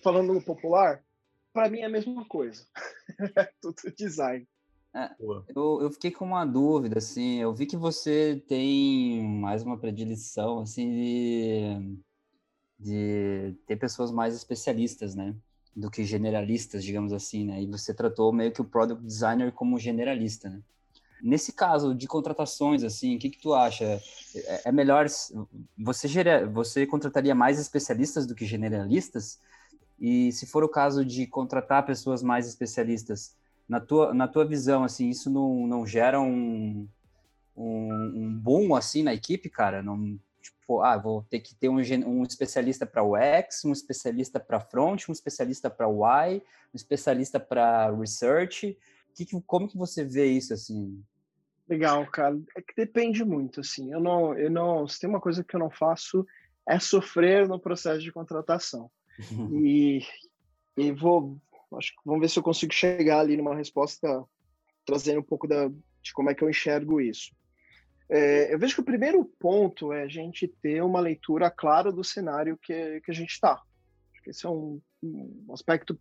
falando 0.00 0.32
no 0.32 0.40
popular, 0.40 1.02
para 1.52 1.68
mim 1.68 1.80
é 1.80 1.86
a 1.86 1.90
mesma 1.90 2.24
coisa. 2.24 2.64
É 3.36 3.50
tudo 3.60 3.74
design. 3.96 4.46
É, 4.94 5.10
eu, 5.56 5.82
eu 5.82 5.90
fiquei 5.90 6.12
com 6.12 6.24
uma 6.24 6.44
dúvida, 6.44 6.98
assim, 6.98 7.40
eu 7.40 7.52
vi 7.52 7.66
que 7.66 7.76
você 7.76 8.40
tem 8.46 9.24
mais 9.24 9.64
uma 9.64 9.76
predileção, 9.76 10.60
assim, 10.60 10.88
de, 10.88 11.98
de 12.78 13.56
ter 13.66 13.76
pessoas 13.76 14.12
mais 14.12 14.36
especialistas, 14.36 15.16
né, 15.16 15.34
do 15.74 15.90
que 15.90 16.04
generalistas, 16.04 16.84
digamos 16.84 17.12
assim, 17.12 17.44
né, 17.44 17.60
e 17.60 17.66
você 17.66 17.92
tratou 17.92 18.32
meio 18.32 18.52
que 18.52 18.60
o 18.60 18.64
product 18.64 19.04
designer 19.04 19.50
como 19.50 19.80
generalista, 19.80 20.48
né. 20.48 20.62
Nesse 21.22 21.52
caso 21.52 21.94
de 21.94 22.06
contratações, 22.06 22.84
assim, 22.84 23.16
o 23.16 23.18
que 23.18 23.30
que 23.30 23.40
tu 23.40 23.54
acha? 23.54 24.00
É, 24.34 24.68
é 24.68 24.72
melhor, 24.72 25.06
você, 25.76 26.08
você 26.46 26.86
contrataria 26.86 27.34
mais 27.34 27.58
especialistas 27.58 28.26
do 28.26 28.34
que 28.34 28.46
generalistas? 28.46 29.40
E 29.98 30.30
se 30.32 30.46
for 30.46 30.62
o 30.62 30.68
caso 30.68 31.04
de 31.04 31.26
contratar 31.26 31.84
pessoas 31.84 32.22
mais 32.22 32.46
especialistas, 32.46 33.36
na 33.68 33.80
tua, 33.80 34.14
na 34.14 34.26
tua 34.26 34.44
visão, 34.44 34.84
assim, 34.84 35.10
isso 35.10 35.28
não, 35.28 35.66
não 35.66 35.86
gera 35.86 36.20
um, 36.20 36.88
um, 37.54 37.92
um 38.14 38.34
boom, 38.34 38.74
assim, 38.74 39.02
na 39.02 39.12
equipe, 39.12 39.50
cara? 39.50 39.82
Não, 39.82 40.18
tipo, 40.40 40.80
ah, 40.80 40.96
vou 40.96 41.22
ter 41.28 41.40
que 41.40 41.54
ter 41.54 41.68
um, 41.68 41.76
um 42.06 42.22
especialista 42.22 42.86
para 42.86 43.02
UX, 43.02 43.64
um 43.64 43.72
especialista 43.72 44.40
para 44.40 44.60
front, 44.60 45.08
um 45.08 45.12
especialista 45.12 45.68
para 45.68 45.88
UI, 45.88 46.42
um 46.72 46.76
especialista 46.76 47.38
para 47.38 47.90
research. 47.90 48.78
Que, 49.24 49.40
como 49.46 49.68
que 49.68 49.76
você 49.76 50.04
vê 50.04 50.26
isso, 50.26 50.52
assim? 50.54 51.02
Legal, 51.68 52.06
cara. 52.10 52.38
É 52.56 52.62
que 52.62 52.74
depende 52.76 53.24
muito, 53.24 53.60
assim. 53.60 53.92
Eu 53.92 54.00
não, 54.00 54.36
eu 54.36 54.50
não, 54.50 54.86
se 54.88 55.00
tem 55.00 55.08
uma 55.08 55.20
coisa 55.20 55.44
que 55.44 55.54
eu 55.54 55.60
não 55.60 55.70
faço 55.70 56.26
é 56.66 56.78
sofrer 56.78 57.48
no 57.48 57.58
processo 57.58 58.00
de 58.00 58.12
contratação. 58.12 58.90
e, 59.64 60.00
e 60.76 60.92
vou, 60.92 61.40
Acho 61.76 61.90
que 61.90 62.00
vamos 62.04 62.20
ver 62.20 62.28
se 62.28 62.38
eu 62.38 62.42
consigo 62.42 62.72
chegar 62.72 63.20
ali 63.20 63.36
numa 63.36 63.54
resposta 63.54 64.24
trazendo 64.86 65.20
um 65.20 65.24
pouco 65.24 65.46
da, 65.46 65.68
de 65.68 66.12
como 66.14 66.30
é 66.30 66.34
que 66.34 66.42
eu 66.42 66.48
enxergo 66.48 67.00
isso. 67.00 67.34
É, 68.08 68.54
eu 68.54 68.58
vejo 68.58 68.74
que 68.74 68.80
o 68.80 68.84
primeiro 68.84 69.22
ponto 69.38 69.92
é 69.92 70.02
a 70.02 70.08
gente 70.08 70.48
ter 70.48 70.82
uma 70.82 71.00
leitura 71.00 71.50
clara 71.50 71.92
do 71.92 72.02
cenário 72.02 72.56
que, 72.56 73.02
que 73.02 73.10
a 73.10 73.14
gente 73.14 73.30
está. 73.30 73.60
Esse 74.26 74.46
é 74.46 74.48
um, 74.48 74.80
um 75.02 75.52
aspecto 75.52 75.98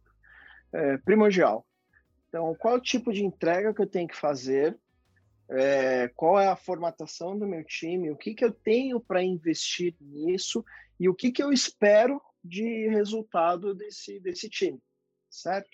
é, 0.73 0.97
primordial. 0.97 1.65
Então, 2.27 2.55
qual 2.55 2.75
é 2.75 2.77
o 2.77 2.81
tipo 2.81 3.11
de 3.11 3.23
entrega 3.23 3.73
que 3.73 3.81
eu 3.81 3.87
tenho 3.87 4.07
que 4.07 4.15
fazer? 4.15 4.77
É, 5.49 6.09
qual 6.09 6.39
é 6.39 6.47
a 6.47 6.57
formatação 6.57 7.37
do 7.37 7.47
meu 7.47 7.63
time? 7.63 8.11
O 8.11 8.17
que, 8.17 8.33
que 8.33 8.43
eu 8.43 8.51
tenho 8.51 8.99
para 8.99 9.23
investir 9.23 9.95
nisso? 10.01 10.63
E 10.99 11.07
o 11.07 11.15
que, 11.15 11.31
que 11.31 11.41
eu 11.41 11.53
espero 11.53 12.21
de 12.43 12.87
resultado 12.89 13.73
desse, 13.73 14.19
desse 14.19 14.49
time? 14.49 14.81
certo? 15.29 15.69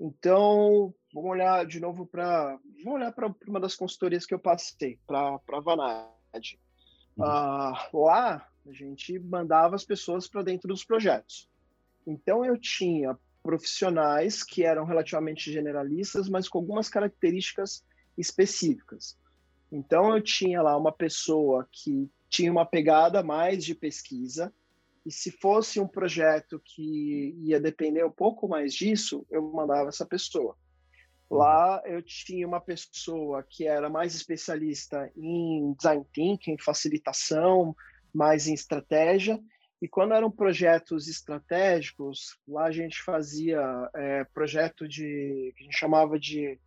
Então, 0.00 0.94
vamos 1.12 1.30
olhar 1.30 1.66
de 1.66 1.78
novo 1.78 2.06
para 2.06 2.58
vamos 2.82 3.00
olhar 3.00 3.12
para 3.12 3.34
uma 3.46 3.60
das 3.60 3.76
consultorias 3.76 4.26
que 4.26 4.34
eu 4.34 4.38
passei, 4.38 4.98
para 5.06 5.38
a 5.52 5.60
Vanad. 5.60 6.08
Uhum. 7.16 7.24
Ah, 7.24 7.88
lá, 7.92 8.48
a 8.66 8.72
gente 8.72 9.18
mandava 9.18 9.76
as 9.76 9.84
pessoas 9.84 10.28
para 10.28 10.42
dentro 10.42 10.68
dos 10.68 10.84
projetos. 10.84 11.48
Então, 12.06 12.44
eu 12.44 12.58
tinha 12.58 13.16
profissionais 13.42 14.42
que 14.42 14.64
eram 14.64 14.84
relativamente 14.84 15.52
generalistas, 15.52 16.28
mas 16.28 16.48
com 16.48 16.58
algumas 16.58 16.88
características 16.88 17.84
específicas. 18.16 19.18
Então, 19.70 20.14
eu 20.14 20.22
tinha 20.22 20.62
lá 20.62 20.76
uma 20.76 20.92
pessoa 20.92 21.66
que 21.70 22.10
tinha 22.28 22.52
uma 22.52 22.66
pegada 22.66 23.22
mais 23.22 23.64
de 23.64 23.74
pesquisa, 23.74 24.52
e 25.04 25.10
se 25.10 25.30
fosse 25.30 25.80
um 25.80 25.88
projeto 25.88 26.60
que 26.64 27.34
ia 27.40 27.60
depender 27.60 28.04
um 28.04 28.10
pouco 28.10 28.46
mais 28.46 28.72
disso, 28.72 29.26
eu 29.30 29.42
mandava 29.42 29.88
essa 29.88 30.06
pessoa. 30.06 30.56
Lá 31.28 31.82
eu 31.86 32.02
tinha 32.02 32.46
uma 32.46 32.60
pessoa 32.60 33.42
que 33.42 33.66
era 33.66 33.88
mais 33.88 34.14
especialista 34.14 35.10
em 35.16 35.72
design 35.72 36.04
thinking, 36.12 36.58
facilitação, 36.58 37.74
mais 38.14 38.46
em 38.46 38.54
estratégia. 38.54 39.40
E 39.82 39.88
quando 39.88 40.14
eram 40.14 40.30
projetos 40.30 41.08
estratégicos, 41.08 42.38
lá 42.48 42.66
a 42.66 42.70
gente 42.70 43.02
fazia 43.02 43.60
é, 43.94 44.24
projeto 44.32 44.88
de 44.88 45.52
que 45.56 45.62
a 45.62 45.64
gente 45.64 45.76
chamava 45.76 46.18
de 46.18 46.58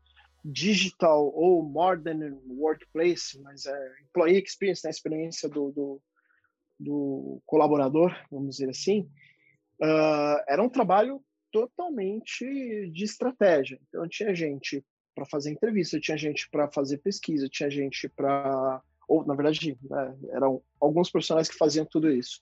digital 0.44 1.34
ou 1.34 1.64
modern 1.64 2.38
workplace, 2.48 3.42
mas 3.42 3.66
é 3.66 3.92
employee 4.02 4.44
experience, 4.44 4.84
né, 4.84 4.90
a 4.90 4.92
experiência 4.92 5.50
do, 5.50 5.72
do 5.72 6.02
do 6.80 7.42
colaborador, 7.46 8.16
vamos 8.30 8.58
dizer 8.58 8.70
assim, 8.70 9.10
uh, 9.82 10.44
era 10.48 10.62
um 10.62 10.70
trabalho 10.70 11.24
totalmente 11.52 12.46
de 12.92 13.04
estratégia. 13.04 13.80
Então, 13.88 14.08
tinha 14.08 14.36
gente 14.36 14.84
para 15.14 15.26
fazer 15.26 15.52
entrevista, 15.52 16.00
tinha 16.00 16.18
gente 16.18 16.50
para 16.50 16.70
fazer 16.72 16.98
pesquisa, 16.98 17.48
tinha 17.50 17.70
gente 17.70 18.10
para. 18.10 18.82
Ou, 19.08 19.26
na 19.26 19.36
verdade, 19.36 19.78
né, 19.84 20.18
eram 20.32 20.62
alguns 20.82 21.10
profissionais 21.10 21.48
que 21.48 21.58
faziam 21.58 21.86
tudo 21.86 22.12
isso. 22.12 22.42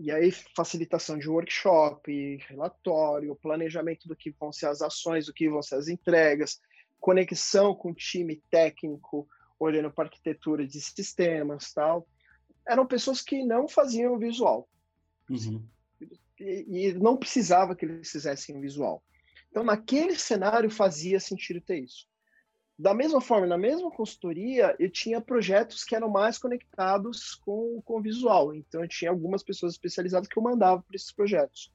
E 0.00 0.10
aí, 0.10 0.32
facilitação 0.56 1.18
de 1.18 1.28
workshop, 1.28 2.38
relatório, 2.48 3.36
planejamento 3.36 4.08
do 4.08 4.16
que 4.16 4.30
vão 4.30 4.52
ser 4.52 4.66
as 4.66 4.80
ações, 4.80 5.26
do 5.26 5.34
que 5.34 5.48
vão 5.48 5.62
ser 5.62 5.74
as 5.74 5.88
entregas, 5.88 6.58
conexão 6.98 7.74
com 7.74 7.90
o 7.90 7.94
time 7.94 8.42
técnico, 8.50 9.28
olhando 9.58 9.90
para 9.90 10.04
arquitetura 10.04 10.66
de 10.66 10.80
sistemas 10.80 11.72
tal 11.72 12.06
eram 12.66 12.86
pessoas 12.86 13.20
que 13.20 13.44
não 13.44 13.68
faziam 13.68 14.18
visual. 14.18 14.68
Uhum. 15.28 15.64
E, 16.38 16.88
e, 16.88 16.94
não 16.94 17.16
precisava 17.16 17.74
que 17.74 17.84
eles 17.84 18.10
fizessem 18.10 18.60
visual. 18.60 19.02
Então, 19.50 19.64
naquele 19.64 20.16
cenário, 20.16 20.70
fazia 20.70 21.18
sentido 21.18 21.60
ter 21.60 21.80
isso. 21.80 22.08
Da 22.80 22.94
mesma 22.94 23.20
forma, 23.20 23.46
na 23.46 23.58
mesma 23.58 23.90
consultoria, 23.90 24.74
eu 24.78 24.90
tinha 24.90 25.20
projetos 25.20 25.84
que 25.84 25.94
eram 25.94 26.08
mais 26.08 26.38
conectados 26.38 27.34
com 27.34 27.82
o 27.86 28.00
visual. 28.00 28.54
Então, 28.54 28.80
eu 28.80 28.88
tinha 28.88 29.10
algumas 29.10 29.42
pessoas 29.42 29.74
especializadas 29.74 30.26
que 30.26 30.38
eu 30.38 30.42
mandava 30.42 30.80
para 30.80 30.96
esses 30.96 31.12
projetos. 31.12 31.70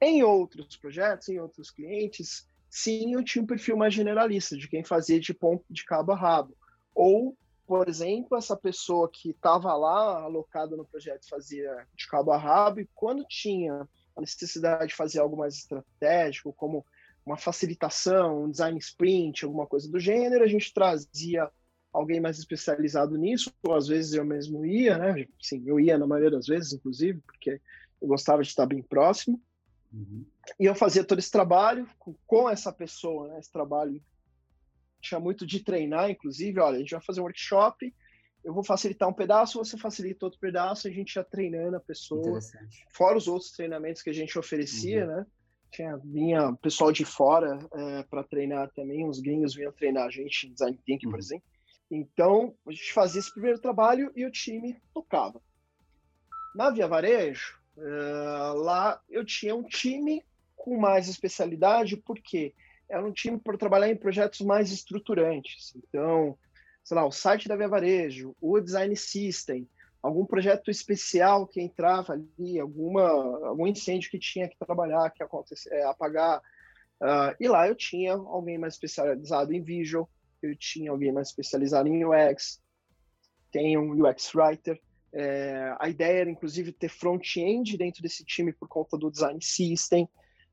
Em 0.00 0.22
outros 0.22 0.74
projetos, 0.78 1.28
em 1.28 1.38
outros 1.38 1.70
clientes, 1.70 2.48
sim, 2.70 3.12
eu 3.12 3.22
tinha 3.22 3.42
um 3.42 3.46
perfil 3.46 3.76
mais 3.76 3.92
generalista, 3.92 4.56
de 4.56 4.68
quem 4.68 4.82
fazia 4.82 5.20
de 5.20 5.34
ponto 5.34 5.66
de 5.68 5.84
cabo 5.84 6.12
a 6.12 6.16
rabo. 6.16 6.56
Ou 6.94 7.36
por 7.66 7.86
exemplo, 7.86 8.36
essa 8.36 8.56
pessoa 8.56 9.10
que 9.10 9.30
estava 9.30 9.74
lá 9.74 10.22
alocada 10.22 10.76
no 10.76 10.84
projeto 10.84 11.28
fazia 11.28 11.86
de 11.94 12.06
cabo 12.08 12.32
a 12.32 12.38
rabo 12.38 12.80
e 12.80 12.88
quando 12.94 13.24
tinha 13.26 13.86
a 14.16 14.20
necessidade 14.20 14.88
de 14.88 14.94
fazer 14.94 15.20
algo 15.20 15.36
mais 15.36 15.56
estratégico, 15.56 16.52
como 16.54 16.84
uma 17.24 17.36
facilitação, 17.36 18.44
um 18.44 18.50
design 18.50 18.78
sprint, 18.78 19.44
alguma 19.44 19.66
coisa 19.66 19.90
do 19.90 19.98
gênero, 19.98 20.44
a 20.44 20.48
gente 20.48 20.72
trazia 20.72 21.48
alguém 21.92 22.20
mais 22.20 22.38
especializado 22.38 23.16
nisso, 23.16 23.52
ou 23.62 23.74
às 23.74 23.86
vezes 23.86 24.14
eu 24.14 24.24
mesmo 24.24 24.64
ia, 24.64 24.96
né? 24.96 25.26
Sim, 25.40 25.62
eu 25.66 25.78
ia 25.78 25.98
na 25.98 26.06
maioria 26.06 26.30
das 26.30 26.46
vezes, 26.46 26.72
inclusive, 26.72 27.20
porque 27.20 27.60
eu 28.00 28.08
gostava 28.08 28.42
de 28.42 28.48
estar 28.48 28.66
bem 28.66 28.82
próximo. 28.82 29.40
Uhum. 29.92 30.24
E 30.58 30.64
eu 30.64 30.74
fazia 30.74 31.04
todo 31.04 31.18
esse 31.18 31.30
trabalho 31.30 31.86
com, 31.98 32.14
com 32.26 32.48
essa 32.48 32.72
pessoa, 32.72 33.28
né? 33.28 33.38
Esse 33.38 33.52
trabalho 33.52 34.02
tinha 35.00 35.20
muito 35.20 35.46
de 35.46 35.60
treinar, 35.60 36.10
inclusive, 36.10 36.58
olha, 36.60 36.76
a 36.76 36.78
gente 36.78 36.92
vai 36.92 37.02
fazer 37.02 37.20
um 37.20 37.24
workshop, 37.24 37.94
eu 38.42 38.54
vou 38.54 38.64
facilitar 38.64 39.08
um 39.08 39.12
pedaço, 39.12 39.58
você 39.58 39.76
facilita 39.76 40.24
outro 40.24 40.40
pedaço, 40.40 40.88
a 40.88 40.90
gente 40.90 41.14
ia 41.14 41.24
treinando 41.24 41.76
a 41.76 41.80
pessoa, 41.80 42.40
fora 42.90 43.16
os 43.16 43.28
outros 43.28 43.52
treinamentos 43.52 44.02
que 44.02 44.10
a 44.10 44.14
gente 44.14 44.38
oferecia, 44.38 45.06
uhum. 45.06 45.16
né? 45.16 45.26
Tinha, 45.72 45.96
vinha 45.96 46.52
pessoal 46.60 46.92
de 46.92 47.04
fora 47.04 47.58
é, 47.72 48.02
para 48.04 48.22
treinar 48.22 48.70
também, 48.74 49.08
os 49.08 49.20
gringos 49.20 49.54
vinham 49.54 49.72
treinar 49.72 50.06
a 50.06 50.10
gente 50.10 50.46
em 50.46 50.52
Design 50.52 50.78
Thinking, 50.84 51.06
uhum. 51.06 51.12
por 51.12 51.18
exemplo. 51.18 51.44
Então, 51.90 52.54
a 52.66 52.70
gente 52.70 52.92
fazia 52.92 53.20
esse 53.20 53.32
primeiro 53.32 53.58
trabalho 53.58 54.12
e 54.14 54.24
o 54.24 54.30
time 54.30 54.76
tocava. 54.94 55.40
Na 56.54 56.70
Via 56.70 56.86
Varejo, 56.86 57.58
uh, 57.76 58.54
lá 58.58 59.00
eu 59.08 59.24
tinha 59.24 59.54
um 59.54 59.62
time 59.62 60.22
com 60.56 60.78
mais 60.78 61.08
especialidade, 61.08 61.96
porque 61.96 62.54
era 62.88 63.04
um 63.04 63.12
time 63.12 63.38
para 63.38 63.58
trabalhar 63.58 63.90
em 63.90 63.96
projetos 63.96 64.40
mais 64.40 64.70
estruturantes. 64.70 65.74
Então, 65.76 66.38
sei 66.84 66.94
lá, 66.94 67.06
o 67.06 67.12
site 67.12 67.48
da 67.48 67.56
Via 67.56 67.68
Varejo, 67.68 68.36
o 68.40 68.60
design 68.60 68.94
system, 68.94 69.66
algum 70.02 70.26
projeto 70.26 70.70
especial 70.70 71.46
que 71.46 71.60
entrava 71.60 72.14
ali, 72.14 72.58
alguma, 72.58 73.08
algum 73.46 73.66
incêndio 73.66 74.10
que 74.10 74.18
tinha 74.18 74.48
que 74.48 74.58
trabalhar, 74.58 75.10
que 75.10 75.22
acontecer, 75.22 75.72
é, 75.72 75.84
apagar. 75.84 76.40
Uh, 77.00 77.34
e 77.38 77.48
lá 77.48 77.68
eu 77.68 77.74
tinha 77.74 78.14
alguém 78.14 78.58
mais 78.58 78.74
especializado 78.74 79.52
em 79.52 79.62
visual, 79.62 80.10
eu 80.42 80.56
tinha 80.56 80.90
alguém 80.90 81.12
mais 81.12 81.28
especializado 81.28 81.88
em 81.88 82.04
UX. 82.04 82.60
tem 83.52 83.78
um 83.78 83.92
UX 83.92 84.34
Writer. 84.34 84.80
É, 85.14 85.76
a 85.78 85.88
ideia 85.88 86.22
era, 86.22 86.30
inclusive, 86.30 86.72
ter 86.72 86.88
front-end 86.88 87.76
dentro 87.76 88.02
desse 88.02 88.24
time 88.24 88.52
por 88.52 88.66
conta 88.66 88.96
do 88.96 89.10
design 89.10 89.38
system. 89.40 90.08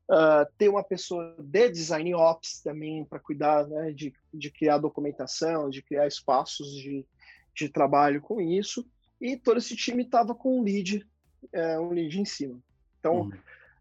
Uh, 0.08 0.44
ter 0.58 0.68
uma 0.68 0.82
pessoa 0.82 1.36
de 1.38 1.70
design 1.70 2.14
ops 2.14 2.60
também 2.60 3.04
para 3.04 3.20
cuidar 3.20 3.66
né, 3.66 3.92
de, 3.92 4.12
de 4.34 4.50
criar 4.50 4.78
documentação, 4.78 5.70
de 5.70 5.82
criar 5.82 6.06
espaços 6.06 6.72
de, 6.72 7.06
de 7.54 7.68
trabalho 7.68 8.20
com 8.20 8.40
isso. 8.40 8.84
E 9.20 9.36
todo 9.36 9.58
esse 9.58 9.76
time 9.76 10.02
estava 10.02 10.34
com 10.34 10.58
um 10.58 10.62
lead, 10.62 11.06
é, 11.52 11.78
um 11.78 11.90
lead 11.90 12.18
em 12.18 12.24
cima. 12.24 12.58
Então, 12.98 13.22
uhum. 13.22 13.28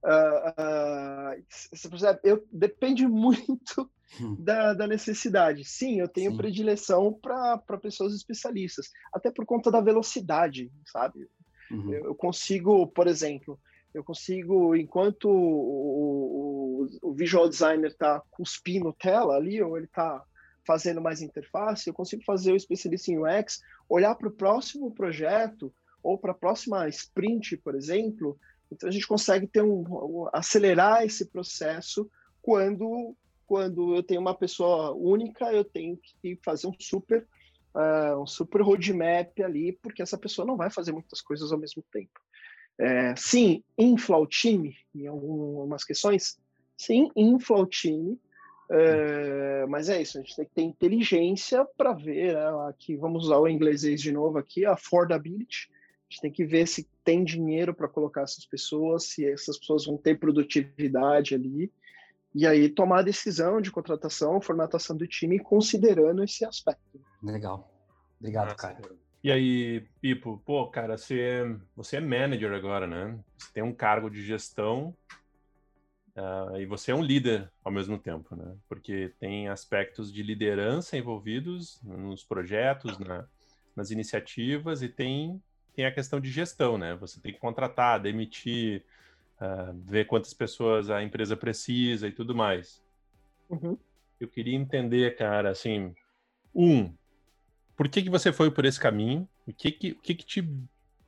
uh, 0.04 1.40
uh, 1.40 1.44
você 1.72 1.90
percebe, 1.90 2.20
eu, 2.24 2.46
depende 2.52 3.08
muito 3.08 3.90
hum. 4.20 4.36
da, 4.40 4.74
da, 4.74 4.88
necessidade. 4.88 5.64
Sim, 5.64 6.00
eu 6.00 6.08
tenho 6.08 6.32
Sim. 6.32 6.38
predileção 6.38 7.14
para 7.14 7.78
pessoas 7.82 8.14
especialistas, 8.14 8.90
até 9.14 9.32
por 9.32 9.46
conta 9.46 9.72
da 9.72 9.82
velocidade, 9.82 10.72
sabe? 10.86 11.28
Uhum. 11.72 11.94
Eu, 11.94 12.06
eu, 12.06 12.16
consigo, 12.16 12.88
por 12.88 13.08
exemplo, 13.08 13.60
eu 13.94 14.04
consigo, 14.04 14.76
enquanto 14.76 15.30
o, 15.30 16.86
o, 17.02 17.10
o 17.10 17.14
visual 17.14 17.48
designer 17.48 17.92
está 17.92 18.22
cuspindo 18.32 18.94
tela 18.94 19.36
ali, 19.36 19.62
ou 19.62 19.78
ele 19.78 19.86
está 19.86 20.24
fazendo 20.70 21.02
mais 21.02 21.20
interface, 21.20 21.88
eu 21.88 21.96
consigo 21.96 22.24
fazer 22.24 22.52
o 22.52 22.56
especialista 22.56 23.12
em 23.12 23.18
UX 23.18 23.60
olhar 23.90 24.14
para 24.14 24.28
o 24.28 24.32
próximo 24.32 24.94
projeto 24.94 25.74
ou 26.04 26.16
para 26.16 26.32
a 26.32 26.36
próxima 26.36 26.88
sprint, 26.90 27.58
por 27.58 27.74
exemplo. 27.74 28.40
Então 28.72 28.88
a 28.88 28.92
gente 28.92 29.08
consegue 29.08 29.48
ter 29.48 29.64
um, 29.64 30.28
acelerar 30.32 31.04
esse 31.04 31.26
processo 31.26 32.08
quando 32.40 33.16
quando 33.48 33.96
eu 33.96 34.04
tenho 34.04 34.22
uma 34.22 34.36
pessoa 34.36 34.94
única, 34.94 35.52
eu 35.52 35.64
tenho 35.64 35.98
que 36.22 36.38
fazer 36.46 36.68
um 36.68 36.74
super 36.80 37.26
uh, 37.74 38.22
um 38.22 38.28
super 38.28 38.62
roadmap 38.62 39.32
ali, 39.44 39.72
porque 39.82 40.04
essa 40.04 40.20
pessoa 40.20 40.46
não 40.46 40.56
vai 40.56 40.70
fazer 40.70 40.92
muitas 40.92 41.20
coisas 41.20 41.52
ao 41.52 41.58
mesmo 41.58 41.84
tempo. 41.92 42.20
É, 42.78 43.16
sim, 43.16 43.64
infla 43.76 44.18
o 44.18 44.28
time 44.28 44.78
em 44.94 45.08
algumas 45.08 45.84
questões. 45.84 46.38
Sim, 46.78 47.10
infla 47.16 47.58
o 47.58 47.66
time. 47.66 48.20
É, 48.72 49.66
mas 49.68 49.90
é 49.90 50.02
isso, 50.02 50.18
a 50.20 50.22
gente 50.22 50.36
tem 50.36 50.46
que 50.46 50.54
ter 50.54 50.62
inteligência 50.62 51.66
para 51.76 51.92
ver, 51.92 52.36
né, 52.36 52.70
aqui 52.70 52.96
vamos 52.96 53.26
usar 53.26 53.38
o 53.38 53.48
inglês 53.48 53.82
de 53.82 54.12
novo 54.12 54.38
aqui, 54.38 54.64
affordability. 54.64 55.70
A 55.72 56.14
gente 56.14 56.22
tem 56.22 56.32
que 56.32 56.46
ver 56.46 56.68
se 56.68 56.88
tem 57.04 57.24
dinheiro 57.24 57.74
para 57.74 57.88
colocar 57.88 58.22
essas 58.22 58.46
pessoas, 58.46 59.06
se 59.06 59.26
essas 59.26 59.58
pessoas 59.58 59.86
vão 59.86 59.98
ter 59.98 60.20
produtividade 60.20 61.34
ali, 61.34 61.72
e 62.34 62.46
aí 62.46 62.70
tomar 62.70 63.00
a 63.00 63.04
decisão 63.04 63.60
de 63.60 63.72
contratação, 63.72 64.40
formatação 64.40 64.96
do 64.96 65.08
time, 65.08 65.40
considerando 65.40 66.24
esse 66.24 66.46
aspecto. 66.46 67.02
Legal. 67.24 67.72
Obrigado, 68.20 68.56
cara. 68.56 68.80
E 69.24 69.32
aí, 69.32 69.86
Pipo, 70.00 70.42
pô, 70.46 70.68
cara, 70.68 70.98
você, 70.98 71.44
você 71.76 71.98
é 71.98 72.00
manager 72.00 72.54
agora, 72.54 72.88
né? 72.88 73.20
Você 73.38 73.52
tem 73.54 73.64
um 73.64 73.74
cargo 73.74 74.10
de 74.10 74.22
gestão 74.22 74.96
uh, 76.20 76.58
e 76.60 76.66
você 76.66 76.92
é 76.92 76.96
um 76.96 77.02
líder 77.02 77.50
ao 77.64 77.72
mesmo 77.72 77.98
tempo, 77.98 78.36
né? 78.36 78.56
Porque 78.68 79.14
tem 79.20 79.48
aspectos 79.48 80.12
de 80.12 80.22
liderança 80.22 80.98
envolvidos 80.98 81.80
nos 81.84 82.24
projetos, 82.24 82.98
na, 83.00 83.26
nas 83.76 83.92
iniciativas 83.92 84.82
e 84.82 84.90
tem, 84.90 85.42
tem 85.74 85.86
a 85.86 85.92
questão 85.92 86.20
de 86.20 86.30
gestão, 86.30 86.78
né? 86.78 86.96
Você 86.96 87.20
tem 87.20 87.34
que 87.34 87.40
contratar, 87.40 88.00
demitir, 88.00 88.84
uh, 89.42 89.74
ver 89.86 90.06
quantas 90.06 90.34
pessoas 90.34 90.90
a 90.90 91.02
empresa 91.02 91.36
precisa 91.38 92.08
e 92.08 92.12
tudo 92.12 92.36
mais. 92.36 92.82
Uhum. 93.50 93.78
Eu 94.20 94.28
queria 94.28 94.56
entender, 94.56 95.16
cara, 95.16 95.50
assim, 95.50 95.96
um, 96.54 96.94
por 97.76 97.88
que, 97.88 98.02
que 98.02 98.10
você 98.10 98.34
foi 98.34 98.52
por 98.52 98.66
esse 98.66 98.80
caminho? 98.80 99.28
O 99.48 99.54
que 99.54 99.72
que, 99.72 99.92
o 99.92 99.96
que, 100.02 100.16
que, 100.16 100.26
te, 100.26 100.42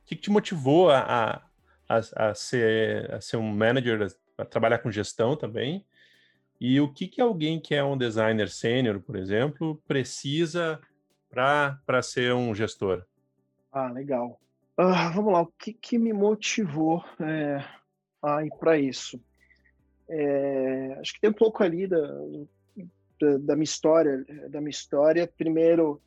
que, 0.06 0.16
que 0.16 0.22
te 0.22 0.30
motivou 0.30 0.90
a, 0.90 1.42
a, 1.86 1.96
a, 2.16 2.34
ser, 2.34 3.12
a 3.12 3.20
ser 3.20 3.36
um 3.36 3.54
manager, 3.54 4.08
a, 4.36 4.44
trabalhar 4.44 4.78
com 4.78 4.90
gestão 4.90 5.36
também? 5.36 5.84
E 6.60 6.80
o 6.80 6.92
que, 6.92 7.08
que 7.08 7.20
alguém 7.20 7.60
que 7.60 7.74
é 7.74 7.82
um 7.82 7.98
designer 7.98 8.48
sênior, 8.48 9.00
por 9.00 9.16
exemplo, 9.16 9.82
precisa 9.86 10.80
para 11.28 12.02
ser 12.02 12.34
um 12.34 12.54
gestor? 12.54 13.04
Ah, 13.72 13.90
legal. 13.90 14.38
Ah, 14.76 15.10
vamos 15.10 15.32
lá, 15.32 15.42
o 15.42 15.52
que, 15.58 15.72
que 15.72 15.98
me 15.98 16.12
motivou 16.12 17.04
é, 17.20 17.64
a 18.22 18.44
ir 18.44 18.50
para 18.58 18.78
isso? 18.78 19.20
É, 20.08 20.96
acho 21.00 21.14
que 21.14 21.20
tem 21.20 21.30
um 21.30 21.34
pouco 21.34 21.62
ali 21.62 21.86
da, 21.86 22.00
da, 23.20 23.38
da, 23.38 23.54
minha 23.54 23.64
história, 23.64 24.24
da 24.48 24.60
minha 24.60 24.70
história. 24.70 25.26
Primeiro, 25.26 26.00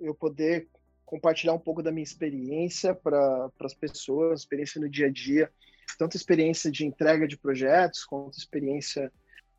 eu 0.00 0.14
poder 0.14 0.68
compartilhar 1.04 1.52
um 1.52 1.58
pouco 1.58 1.82
da 1.82 1.92
minha 1.92 2.02
experiência 2.02 2.94
para 2.94 3.50
as 3.60 3.74
pessoas, 3.74 4.40
experiência 4.40 4.80
no 4.80 4.88
dia 4.88 5.06
a 5.06 5.10
dia, 5.10 5.50
tanto 5.98 6.16
experiência 6.16 6.70
de 6.70 6.86
entrega 6.86 7.26
de 7.26 7.36
projetos, 7.36 8.04
quanto 8.04 8.38
experiência 8.38 9.12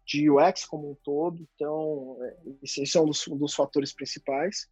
de 0.06 0.30
UX 0.30 0.66
como 0.66 0.92
um 0.92 0.96
todo. 0.96 1.46
Então, 1.56 2.18
é, 2.22 2.36
esse 2.64 2.98
é 2.98 3.02
um 3.02 3.06
dos, 3.06 3.28
um 3.28 3.38
dos 3.38 3.54
fatores 3.54 3.94
principais. 3.94 4.68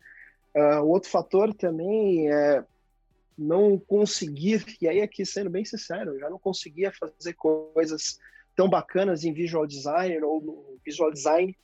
Uh, 0.56 0.86
outro 0.86 1.10
fator 1.10 1.54
também 1.54 2.32
é 2.32 2.64
não 3.36 3.80
conseguir, 3.80 4.64
e 4.80 4.88
aí 4.88 5.02
aqui 5.02 5.26
sendo 5.26 5.50
bem 5.50 5.66
sincero, 5.66 6.14
eu 6.14 6.20
já 6.20 6.30
não 6.30 6.38
conseguia 6.38 6.92
fazer 6.92 7.34
coisas 7.34 8.20
tão 8.56 8.70
bacanas 8.70 9.24
em 9.24 9.34
visual 9.34 9.66
design 9.66 10.22
ou 10.22 10.40
no 10.40 10.80
visual 10.86 11.12
design, 11.12 11.58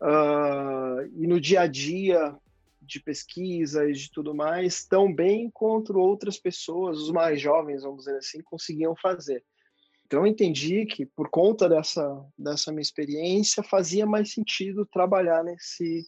uh, 0.00 1.02
e 1.16 1.26
no 1.26 1.40
dia 1.40 1.62
a 1.62 1.66
dia 1.66 2.36
de 2.90 3.02
pesquisa 3.02 3.88
e 3.88 3.92
de 3.92 4.10
tudo 4.10 4.34
mais 4.34 4.84
tão 4.84 5.12
bem 5.12 5.50
quanto 5.50 5.98
outras 5.98 6.38
pessoas, 6.38 6.98
os 6.98 7.10
mais 7.10 7.40
jovens, 7.40 7.82
vamos 7.82 8.04
dizer 8.04 8.16
assim, 8.16 8.42
conseguiam 8.42 8.94
fazer. 8.96 9.44
Então 10.06 10.20
eu 10.20 10.26
entendi 10.26 10.84
que 10.86 11.06
por 11.06 11.30
conta 11.30 11.68
dessa 11.68 12.02
dessa 12.36 12.72
minha 12.72 12.82
experiência 12.82 13.62
fazia 13.62 14.04
mais 14.04 14.32
sentido 14.32 14.84
trabalhar 14.84 15.44
nesse 15.44 16.04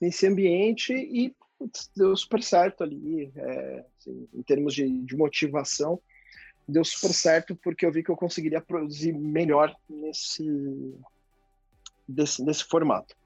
nesse 0.00 0.26
ambiente 0.26 0.92
e 0.94 1.34
putz, 1.58 1.90
deu 1.96 2.16
super 2.16 2.42
certo 2.42 2.84
ali, 2.84 3.30
é, 3.34 3.84
assim, 3.98 4.28
em 4.32 4.42
termos 4.42 4.72
de, 4.72 4.88
de 4.88 5.16
motivação, 5.16 6.00
deu 6.66 6.84
super 6.84 7.12
certo 7.12 7.56
porque 7.56 7.84
eu 7.84 7.92
vi 7.92 8.04
que 8.04 8.10
eu 8.10 8.16
conseguiria 8.16 8.60
produzir 8.60 9.12
melhor 9.12 9.74
nesse 9.88 10.44
desse, 12.08 12.44
desse 12.44 12.64
formato. 12.64 13.16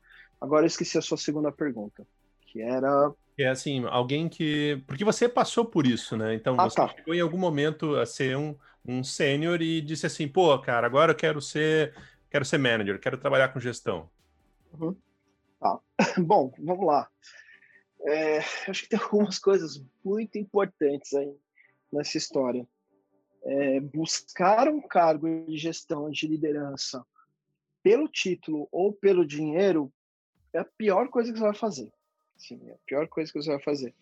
Agora 0.40 0.64
eu 0.64 0.68
esqueci 0.68 0.96
a 0.98 1.02
sua 1.02 1.18
segunda 1.18 1.52
pergunta 1.52 2.06
que 2.54 2.62
era. 2.62 3.12
É 3.36 3.48
assim, 3.48 3.84
alguém 3.86 4.28
que. 4.28 4.80
Porque 4.86 5.04
você 5.04 5.28
passou 5.28 5.64
por 5.64 5.84
isso, 5.86 6.16
né? 6.16 6.34
Então 6.34 6.54
ah, 6.58 6.70
você 6.70 6.76
tá. 6.76 6.88
chegou 6.88 7.12
em 7.12 7.20
algum 7.20 7.36
momento 7.36 7.96
a 7.96 8.06
ser 8.06 8.36
um, 8.36 8.56
um 8.86 9.02
sênior 9.02 9.60
e 9.60 9.80
disse 9.80 10.06
assim, 10.06 10.28
pô, 10.28 10.56
cara, 10.60 10.86
agora 10.86 11.10
eu 11.10 11.16
quero 11.16 11.40
ser, 11.42 11.92
quero 12.30 12.44
ser 12.44 12.58
manager, 12.58 13.00
quero 13.00 13.18
trabalhar 13.18 13.48
com 13.48 13.58
gestão. 13.58 14.08
Uhum. 14.72 14.96
Tá. 15.58 15.80
Bom, 16.24 16.54
vamos 16.56 16.86
lá. 16.86 17.10
É, 18.06 18.38
acho 18.68 18.84
que 18.84 18.88
tem 18.88 19.00
algumas 19.02 19.38
coisas 19.40 19.84
muito 20.04 20.38
importantes 20.38 21.12
aí 21.12 21.34
nessa 21.92 22.16
história. 22.16 22.64
É, 23.46 23.80
buscar 23.80 24.68
um 24.68 24.80
cargo 24.80 25.44
de 25.46 25.56
gestão, 25.58 26.08
de 26.08 26.28
liderança, 26.28 27.04
pelo 27.82 28.08
título 28.08 28.68
ou 28.70 28.92
pelo 28.92 29.26
dinheiro, 29.26 29.92
é 30.52 30.60
a 30.60 30.64
pior 30.64 31.08
coisa 31.08 31.32
que 31.32 31.38
você 31.38 31.44
vai 31.44 31.54
fazer. 31.54 31.92
Sim, 32.46 32.60
é 32.68 32.72
a 32.72 32.78
pior 32.84 33.08
coisa 33.08 33.32
que 33.32 33.40
você 33.40 33.50
vai 33.50 33.60
fazer. 33.60 33.94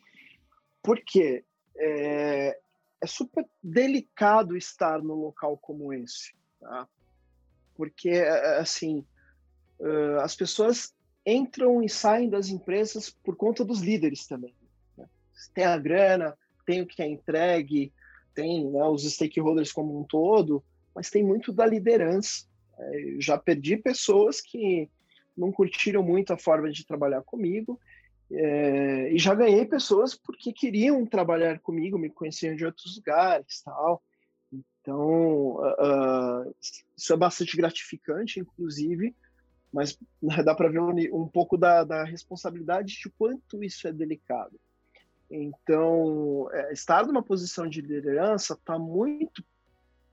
Porque 0.83 1.45
é, 1.77 2.59
é 3.01 3.07
super 3.07 3.47
delicado 3.63 4.57
estar 4.57 5.01
num 5.01 5.15
local 5.15 5.57
como 5.57 5.93
esse, 5.93 6.35
tá? 6.59 6.89
Porque, 7.75 8.11
é, 8.11 8.29
é, 8.29 8.59
assim, 8.59 9.05
as 10.23 10.35
pessoas 10.35 10.95
entram 11.25 11.83
e 11.83 11.89
saem 11.89 12.29
das 12.29 12.49
empresas 12.49 13.11
por 13.11 13.37
conta 13.37 13.65
dos 13.65 13.81
líderes 13.81 14.27
também. 14.27 14.55
Né? 14.97 15.09
Tem 15.55 15.65
a 15.65 15.79
grana, 15.79 16.37
tem 16.67 16.83
o 16.83 16.87
que 16.87 17.03
é 17.03 17.07
entregue, 17.07 17.93
tem 18.35 18.71
né, 18.71 18.85
os 18.85 19.05
stakeholders 19.05 19.73
como 19.73 19.99
um 19.99 20.05
todo, 20.05 20.63
mas 20.95 21.11
tem 21.11 21.23
muito 21.23 21.53
da 21.53 21.65
liderança. 21.65 22.47
É, 22.79 23.17
já 23.19 23.39
perdi 23.39 23.77
pessoas 23.77 24.41
que 24.41 24.91
não 25.37 25.53
curtiram 25.53 26.03
muito 26.03 26.33
a 26.33 26.39
forma 26.39 26.71
de 26.71 26.85
trabalhar 26.85 27.23
comigo 27.23 27.81
é, 28.35 29.13
e 29.13 29.19
já 29.19 29.35
ganhei 29.35 29.67
pessoas 29.67 30.15
porque 30.15 30.53
queriam 30.53 31.05
trabalhar 31.05 31.59
comigo, 31.61 31.99
me 31.99 32.09
conheciam 32.09 32.57
de 32.57 32.65
outros 32.65 32.97
lugares, 32.97 33.63
tal. 33.63 34.03
Então, 34.53 35.57
uh, 35.57 36.55
isso 36.97 37.13
é 37.13 37.17
bastante 37.17 37.57
gratificante, 37.57 38.41
inclusive, 38.41 39.15
mas 39.73 39.99
dá 40.45 40.55
para 40.55 40.69
ver 40.69 40.81
um, 40.81 41.23
um 41.23 41.29
pouco 41.29 41.57
da, 41.57 41.85
da, 41.85 42.05
responsabilidade 42.05 42.99
de 43.01 43.11
quanto 43.11 43.63
isso 43.63 43.87
é 43.87 43.93
delicado. 43.93 44.59
Então, 45.31 46.49
é, 46.53 46.73
estar 46.73 47.07
numa 47.07 47.23
posição 47.23 47.67
de 47.69 47.81
liderança 47.81 48.55
está 48.55 48.79
muito, 48.79 49.45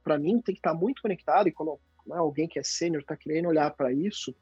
para 0.03 0.17
mim, 0.17 0.41
tem 0.41 0.55
que 0.55 0.59
estar 0.59 0.73
tá 0.73 0.77
muito 0.77 1.01
conectado, 1.01 1.49
e 1.49 1.51
quando 1.51 1.79
né, 2.05 2.17
alguém 2.17 2.47
que 2.47 2.59
é 2.59 2.63
sênior 2.63 3.01
está 3.01 3.17
querendo 3.17 3.49
olhar 3.49 3.71
para 3.71 3.91
isso, 3.91 4.35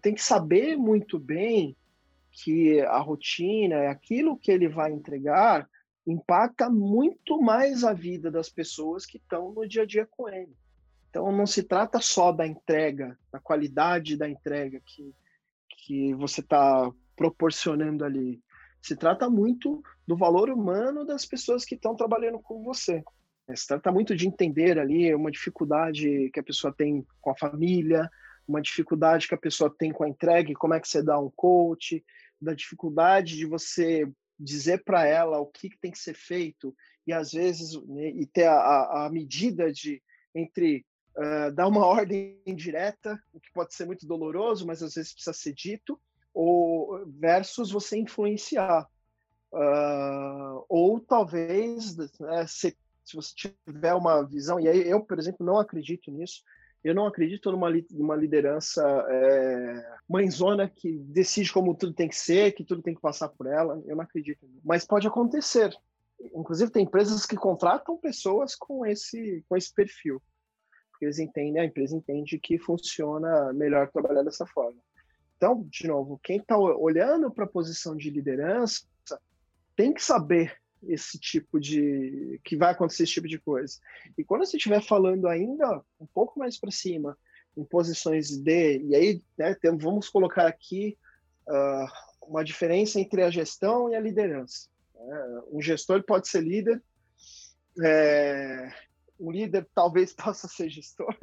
tem 0.00 0.14
que 0.14 0.22
saber 0.22 0.76
muito 0.76 1.18
bem 1.18 1.76
que 2.42 2.80
a 2.80 2.98
rotina, 2.98 3.90
aquilo 3.90 4.38
que 4.38 4.50
ele 4.50 4.68
vai 4.68 4.92
entregar, 4.92 5.68
impacta 6.06 6.70
muito 6.70 7.40
mais 7.40 7.84
a 7.84 7.92
vida 7.92 8.30
das 8.30 8.48
pessoas 8.48 9.04
que 9.04 9.18
estão 9.18 9.52
no 9.52 9.66
dia 9.66 9.82
a 9.82 9.86
dia 9.86 10.06
com 10.06 10.28
ele. 10.28 10.56
Então 11.10 11.32
não 11.32 11.46
se 11.46 11.62
trata 11.62 12.00
só 12.00 12.32
da 12.32 12.46
entrega, 12.46 13.18
da 13.32 13.40
qualidade 13.40 14.16
da 14.16 14.28
entrega 14.28 14.80
que, 14.84 15.14
que 15.84 16.14
você 16.14 16.40
está 16.40 16.90
proporcionando 17.16 18.04
ali. 18.04 18.40
Se 18.80 18.96
trata 18.96 19.28
muito 19.28 19.82
do 20.06 20.16
valor 20.16 20.48
humano 20.50 21.04
das 21.04 21.26
pessoas 21.26 21.64
que 21.64 21.74
estão 21.74 21.96
trabalhando 21.96 22.38
com 22.38 22.62
você. 22.62 23.02
Se 23.54 23.66
trata 23.66 23.90
muito 23.90 24.14
de 24.14 24.28
entender 24.28 24.78
ali 24.78 25.14
uma 25.14 25.30
dificuldade 25.30 26.30
que 26.32 26.38
a 26.38 26.44
pessoa 26.44 26.72
tem 26.72 27.04
com 27.20 27.30
a 27.30 27.36
família, 27.36 28.08
uma 28.46 28.62
dificuldade 28.62 29.26
que 29.26 29.34
a 29.34 29.38
pessoa 29.38 29.74
tem 29.76 29.92
com 29.92 30.04
a 30.04 30.08
entrega, 30.08 30.52
como 30.54 30.74
é 30.74 30.80
que 30.80 30.88
você 30.88 31.02
dá 31.02 31.18
um 31.18 31.30
coach, 31.34 32.04
da 32.40 32.54
dificuldade 32.54 33.36
de 33.36 33.46
você 33.46 34.10
dizer 34.38 34.84
para 34.84 35.04
ela 35.06 35.38
o 35.38 35.46
que, 35.46 35.68
que, 35.68 35.78
tem 35.78 35.90
que 35.90 35.98
ser 35.98 36.14
feito 36.14 36.74
e 37.06 37.12
às 37.12 37.32
vezes 37.32 37.74
né, 37.86 38.08
e 38.10 38.24
ter 38.26 38.46
a, 38.46 39.06
a 39.06 39.10
medida 39.10 39.72
de 39.72 40.00
entre 40.34 40.86
uh, 41.16 41.52
dar 41.52 41.66
uma 41.66 41.84
ordem 41.86 42.40
indireta, 42.46 43.20
o 43.32 43.40
que 43.40 43.52
pode 43.52 43.74
ser 43.74 43.86
muito 43.86 44.06
doloroso, 44.06 44.66
mas 44.66 44.82
às 44.82 44.94
vezes 44.94 45.12
precisa 45.12 45.32
ser 45.32 45.52
dito, 45.52 46.00
ou 46.32 47.04
versus 47.06 47.70
você 47.70 47.98
influenciar. 47.98 48.88
Uh, 49.50 50.64
ou 50.68 51.00
talvez, 51.00 51.96
né, 51.96 52.46
se, 52.46 52.76
se, 53.04 53.16
você 53.16 53.34
tiver 53.34 53.94
uma 53.94 54.22
visão, 54.22 54.60
e 54.60 54.68
aí 54.68 54.88
eu, 54.88 55.00
por 55.00 55.18
exemplo, 55.18 55.44
não 55.44 55.58
acredito 55.58 56.10
nisso, 56.10 56.42
eu 56.88 56.94
não 56.94 57.06
acredito 57.06 57.52
numa, 57.52 57.68
numa 57.90 58.16
liderança 58.16 58.82
é, 59.08 59.98
mãezona 60.08 60.68
que 60.68 60.98
decide 60.98 61.52
como 61.52 61.74
tudo 61.74 61.92
tem 61.92 62.08
que 62.08 62.16
ser, 62.16 62.52
que 62.52 62.64
tudo 62.64 62.82
tem 62.82 62.94
que 62.94 63.00
passar 63.00 63.28
por 63.28 63.46
ela. 63.46 63.82
Eu 63.86 63.96
não 63.96 64.02
acredito. 64.02 64.48
Mas 64.64 64.86
pode 64.86 65.06
acontecer. 65.06 65.74
Inclusive, 66.34 66.70
tem 66.70 66.84
empresas 66.84 67.26
que 67.26 67.36
contratam 67.36 67.96
pessoas 67.98 68.54
com 68.54 68.86
esse, 68.86 69.44
com 69.48 69.56
esse 69.56 69.72
perfil. 69.72 70.22
Porque 70.90 71.04
eles 71.04 71.18
entendem, 71.18 71.60
a 71.60 71.64
empresa 71.64 71.94
entende 71.94 72.38
que 72.38 72.58
funciona 72.58 73.52
melhor 73.52 73.90
trabalhar 73.90 74.22
dessa 74.22 74.46
forma. 74.46 74.78
Então, 75.36 75.64
de 75.70 75.86
novo, 75.86 76.18
quem 76.22 76.38
está 76.38 76.58
olhando 76.58 77.30
para 77.30 77.44
a 77.44 77.48
posição 77.48 77.94
de 77.94 78.10
liderança 78.10 78.84
tem 79.76 79.92
que 79.92 80.02
saber 80.02 80.56
esse 80.82 81.18
tipo 81.18 81.58
de 81.60 82.40
que 82.44 82.56
vai 82.56 82.72
acontecer 82.72 83.04
esse 83.04 83.12
tipo 83.12 83.28
de 83.28 83.38
coisa. 83.38 83.78
E 84.16 84.24
quando 84.24 84.44
você 84.44 84.56
estiver 84.56 84.82
falando 84.82 85.26
ainda 85.26 85.82
um 86.00 86.06
pouco 86.06 86.38
mais 86.38 86.58
para 86.58 86.70
cima, 86.70 87.16
em 87.56 87.64
posições 87.64 88.36
de 88.38 88.78
e 88.78 88.94
aí 88.94 89.22
né, 89.36 89.56
vamos 89.80 90.08
colocar 90.08 90.46
aqui 90.46 90.96
uh, 91.48 92.26
uma 92.28 92.44
diferença 92.44 93.00
entre 93.00 93.22
a 93.22 93.30
gestão 93.30 93.90
e 93.90 93.96
a 93.96 94.00
liderança. 94.00 94.68
Né? 94.94 95.42
Um 95.50 95.60
gestor 95.60 96.02
pode 96.04 96.28
ser 96.28 96.42
líder, 96.42 96.82
é, 97.82 98.72
um 99.18 99.30
líder 99.30 99.66
talvez 99.74 100.12
possa 100.14 100.46
ser 100.46 100.68
gestor, 100.68 101.16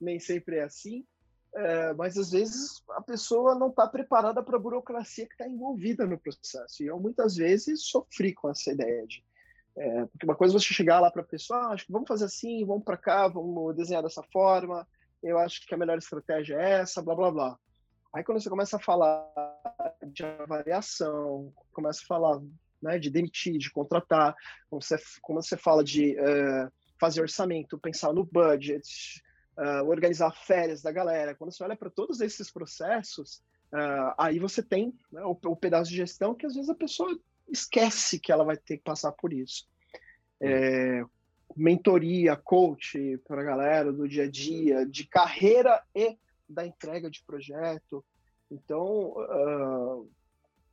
nem 0.00 0.18
sempre 0.18 0.56
é 0.56 0.64
assim. 0.64 1.06
É, 1.54 1.94
mas 1.94 2.16
às 2.16 2.30
vezes 2.30 2.82
a 2.90 3.00
pessoa 3.00 3.54
não 3.54 3.68
está 3.68 3.86
preparada 3.86 4.42
para 4.42 4.56
a 4.56 4.60
burocracia 4.60 5.26
que 5.26 5.32
está 5.32 5.48
envolvida 5.48 6.06
no 6.06 6.18
processo. 6.18 6.82
E 6.82 6.86
eu 6.86 7.00
muitas 7.00 7.36
vezes 7.36 7.86
sofri 7.86 8.34
com 8.34 8.50
essa 8.50 8.72
ideia 8.72 9.06
de. 9.06 9.24
É, 9.76 10.06
porque 10.06 10.26
uma 10.26 10.34
coisa 10.34 10.54
é 10.54 10.58
você 10.58 10.74
chegar 10.74 11.00
lá 11.00 11.10
para 11.10 11.22
a 11.22 11.26
pessoa, 11.26 11.60
ah, 11.60 11.72
acho 11.72 11.86
que 11.86 11.92
vamos 11.92 12.08
fazer 12.08 12.24
assim, 12.24 12.64
vamos 12.66 12.84
para 12.84 12.96
cá, 12.96 13.28
vamos 13.28 13.76
desenhar 13.76 14.02
dessa 14.02 14.24
forma, 14.32 14.86
eu 15.22 15.38
acho 15.38 15.64
que 15.64 15.72
a 15.72 15.78
melhor 15.78 15.96
estratégia 15.98 16.56
é 16.56 16.80
essa, 16.80 17.00
blá 17.00 17.14
blá 17.14 17.30
blá. 17.30 17.58
Aí 18.12 18.24
quando 18.24 18.40
você 18.40 18.50
começa 18.50 18.76
a 18.76 18.80
falar 18.80 19.24
de 20.04 20.24
avaliação, 20.24 21.52
começa 21.72 22.00
a 22.02 22.06
falar 22.06 22.40
né, 22.82 22.98
de 22.98 23.10
demitir, 23.10 23.58
de 23.58 23.70
contratar, 23.70 24.34
como 24.68 24.82
você, 24.82 24.96
como 25.22 25.42
você 25.42 25.56
fala 25.56 25.84
de 25.84 26.16
uh, 26.18 26.72
fazer 27.00 27.20
orçamento, 27.20 27.78
pensar 27.78 28.12
no 28.12 28.24
budget, 28.24 29.22
uh, 29.58 29.88
organizar 29.88 30.30
férias 30.30 30.80
da 30.80 30.92
galera. 30.92 31.34
Quando 31.34 31.52
você 31.52 31.62
olha 31.64 31.76
para 31.76 31.90
todos 31.90 32.20
esses 32.20 32.50
processos, 32.50 33.42
uh, 33.72 34.14
aí 34.16 34.38
você 34.38 34.62
tem 34.62 34.94
né, 35.10 35.22
o, 35.24 35.30
o, 35.30 35.56
pedaço 35.56 35.90
de 35.90 35.96
gestão 35.96 36.34
que 36.34 36.46
às 36.46 36.54
vezes 36.54 36.70
a 36.70 36.74
pessoa 36.74 37.18
esquece 37.48 38.20
que 38.20 38.30
ela 38.30 38.44
vai 38.44 38.56
ter 38.56 38.78
que 38.78 38.84
passar 38.84 39.12
por 39.12 39.32
isso. 39.32 39.66
É, 40.40 41.02
mentoria, 41.56 42.36
coach 42.36 43.18
para 43.26 43.40
a 43.40 43.44
galera 43.44 43.92
do 43.92 44.08
dia 44.08 44.24
a 44.24 44.30
dia, 44.30 44.86
de 44.86 45.04
carreira 45.04 45.82
e 45.94 46.16
da 46.48 46.64
entrega 46.64 47.10
de 47.10 47.22
projeto. 47.24 48.04
Então, 48.50 49.14
uh, 49.16 50.08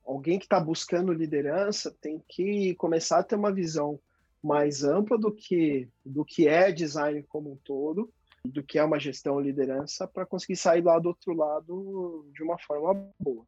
alguém 0.05 0.37
que 0.37 0.45
está 0.45 0.59
buscando 0.59 1.11
liderança 1.11 1.95
tem 1.99 2.21
que 2.27 2.75
começar 2.75 3.19
a 3.19 3.23
ter 3.23 3.35
uma 3.35 3.51
visão 3.51 3.99
mais 4.43 4.83
ampla 4.83 5.17
do 5.17 5.31
que 5.33 5.89
do 6.05 6.23
que 6.23 6.47
é 6.47 6.71
design 6.71 7.23
como 7.23 7.51
um 7.51 7.55
todo 7.55 8.13
do 8.45 8.63
que 8.63 8.77
é 8.77 8.83
uma 8.83 8.99
gestão 8.99 9.35
ou 9.35 9.41
liderança 9.41 10.07
para 10.07 10.25
conseguir 10.25 10.55
sair 10.55 10.81
lá 10.81 10.99
do 10.99 11.09
outro 11.09 11.33
lado 11.33 12.29
de 12.33 12.43
uma 12.43 12.57
forma 12.57 13.07
boa. 13.19 13.45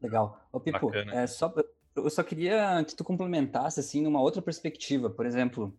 Legal. 0.00 0.40
Ô, 0.52 0.60
Pipo, 0.60 0.94
é, 0.94 1.26
só, 1.26 1.52
eu 1.96 2.10
só 2.10 2.22
queria 2.22 2.84
que 2.84 2.94
tu 2.94 3.02
complementasse, 3.02 3.80
assim, 3.80 4.02
numa 4.02 4.20
outra 4.20 4.42
perspectiva. 4.42 5.08
Por 5.08 5.26
exemplo, 5.26 5.74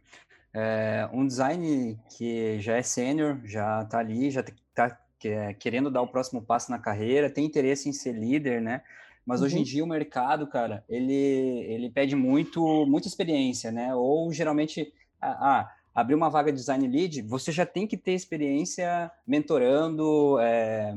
é, 0.54 1.08
um 1.14 1.26
design 1.26 2.00
que 2.16 2.60
já 2.60 2.78
é 2.78 2.82
sênior, 2.82 3.40
já 3.44 3.84
está 3.84 4.00
ali, 4.00 4.32
já 4.32 4.42
está 4.42 5.00
é, 5.24 5.54
querendo 5.54 5.92
dar 5.92 6.02
o 6.02 6.08
próximo 6.08 6.42
passo 6.42 6.72
na 6.72 6.80
carreira, 6.80 7.30
tem 7.30 7.46
interesse 7.46 7.88
em 7.88 7.94
ser 7.94 8.14
líder, 8.14 8.62
né? 8.62 8.82
Mas 9.26 9.42
uhum. 9.42 9.46
hoje 9.46 9.56
em 9.56 9.60
uhum. 9.60 9.66
dia 9.66 9.84
o 9.84 9.88
mercado, 9.88 10.48
cara, 10.48 10.84
ele, 10.88 11.14
ele 11.14 11.90
pede 11.90 12.16
muito, 12.16 12.86
muita 12.86 13.08
experiência, 13.08 13.72
né? 13.72 13.94
Ou 13.94 14.32
geralmente, 14.32 14.94
ah, 15.22 15.60
ah 15.60 15.77
abrir 15.98 16.14
uma 16.14 16.30
vaga 16.30 16.52
de 16.52 16.60
design 16.60 16.88
lead, 16.88 17.24
você 17.24 17.52
já 17.52 17.66
tem 17.66 17.88
que 17.88 17.98
ter 17.98 18.12
experiência 18.12 19.10
mentorando, 19.26 20.38
é, 20.40 20.96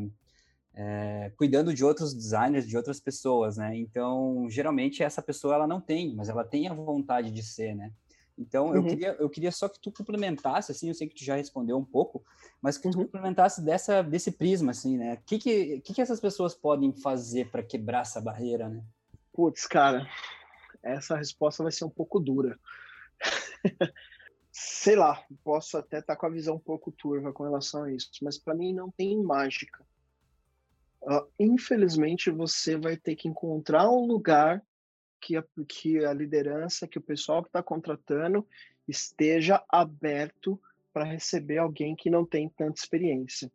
é, 0.74 1.32
cuidando 1.38 1.72
de 1.72 1.82
outros 1.82 2.12
designers, 2.12 2.68
de 2.68 2.76
outras 2.76 3.00
pessoas, 3.00 3.56
né? 3.56 3.74
Então, 3.74 4.46
geralmente 4.50 5.02
essa 5.02 5.22
pessoa 5.22 5.54
ela 5.54 5.66
não 5.66 5.80
tem, 5.80 6.14
mas 6.14 6.28
ela 6.28 6.44
tem 6.44 6.68
a 6.68 6.74
vontade 6.74 7.30
de 7.30 7.42
ser, 7.42 7.74
né? 7.74 7.90
Então, 8.36 8.66
uhum. 8.66 8.74
eu, 8.74 8.82
queria, 8.84 9.16
eu 9.18 9.30
queria 9.30 9.50
só 9.50 9.70
que 9.70 9.80
tu 9.80 9.90
complementasse, 9.90 10.70
assim, 10.70 10.88
eu 10.88 10.94
sei 10.94 11.08
que 11.08 11.14
tu 11.14 11.24
já 11.24 11.34
respondeu 11.34 11.78
um 11.78 11.84
pouco, 11.84 12.22
mas 12.60 12.76
que 12.76 12.90
tu 12.90 12.98
uhum. 12.98 13.04
complementasse 13.04 13.64
dessa, 13.64 14.02
desse 14.02 14.30
prisma, 14.30 14.72
assim, 14.72 14.98
né? 14.98 15.14
O 15.14 15.24
que, 15.24 15.38
que, 15.38 15.80
que, 15.80 15.94
que 15.94 16.02
essas 16.02 16.20
pessoas 16.20 16.54
podem 16.54 16.92
fazer 16.92 17.48
para 17.50 17.62
quebrar 17.62 18.02
essa 18.02 18.20
barreira, 18.20 18.68
né? 18.68 18.84
Putz, 19.32 19.64
cara, 19.64 20.06
essa 20.82 21.16
resposta 21.16 21.62
vai 21.62 21.72
ser 21.72 21.86
um 21.86 21.90
pouco 21.90 22.20
dura. 22.20 22.58
sei 24.62 24.94
lá, 24.94 25.24
posso 25.42 25.78
até 25.78 26.00
estar 26.00 26.14
tá 26.14 26.20
com 26.20 26.26
a 26.26 26.30
visão 26.30 26.56
um 26.56 26.60
pouco 26.60 26.92
turva 26.92 27.32
com 27.32 27.44
relação 27.44 27.84
a 27.84 27.92
isso, 27.92 28.10
mas 28.20 28.36
para 28.36 28.54
mim 28.54 28.74
não 28.74 28.90
tem 28.90 29.16
mágica. 29.16 29.82
Uh, 31.00 31.26
infelizmente, 31.38 32.30
você 32.30 32.76
vai 32.76 32.94
ter 32.94 33.16
que 33.16 33.26
encontrar 33.26 33.88
um 33.90 34.06
lugar 34.06 34.62
que 35.18 35.34
a, 35.34 35.44
que 35.66 36.04
a 36.04 36.12
liderança, 36.12 36.86
que 36.86 36.98
o 36.98 37.02
pessoal 37.02 37.42
que 37.42 37.48
está 37.48 37.62
contratando 37.62 38.46
esteja 38.86 39.64
aberto 39.66 40.60
para 40.92 41.04
receber 41.04 41.56
alguém 41.56 41.96
que 41.96 42.10
não 42.10 42.26
tem 42.26 42.46
tanta 42.50 42.78
experiência. 42.78 43.50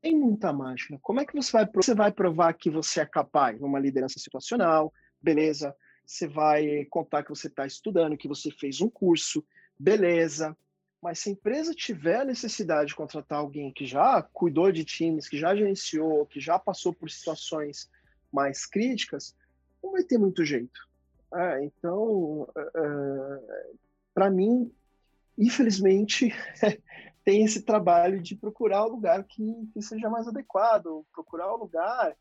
Tem 0.00 0.16
muita 0.16 0.54
mágica. 0.54 0.98
Como 1.02 1.20
é 1.20 1.26
que 1.26 1.34
você 1.34 1.52
vai, 1.52 1.66
você 1.66 1.94
vai 1.94 2.10
provar 2.10 2.54
que 2.54 2.70
você 2.70 3.00
é 3.00 3.06
capaz? 3.06 3.60
Uma 3.60 3.78
liderança 3.78 4.18
situacional, 4.18 4.92
beleza. 5.20 5.76
Você 6.06 6.26
vai 6.26 6.86
contar 6.86 7.24
que 7.24 7.30
você 7.30 7.48
está 7.48 7.66
estudando, 7.66 8.16
que 8.16 8.28
você 8.28 8.50
fez 8.50 8.80
um 8.80 8.88
curso, 8.88 9.44
beleza. 9.78 10.56
Mas 11.02 11.18
se 11.20 11.28
a 11.28 11.32
empresa 11.32 11.74
tiver 11.74 12.20
a 12.20 12.24
necessidade 12.24 12.88
de 12.88 12.96
contratar 12.96 13.38
alguém 13.38 13.72
que 13.72 13.86
já 13.86 14.22
cuidou 14.22 14.72
de 14.72 14.84
times, 14.84 15.28
que 15.28 15.38
já 15.38 15.54
gerenciou, 15.54 16.26
que 16.26 16.40
já 16.40 16.58
passou 16.58 16.92
por 16.92 17.10
situações 17.10 17.88
mais 18.32 18.66
críticas, 18.66 19.34
não 19.82 19.92
vai 19.92 20.02
ter 20.02 20.18
muito 20.18 20.44
jeito. 20.44 20.80
É, 21.34 21.64
então, 21.64 22.48
é, 22.56 22.60
é, 22.60 23.72
para 24.14 24.30
mim, 24.30 24.72
infelizmente, 25.38 26.32
tem 27.24 27.44
esse 27.44 27.62
trabalho 27.62 28.22
de 28.22 28.36
procurar 28.36 28.84
o 28.84 28.90
lugar 28.90 29.22
que, 29.24 29.68
que 29.72 29.82
seja 29.82 30.08
mais 30.08 30.26
adequado, 30.28 31.04
procurar 31.12 31.52
o 31.52 31.58
lugar 31.58 32.16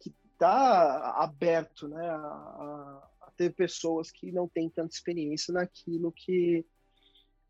que 0.00 0.14
está 0.32 1.12
aberto 1.18 1.88
né, 1.88 2.08
a, 2.08 3.08
a, 3.22 3.32
ter 3.36 3.54
pessoas 3.54 4.10
que 4.10 4.32
não 4.32 4.48
têm 4.48 4.70
tanta 4.70 4.94
experiência 4.94 5.52
naquilo 5.52 6.12
que, 6.12 6.64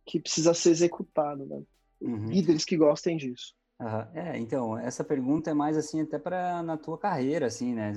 que 0.07 0.21
precisa 0.21 0.55
ser 0.55 0.71
executado, 0.71 1.45
né? 1.45 1.63
Uhum. 2.01 2.27
Líderes 2.27 2.65
que 2.65 2.77
gostem 2.77 3.17
disso. 3.17 3.55
Uhum. 3.79 4.07
É, 4.15 4.39
então, 4.39 4.79
essa 4.79 5.05
pergunta 5.05 5.51
é 5.51 5.55
mais 5.55 5.77
assim 5.77 6.01
até 6.01 6.19
para 6.19 6.63
na 6.63 6.79
tua 6.79 6.97
carreira, 6.97 7.47
assim, 7.47 7.75
né? 7.75 7.93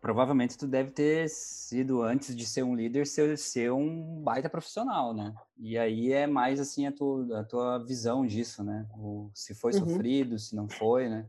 Provavelmente 0.00 0.56
tu 0.56 0.68
deve 0.68 0.92
ter 0.92 1.28
sido, 1.28 2.02
antes 2.02 2.36
de 2.36 2.46
ser 2.46 2.62
um 2.62 2.76
líder, 2.76 3.06
ser, 3.06 3.36
ser 3.36 3.72
um 3.72 4.22
baita 4.22 4.48
profissional, 4.48 5.12
né? 5.12 5.34
E 5.58 5.76
aí 5.76 6.12
é 6.12 6.28
mais 6.28 6.60
assim 6.60 6.86
a 6.86 6.92
tua, 6.92 7.40
a 7.40 7.44
tua 7.44 7.78
visão 7.78 8.24
disso, 8.24 8.62
né? 8.62 8.86
O, 8.96 9.28
se 9.34 9.52
foi 9.52 9.72
uhum. 9.72 9.80
sofrido, 9.80 10.38
se 10.38 10.54
não 10.54 10.68
foi, 10.68 11.08
né? 11.08 11.26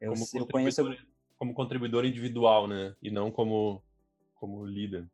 Eu, 0.00 0.12
como, 0.12 0.26
eu 0.34 0.46
conheço... 0.46 0.96
como 1.38 1.54
contribuidor 1.54 2.04
individual, 2.04 2.66
né? 2.66 2.96
E 3.00 3.10
não 3.10 3.30
como, 3.30 3.80
como 4.34 4.66
líder. 4.66 5.06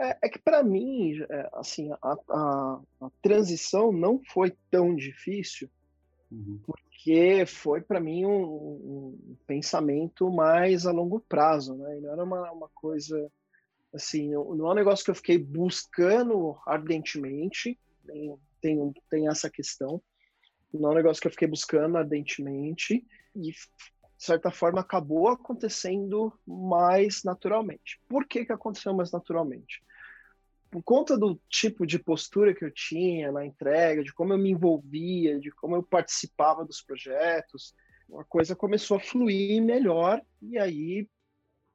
É, 0.00 0.18
é 0.22 0.28
que 0.28 0.38
para 0.38 0.62
mim, 0.62 1.20
é, 1.28 1.50
assim, 1.52 1.90
a, 1.92 2.16
a, 2.28 2.80
a, 3.00 3.10
transição 3.22 3.92
não 3.92 4.20
foi 4.32 4.52
tão 4.70 4.94
difícil, 4.94 5.70
uhum. 6.30 6.58
porque 6.64 7.44
foi 7.46 7.80
para 7.80 8.00
mim 8.00 8.24
um, 8.24 8.42
um, 8.42 9.36
pensamento 9.46 10.30
mais 10.30 10.86
a 10.86 10.92
longo 10.92 11.20
prazo, 11.20 11.74
né? 11.74 11.98
E 11.98 12.00
não 12.00 12.12
era 12.12 12.24
uma, 12.24 12.50
uma 12.50 12.68
coisa 12.74 13.30
assim, 13.94 14.30
não 14.30 14.68
é 14.68 14.70
um 14.70 14.74
negócio 14.74 15.04
que 15.04 15.10
eu 15.10 15.14
fiquei 15.14 15.36
buscando 15.36 16.56
ardentemente, 16.66 17.78
tem, 18.06 18.34
tem, 18.60 18.94
tem 19.10 19.28
essa 19.28 19.50
questão, 19.50 20.00
não 20.72 20.88
é 20.88 20.92
um 20.92 20.96
negócio 20.96 21.20
que 21.20 21.26
eu 21.26 21.32
fiquei 21.32 21.46
buscando 21.46 21.98
ardentemente 21.98 23.06
e 23.36 23.52
de 24.22 24.26
certa 24.26 24.52
forma, 24.52 24.80
acabou 24.80 25.26
acontecendo 25.26 26.32
mais 26.46 27.24
naturalmente. 27.24 28.00
Por 28.08 28.24
que, 28.24 28.46
que 28.46 28.52
aconteceu 28.52 28.94
mais 28.94 29.10
naturalmente? 29.10 29.82
Por 30.70 30.80
conta 30.80 31.18
do 31.18 31.40
tipo 31.48 31.84
de 31.84 31.98
postura 31.98 32.54
que 32.54 32.64
eu 32.64 32.70
tinha 32.72 33.32
na 33.32 33.44
entrega, 33.44 34.00
de 34.00 34.14
como 34.14 34.32
eu 34.32 34.38
me 34.38 34.50
envolvia, 34.50 35.40
de 35.40 35.50
como 35.50 35.74
eu 35.74 35.82
participava 35.82 36.64
dos 36.64 36.80
projetos, 36.80 37.74
a 38.16 38.22
coisa 38.22 38.54
começou 38.54 38.96
a 38.96 39.00
fluir 39.00 39.60
melhor 39.60 40.22
e 40.40 40.56
aí 40.56 41.08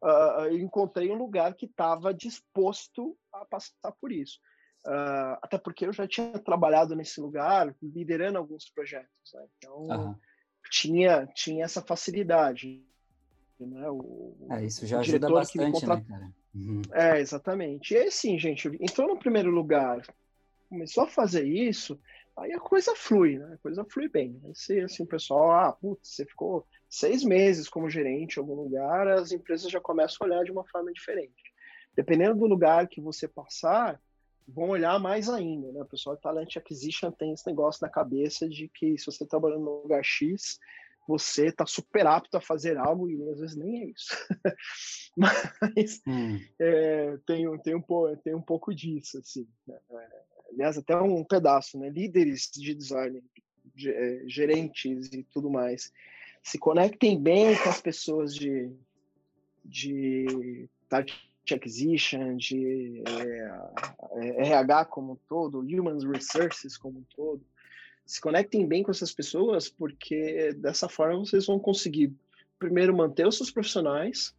uh, 0.02 0.46
eu 0.46 0.58
encontrei 0.60 1.12
um 1.12 1.18
lugar 1.18 1.54
que 1.54 1.66
estava 1.66 2.14
disposto 2.14 3.18
a 3.34 3.44
passar 3.44 3.92
por 4.00 4.10
isso. 4.10 4.40
Uh, 4.86 5.36
até 5.42 5.58
porque 5.58 5.86
eu 5.86 5.92
já 5.92 6.08
tinha 6.08 6.40
trabalhado 6.40 6.96
nesse 6.96 7.20
lugar, 7.20 7.76
liderando 7.84 8.38
alguns 8.38 8.70
projetos. 8.70 9.34
Né? 9.34 9.46
Então, 9.58 9.82
uhum 9.88 10.16
tinha, 10.70 11.28
tinha 11.28 11.66
essa 11.66 11.82
facilidade. 11.82 12.84
Né? 13.60 13.90
O, 13.90 14.36
é, 14.52 14.66
isso 14.66 14.86
já 14.86 15.00
ajuda 15.00 15.30
bastante, 15.30 15.72
contra... 15.72 15.96
né, 15.96 16.06
cara? 16.08 16.32
Uhum. 16.54 16.82
É, 16.92 17.20
exatamente. 17.20 17.94
E 17.94 17.98
aí, 17.98 18.12
sim, 18.12 18.38
gente, 18.38 18.68
entrou 18.80 19.08
no 19.08 19.20
primeiro 19.20 19.50
lugar, 19.52 20.02
começou 20.70 21.04
a 21.04 21.08
fazer 21.08 21.46
isso, 21.46 22.00
aí 22.36 22.54
a 22.54 22.60
coisa 22.60 22.96
flui, 22.96 23.38
né? 23.38 23.54
A 23.54 23.58
coisa 23.58 23.86
flui 23.86 24.08
bem. 24.08 24.40
Aí 24.44 24.54
você, 24.54 24.82
assim, 24.82 25.04
o 25.04 25.08
pessoal, 25.08 25.52
ah, 25.52 25.72
putz, 25.72 26.10
você 26.10 26.26
ficou 26.26 26.66
seis 26.90 27.24
meses 27.24 27.68
como 27.68 27.90
gerente 27.90 28.38
em 28.38 28.40
algum 28.40 28.56
lugar, 28.56 29.08
as 29.08 29.32
empresas 29.32 29.72
já 29.72 29.80
começam 29.80 30.18
a 30.22 30.30
olhar 30.30 30.44
de 30.44 30.52
uma 30.52 30.66
forma 30.66 30.92
diferente. 30.92 31.54
Dependendo 31.96 32.36
do 32.36 32.46
lugar 32.46 32.88
que 32.88 33.02
você 33.02 33.28
passar, 33.28 34.00
vão 34.48 34.70
olhar 34.70 35.00
mais 35.00 35.30
ainda, 35.30 35.72
né? 35.72 35.82
O 35.82 35.86
pessoal 35.86 36.16
de 36.16 36.22
Talent 36.22 36.56
Acquisition 36.56 37.12
tem 37.12 37.34
esse 37.34 37.46
negócio 37.46 37.86
na 37.86 37.92
cabeça 37.92 38.48
de 38.48 38.70
que 38.70 38.98
se 38.98 39.06
você 39.06 39.24
está 39.24 39.26
trabalhando 39.26 39.66
no 39.66 39.82
lugar 39.82 40.04
X, 40.04 40.60
você 41.08 41.48
está 41.48 41.66
super 41.66 42.06
apto 42.06 42.38
a 42.38 42.42
fazer 42.42 42.78
algo 42.78 43.10
e 43.10 43.30
às 43.30 43.40
vezes 43.40 43.56
nem 43.56 43.82
é 43.82 43.86
isso. 43.86 44.08
Mas 45.16 46.02
hum. 46.08 46.40
é, 46.60 47.18
tem, 47.26 47.58
tem, 47.60 47.76
um, 47.76 47.84
tem 48.24 48.36
um 48.36 48.42
pouco 48.42 48.74
disso, 48.74 49.18
assim. 49.18 49.48
Né? 49.68 49.78
É, 49.92 50.08
aliás, 50.54 50.78
até 50.78 50.96
um 50.98 51.24
pedaço, 51.24 51.78
né? 51.78 51.90
Líderes 51.90 52.50
de 52.54 52.74
design, 52.74 53.24
é, 53.86 54.24
gerentes 54.28 55.08
e 55.14 55.24
tudo 55.24 55.50
mais, 55.50 55.92
se 56.44 56.58
conectem 56.58 57.22
bem 57.22 57.56
com 57.58 57.70
as 57.70 57.82
pessoas 57.82 58.34
de, 58.34 58.72
de 59.64 60.70
acquisition, 61.54 62.36
de 62.36 63.04
é, 64.16 64.48
RH 64.48 64.86
como 64.86 65.14
um 65.14 65.18
todo, 65.28 65.60
human 65.60 65.98
resources 66.12 66.78
como 66.78 67.00
um 67.00 67.06
todo, 67.16 67.44
se 68.06 68.22
conectem 68.22 68.66
bem 68.66 68.84
com 68.84 68.92
essas 68.92 69.14
pessoas, 69.14 69.70
porque 69.70 70.54
dessa 70.54 70.88
forma 70.88 71.20
vocês 71.20 71.46
vão 71.46 71.60
conseguir, 71.60 72.14
primeiro, 72.58 72.96
manter 72.96 73.28
os 73.28 73.36
seus 73.36 73.52
profissionais 73.52 74.34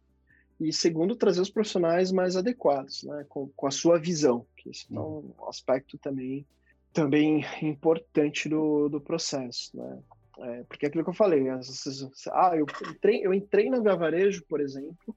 e, 0.59 0.73
segundo, 0.73 1.15
trazer 1.15 1.39
os 1.39 1.49
profissionais 1.49 2.11
mais 2.11 2.35
adequados, 2.35 3.03
né, 3.03 3.25
com, 3.29 3.47
com 3.49 3.67
a 3.67 3.71
sua 3.71 3.99
visão, 3.99 4.45
que 4.57 4.69
esse 4.69 4.85
é 4.93 4.99
um 4.99 5.33
aspecto 5.47 5.97
também, 5.99 6.45
também 6.91 7.45
importante 7.61 8.49
do, 8.49 8.89
do 8.89 8.99
processo, 8.99 9.77
né. 9.77 9.99
É, 10.41 10.63
porque 10.63 10.85
é 10.85 10.89
aquilo 10.89 11.03
que 11.03 11.09
eu 11.09 11.13
falei, 11.13 11.47
ah, 11.49 12.55
eu 12.55 12.65
entrei, 12.89 13.25
eu 13.25 13.33
entrei 13.33 13.69
no 13.69 13.83
Gavarejo, 13.83 14.45
por 14.47 14.61
exemplo, 14.61 15.15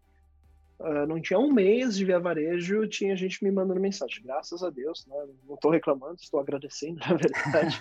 Uh, 0.83 1.07
não 1.07 1.21
tinha 1.21 1.39
um 1.39 1.53
mês 1.53 1.97
de 1.97 2.05
via 2.05 2.19
varejo, 2.19 2.89
tinha 2.89 3.17
gente 3.17 3.43
me 3.45 3.53
mandando 3.53 3.81
mensagem. 3.81 4.21
Graças 4.25 4.65
a 4.65 4.71
Deus, 4.71 5.07
né? 5.07 5.17
Não 5.47 5.55
estou 5.55 5.71
reclamando, 5.71 6.17
estou 6.21 6.41
agradecendo, 6.41 6.99
na 7.07 7.15
verdade. 7.15 7.81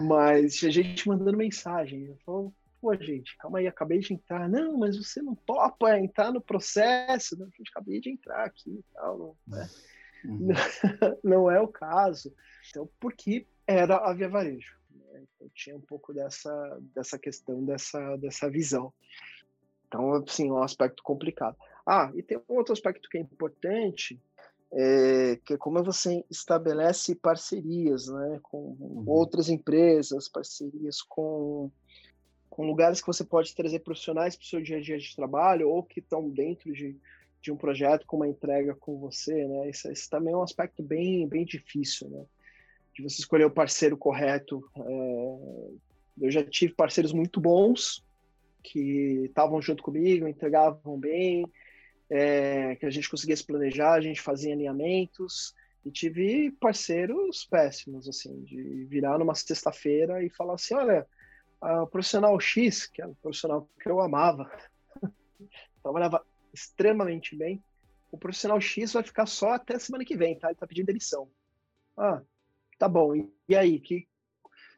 mas 0.00 0.56
tinha 0.56 0.70
gente 0.70 1.06
mandando 1.06 1.36
mensagem. 1.36 2.06
Eu 2.06 2.16
falo, 2.24 2.54
pô, 2.80 2.94
gente, 2.94 3.36
calma 3.36 3.58
aí, 3.58 3.66
acabei 3.66 3.98
de 3.98 4.14
entrar. 4.14 4.48
Não, 4.48 4.78
mas 4.78 4.96
você 4.96 5.20
não 5.20 5.34
topa 5.34 5.98
entrar 5.98 6.32
no 6.32 6.40
processo. 6.40 7.38
Não, 7.38 7.46
gente, 7.50 7.70
acabei 7.70 8.00
de 8.00 8.10
entrar 8.10 8.42
aqui 8.42 8.70
e 8.70 8.84
tal. 8.94 9.18
Não, 9.18 9.36
né? 9.46 9.68
uhum. 10.24 10.48
não 11.22 11.50
é 11.50 11.60
o 11.60 11.68
caso. 11.68 12.34
Então, 12.70 12.88
porque 12.98 13.46
era 13.66 13.96
a 13.96 14.14
via 14.14 14.30
varejo. 14.30 14.78
Né? 14.90 15.24
Eu 15.42 15.50
tinha 15.50 15.76
um 15.76 15.82
pouco 15.82 16.14
dessa, 16.14 16.78
dessa 16.94 17.18
questão, 17.18 17.62
dessa, 17.66 18.16
dessa 18.16 18.48
visão. 18.48 18.94
Então, 19.86 20.12
assim, 20.14 20.48
é 20.48 20.52
um 20.52 20.62
aspecto 20.62 21.02
complicado. 21.02 21.56
Ah, 21.90 22.12
e 22.14 22.22
tem 22.22 22.36
um 22.36 22.54
outro 22.54 22.74
aspecto 22.74 23.08
que 23.08 23.16
é 23.16 23.20
importante, 23.22 24.20
é, 24.70 25.40
que 25.42 25.54
é 25.54 25.56
como 25.56 25.82
você 25.82 26.22
estabelece 26.30 27.14
parcerias 27.14 28.08
né, 28.08 28.38
com 28.42 28.76
uhum. 28.78 29.04
outras 29.06 29.48
empresas, 29.48 30.28
parcerias 30.28 31.00
com, 31.00 31.70
com 32.50 32.66
lugares 32.66 33.00
que 33.00 33.06
você 33.06 33.24
pode 33.24 33.54
trazer 33.54 33.78
profissionais 33.78 34.36
para 34.36 34.44
o 34.44 34.46
seu 34.46 34.60
dia 34.60 34.76
a 34.76 34.82
dia 34.82 34.98
de 34.98 35.16
trabalho 35.16 35.70
ou 35.70 35.82
que 35.82 36.00
estão 36.00 36.28
dentro 36.28 36.70
de, 36.74 36.94
de 37.40 37.50
um 37.50 37.56
projeto 37.56 38.04
com 38.06 38.16
uma 38.16 38.28
entrega 38.28 38.74
com 38.74 38.98
você. 38.98 39.46
Né? 39.46 39.70
Isso, 39.70 39.90
isso 39.90 40.10
também 40.10 40.34
é 40.34 40.36
um 40.36 40.42
aspecto 40.42 40.82
bem, 40.82 41.26
bem 41.26 41.46
difícil, 41.46 42.06
né? 42.10 42.22
de 42.94 43.02
você 43.02 43.22
escolher 43.22 43.46
o 43.46 43.50
parceiro 43.50 43.96
correto. 43.96 44.62
É, 44.76 45.70
eu 46.20 46.30
já 46.30 46.44
tive 46.44 46.74
parceiros 46.74 47.14
muito 47.14 47.40
bons 47.40 48.04
que 48.62 49.24
estavam 49.24 49.62
junto 49.62 49.82
comigo, 49.82 50.28
entregavam 50.28 50.98
bem, 50.98 51.46
é, 52.10 52.76
que 52.76 52.86
a 52.86 52.90
gente 52.90 53.08
conseguisse 53.08 53.44
planejar, 53.44 53.94
a 53.94 54.00
gente 54.00 54.20
fazia 54.20 54.54
alinhamentos 54.54 55.54
e 55.84 55.90
tive 55.90 56.50
parceiros 56.52 57.46
péssimos, 57.46 58.08
assim, 58.08 58.42
de 58.42 58.84
virar 58.84 59.18
numa 59.18 59.34
sexta-feira 59.34 60.22
e 60.22 60.30
falar 60.30 60.54
assim, 60.54 60.74
olha, 60.74 61.06
o 61.60 61.86
profissional 61.86 62.38
X, 62.38 62.86
que 62.86 63.02
é 63.02 63.06
um 63.06 63.14
profissional 63.14 63.68
que 63.80 63.88
eu 63.88 64.00
amava, 64.00 64.50
trabalhava 65.82 66.24
extremamente 66.52 67.36
bem, 67.36 67.62
o 68.10 68.18
profissional 68.18 68.60
X 68.60 68.92
vai 68.92 69.02
ficar 69.02 69.26
só 69.26 69.50
até 69.50 69.78
semana 69.78 70.04
que 70.04 70.16
vem, 70.16 70.38
tá? 70.38 70.48
Ele 70.48 70.58
tá 70.58 70.66
pedindo 70.66 70.86
demissão. 70.86 71.28
Ah, 71.96 72.22
tá 72.78 72.88
bom. 72.88 73.14
E, 73.48 73.56
aí, 73.56 73.78
que, 73.78 74.08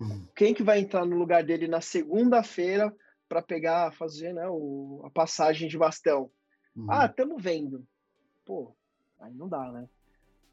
uhum. 0.01 0.27
quem 0.35 0.53
que 0.53 0.63
vai 0.63 0.81
entrar 0.81 1.05
no 1.05 1.17
lugar 1.17 1.45
dele 1.45 1.69
na 1.69 1.81
segunda-feira 1.81 2.95
para 3.29 3.41
pegar, 3.41 3.93
fazer 3.93 4.33
né, 4.33 4.49
o, 4.49 5.03
a 5.05 5.11
passagem 5.11 5.69
de 5.69 5.79
bastão? 5.79 6.31
Uhum. 6.77 6.91
Ah, 6.91 7.07
estamos 7.07 7.43
vendo. 7.43 7.87
Pô, 8.45 8.75
aí 9.21 9.35
não 9.35 9.49
dá, 9.49 9.71
né? 9.71 9.89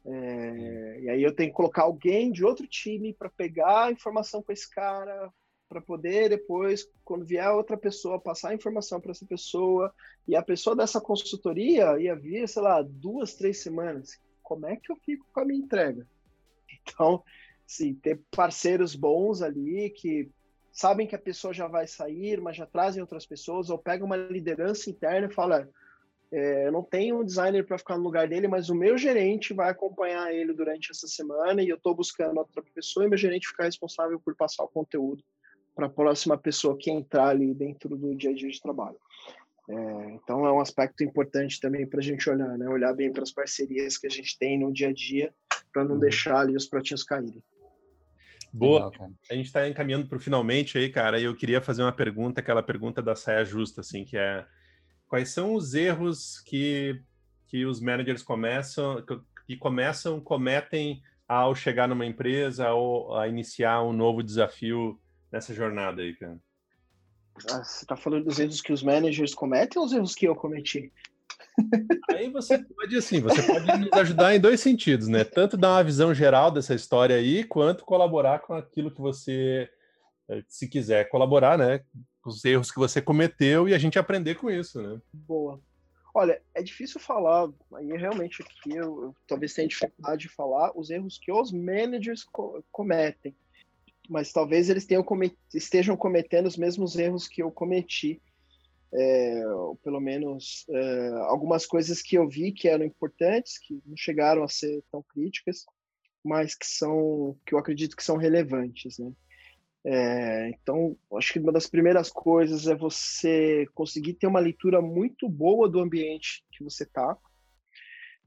É, 0.04 1.00
e 1.02 1.10
aí 1.10 1.22
eu 1.22 1.34
tenho 1.34 1.50
que 1.50 1.56
colocar 1.56 1.82
alguém 1.82 2.32
de 2.32 2.44
outro 2.44 2.66
time 2.66 3.12
para 3.12 3.28
pegar 3.28 3.84
a 3.84 3.92
informação 3.92 4.42
com 4.42 4.52
esse 4.52 4.70
cara, 4.70 5.30
para 5.68 5.82
poder 5.82 6.30
depois, 6.30 6.88
quando 7.04 7.26
vier 7.26 7.50
outra 7.50 7.76
pessoa, 7.76 8.20
passar 8.20 8.50
a 8.50 8.54
informação 8.54 9.00
para 9.00 9.10
essa 9.10 9.26
pessoa, 9.26 9.92
e 10.26 10.34
a 10.34 10.42
pessoa 10.42 10.74
dessa 10.74 11.00
consultoria 11.00 12.00
ia 12.00 12.16
vir, 12.16 12.48
sei 12.48 12.62
lá, 12.62 12.80
duas, 12.82 13.34
três 13.34 13.62
semanas. 13.62 14.18
Como 14.42 14.66
é 14.66 14.76
que 14.76 14.90
eu 14.90 14.96
fico 14.96 15.26
com 15.32 15.40
a 15.40 15.44
minha 15.44 15.60
entrega? 15.60 16.06
Então, 16.90 17.22
sim, 17.66 17.94
ter 17.94 18.18
parceiros 18.30 18.94
bons 18.94 19.42
ali 19.42 19.90
que 19.90 20.30
sabem 20.72 21.06
que 21.06 21.14
a 21.14 21.18
pessoa 21.18 21.52
já 21.52 21.66
vai 21.66 21.86
sair, 21.86 22.40
mas 22.40 22.56
já 22.56 22.64
trazem 22.64 23.02
outras 23.02 23.26
pessoas, 23.26 23.68
ou 23.68 23.76
pega 23.76 24.04
uma 24.04 24.16
liderança 24.16 24.88
interna 24.88 25.26
e 25.26 25.34
fala 25.34 25.68
é, 26.30 26.66
eu 26.66 26.72
não 26.72 26.82
tenho 26.82 27.20
um 27.20 27.24
designer 27.24 27.64
para 27.64 27.78
ficar 27.78 27.96
no 27.96 28.04
lugar 28.04 28.28
dele, 28.28 28.48
mas 28.48 28.68
o 28.68 28.74
meu 28.74 28.98
gerente 28.98 29.54
vai 29.54 29.70
acompanhar 29.70 30.32
ele 30.32 30.52
durante 30.52 30.90
essa 30.90 31.06
semana 31.06 31.62
e 31.62 31.68
eu 31.68 31.76
estou 31.76 31.94
buscando 31.94 32.38
outra 32.38 32.62
pessoa 32.74 33.06
e 33.06 33.08
meu 33.08 33.16
gerente 33.16 33.48
ficar 33.48 33.64
responsável 33.64 34.20
por 34.20 34.34
passar 34.36 34.64
o 34.64 34.68
conteúdo 34.68 35.22
para 35.74 35.86
a 35.86 35.90
próxima 35.90 36.36
pessoa 36.36 36.76
que 36.76 36.90
entrar 36.90 37.28
ali 37.28 37.54
dentro 37.54 37.96
do 37.96 38.14
dia 38.14 38.30
a 38.30 38.34
dia 38.34 38.50
de 38.50 38.60
trabalho. 38.60 38.98
É, 39.70 40.10
então 40.12 40.46
é 40.46 40.52
um 40.52 40.60
aspecto 40.60 41.02
importante 41.04 41.60
também 41.60 41.86
para 41.86 42.00
a 42.00 42.02
gente 42.02 42.28
olhar, 42.28 42.58
né? 42.58 42.68
Olhar 42.68 42.92
bem 42.94 43.12
para 43.12 43.22
as 43.22 43.30
parcerias 43.30 43.96
que 43.96 44.06
a 44.06 44.10
gente 44.10 44.38
tem 44.38 44.58
no 44.58 44.72
dia 44.72 44.88
a 44.88 44.92
dia 44.92 45.32
para 45.72 45.84
não 45.84 45.94
uhum. 45.94 46.00
deixar 46.00 46.38
ali 46.38 46.56
os 46.56 46.66
pratinhos 46.66 47.04
caírem. 47.04 47.42
Boa. 48.52 48.88
Legal, 48.88 49.10
a 49.30 49.34
gente 49.34 49.46
está 49.46 49.68
encaminhando 49.68 50.08
para 50.08 50.16
o 50.16 50.20
finalmente 50.20 50.78
aí, 50.78 50.90
cara. 50.90 51.20
E 51.20 51.24
eu 51.24 51.36
queria 51.36 51.60
fazer 51.60 51.82
uma 51.82 51.92
pergunta, 51.92 52.40
aquela 52.40 52.62
pergunta 52.62 53.02
da 53.02 53.14
saia 53.14 53.44
justa, 53.44 53.82
assim, 53.82 54.04
que 54.04 54.16
é 54.16 54.44
quais 55.08 55.30
são 55.30 55.54
os 55.54 55.74
erros 55.74 56.40
que, 56.40 57.00
que 57.48 57.64
os 57.64 57.80
managers 57.80 58.22
começam, 58.22 59.02
que 59.46 59.56
começam, 59.56 60.20
cometem 60.20 61.02
ao 61.26 61.54
chegar 61.54 61.88
numa 61.88 62.06
empresa 62.06 62.70
ou 62.72 63.16
a 63.16 63.26
iniciar 63.26 63.82
um 63.82 63.92
novo 63.92 64.22
desafio 64.22 65.00
nessa 65.32 65.54
jornada 65.54 66.02
aí, 66.02 66.14
cara? 66.14 66.38
Ah, 67.50 67.62
você 67.62 67.84
está 67.84 67.96
falando 67.96 68.24
dos 68.24 68.38
erros 68.38 68.60
que 68.60 68.72
os 68.72 68.82
managers 68.82 69.34
cometem 69.34 69.80
ou 69.80 69.86
os 69.86 69.92
erros 69.92 70.14
que 70.14 70.26
eu 70.26 70.34
cometi? 70.34 70.92
Aí 72.10 72.30
você 72.30 72.58
pode, 72.58 72.96
assim, 72.96 73.20
você 73.20 73.42
pode 73.42 73.66
nos 73.78 73.92
ajudar 73.92 74.34
em 74.34 74.40
dois 74.40 74.60
sentidos, 74.60 75.08
né? 75.08 75.24
Tanto 75.24 75.56
dar 75.56 75.72
uma 75.72 75.84
visão 75.84 76.14
geral 76.14 76.50
dessa 76.50 76.74
história 76.74 77.16
aí, 77.16 77.44
quanto 77.44 77.84
colaborar 77.84 78.40
com 78.40 78.54
aquilo 78.54 78.90
que 78.90 79.00
você, 79.00 79.68
eh, 80.28 80.42
se 80.48 80.68
quiser 80.68 81.08
colaborar, 81.08 81.58
né? 81.58 81.80
Os 82.28 82.44
erros 82.44 82.70
que 82.70 82.78
você 82.78 83.00
cometeu 83.00 83.68
e 83.68 83.74
a 83.74 83.78
gente 83.78 83.98
aprender 83.98 84.34
com 84.34 84.50
isso, 84.50 84.80
né? 84.80 85.00
Boa. 85.12 85.60
Olha, 86.14 86.40
é 86.54 86.62
difícil 86.62 87.00
falar, 87.00 87.48
aí 87.74 87.86
realmente 87.96 88.42
aqui 88.42 88.70
eu, 88.70 89.02
eu 89.02 89.16
talvez 89.26 89.54
tenha 89.54 89.68
dificuldade 89.68 90.22
de 90.22 90.28
falar 90.28 90.72
os 90.76 90.90
erros 90.90 91.18
que 91.18 91.30
os 91.30 91.52
managers 91.52 92.24
co 92.24 92.64
cometem, 92.72 93.36
mas 94.08 94.32
talvez 94.32 94.68
eles 94.68 94.86
comet 95.04 95.36
estejam 95.54 95.96
cometendo 95.96 96.46
os 96.46 96.56
mesmos 96.56 96.96
erros 96.96 97.28
que 97.28 97.42
eu 97.42 97.50
cometi 97.50 98.20
é, 98.92 99.42
pelo 99.82 100.00
menos 100.00 100.64
é, 100.70 101.08
algumas 101.26 101.66
coisas 101.66 102.00
que 102.00 102.16
eu 102.16 102.28
vi 102.28 102.52
que 102.52 102.68
eram 102.68 102.84
importantes, 102.84 103.58
que 103.58 103.80
não 103.84 103.96
chegaram 103.96 104.42
a 104.42 104.48
ser 104.48 104.82
tão 104.90 105.02
críticas, 105.02 105.64
mas 106.24 106.54
que 106.54 106.66
são, 106.66 107.36
que 107.46 107.54
eu 107.54 107.58
acredito 107.58 107.96
que 107.96 108.02
são 108.02 108.16
relevantes, 108.16 108.98
né? 108.98 109.12
É, 109.84 110.50
então, 110.50 110.96
acho 111.14 111.32
que 111.32 111.38
uma 111.38 111.52
das 111.52 111.66
primeiras 111.66 112.10
coisas 112.10 112.66
é 112.66 112.74
você 112.74 113.66
conseguir 113.74 114.14
ter 114.14 114.26
uma 114.26 114.40
leitura 114.40 114.82
muito 114.82 115.28
boa 115.28 115.68
do 115.68 115.80
ambiente 115.80 116.44
que 116.52 116.64
você 116.64 116.84
está. 116.84 117.16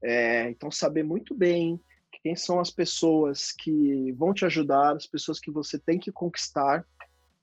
É, 0.03 0.49
então, 0.49 0.71
saber 0.71 1.03
muito 1.03 1.35
bem 1.35 1.79
quem 2.23 2.35
são 2.35 2.59
as 2.59 2.69
pessoas 2.69 3.51
que 3.51 4.11
vão 4.13 4.33
te 4.33 4.45
ajudar, 4.45 4.95
as 4.95 5.07
pessoas 5.07 5.39
que 5.39 5.51
você 5.51 5.79
tem 5.79 5.99
que 5.99 6.11
conquistar. 6.11 6.85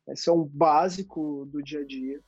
Esse 0.09 0.29
é 0.29 0.33
um 0.33 0.45
básico 0.45 1.47
do 1.47 1.63
dia 1.63 1.81
a 1.81 1.85
dia 1.85 2.23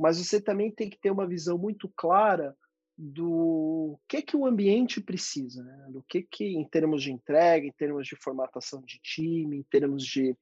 mas 0.00 0.16
você 0.16 0.40
também 0.40 0.70
tem 0.70 0.88
que 0.88 0.98
ter 0.98 1.10
uma 1.10 1.26
visão 1.26 1.58
muito 1.58 1.86
clara 1.86 2.56
do 2.96 4.00
que 4.08 4.22
que 4.22 4.34
o 4.34 4.46
ambiente 4.46 4.98
precisa, 4.98 5.62
né? 5.62 5.88
do 5.90 6.02
que 6.02 6.22
que 6.22 6.56
em 6.56 6.66
termos 6.66 7.02
de 7.02 7.12
entrega, 7.12 7.66
em 7.66 7.72
termos 7.72 8.06
de 8.06 8.16
formatação 8.16 8.80
de 8.80 8.98
time, 9.02 9.58
em 9.58 9.62
termos 9.62 10.02
de 10.02 10.34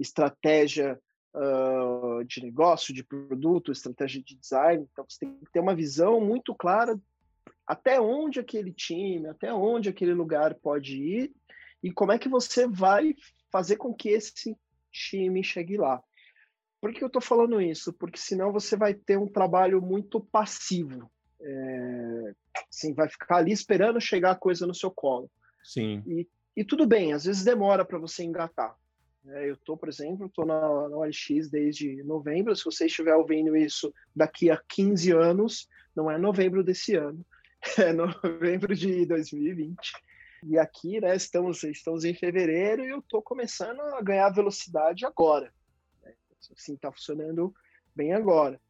estratégia 0.00 0.98
uh, 1.34 2.24
de 2.24 2.42
negócio, 2.42 2.94
de 2.94 3.04
produto, 3.04 3.70
estratégia 3.70 4.22
de 4.22 4.36
design. 4.36 4.86
Então 4.90 5.04
você 5.08 5.20
tem 5.20 5.38
que 5.38 5.52
ter 5.52 5.60
uma 5.60 5.74
visão 5.74 6.20
muito 6.20 6.54
clara 6.54 6.98
até 7.66 8.00
onde 8.00 8.40
aquele 8.40 8.72
time, 8.72 9.28
até 9.28 9.52
onde 9.52 9.88
aquele 9.88 10.14
lugar 10.14 10.54
pode 10.56 10.96
ir 10.96 11.32
e 11.82 11.92
como 11.92 12.12
é 12.12 12.18
que 12.18 12.28
você 12.28 12.66
vai 12.66 13.14
fazer 13.50 13.76
com 13.76 13.94
que 13.94 14.08
esse 14.08 14.56
time 14.92 15.42
chegue 15.44 15.76
lá. 15.76 16.02
Por 16.80 16.92
que 16.92 17.02
eu 17.02 17.08
estou 17.08 17.20
falando 17.22 17.60
isso? 17.60 17.92
Porque 17.92 18.18
senão 18.18 18.52
você 18.52 18.76
vai 18.76 18.94
ter 18.94 19.18
um 19.18 19.28
trabalho 19.28 19.82
muito 19.82 20.20
passivo. 20.20 21.10
É, 21.42 22.32
assim, 22.70 22.94
vai 22.94 23.08
ficar 23.08 23.36
ali 23.36 23.52
esperando 23.52 24.00
chegar 24.00 24.32
a 24.32 24.36
coisa 24.36 24.66
no 24.66 24.74
seu 24.74 24.90
colo. 24.90 25.30
Sim. 25.62 26.02
E, 26.06 26.28
e 26.56 26.64
tudo 26.64 26.86
bem, 26.86 27.12
às 27.12 27.24
vezes 27.24 27.44
demora 27.44 27.84
para 27.84 27.98
você 27.98 28.24
engatar. 28.24 28.74
É, 29.26 29.50
eu 29.50 29.54
estou, 29.54 29.76
por 29.76 29.88
exemplo, 29.88 30.26
estou 30.26 30.46
na, 30.46 30.88
na 30.88 30.96
OLX 30.96 31.50
desde 31.50 32.02
novembro. 32.02 32.54
Se 32.56 32.64
você 32.64 32.86
estiver 32.86 33.14
ouvindo 33.14 33.56
isso 33.56 33.92
daqui 34.14 34.50
a 34.50 34.56
15 34.68 35.12
anos, 35.12 35.68
não 35.94 36.10
é 36.10 36.16
novembro 36.16 36.64
desse 36.64 36.94
ano, 36.94 37.24
é 37.78 37.92
novembro 37.92 38.74
de 38.74 39.04
2020. 39.06 39.76
E 40.44 40.58
aqui, 40.58 41.00
né, 41.00 41.14
estamos, 41.14 41.62
estamos 41.64 42.04
em 42.04 42.14
fevereiro 42.14 42.82
e 42.82 42.88
eu 42.88 43.00
estou 43.00 43.20
começando 43.20 43.80
a 43.80 44.00
ganhar 44.00 44.30
velocidade 44.30 45.04
agora 45.04 45.52
assim, 46.52 46.74
está 46.74 46.90
funcionando 46.90 47.54
bem 47.94 48.12
agora. 48.12 48.60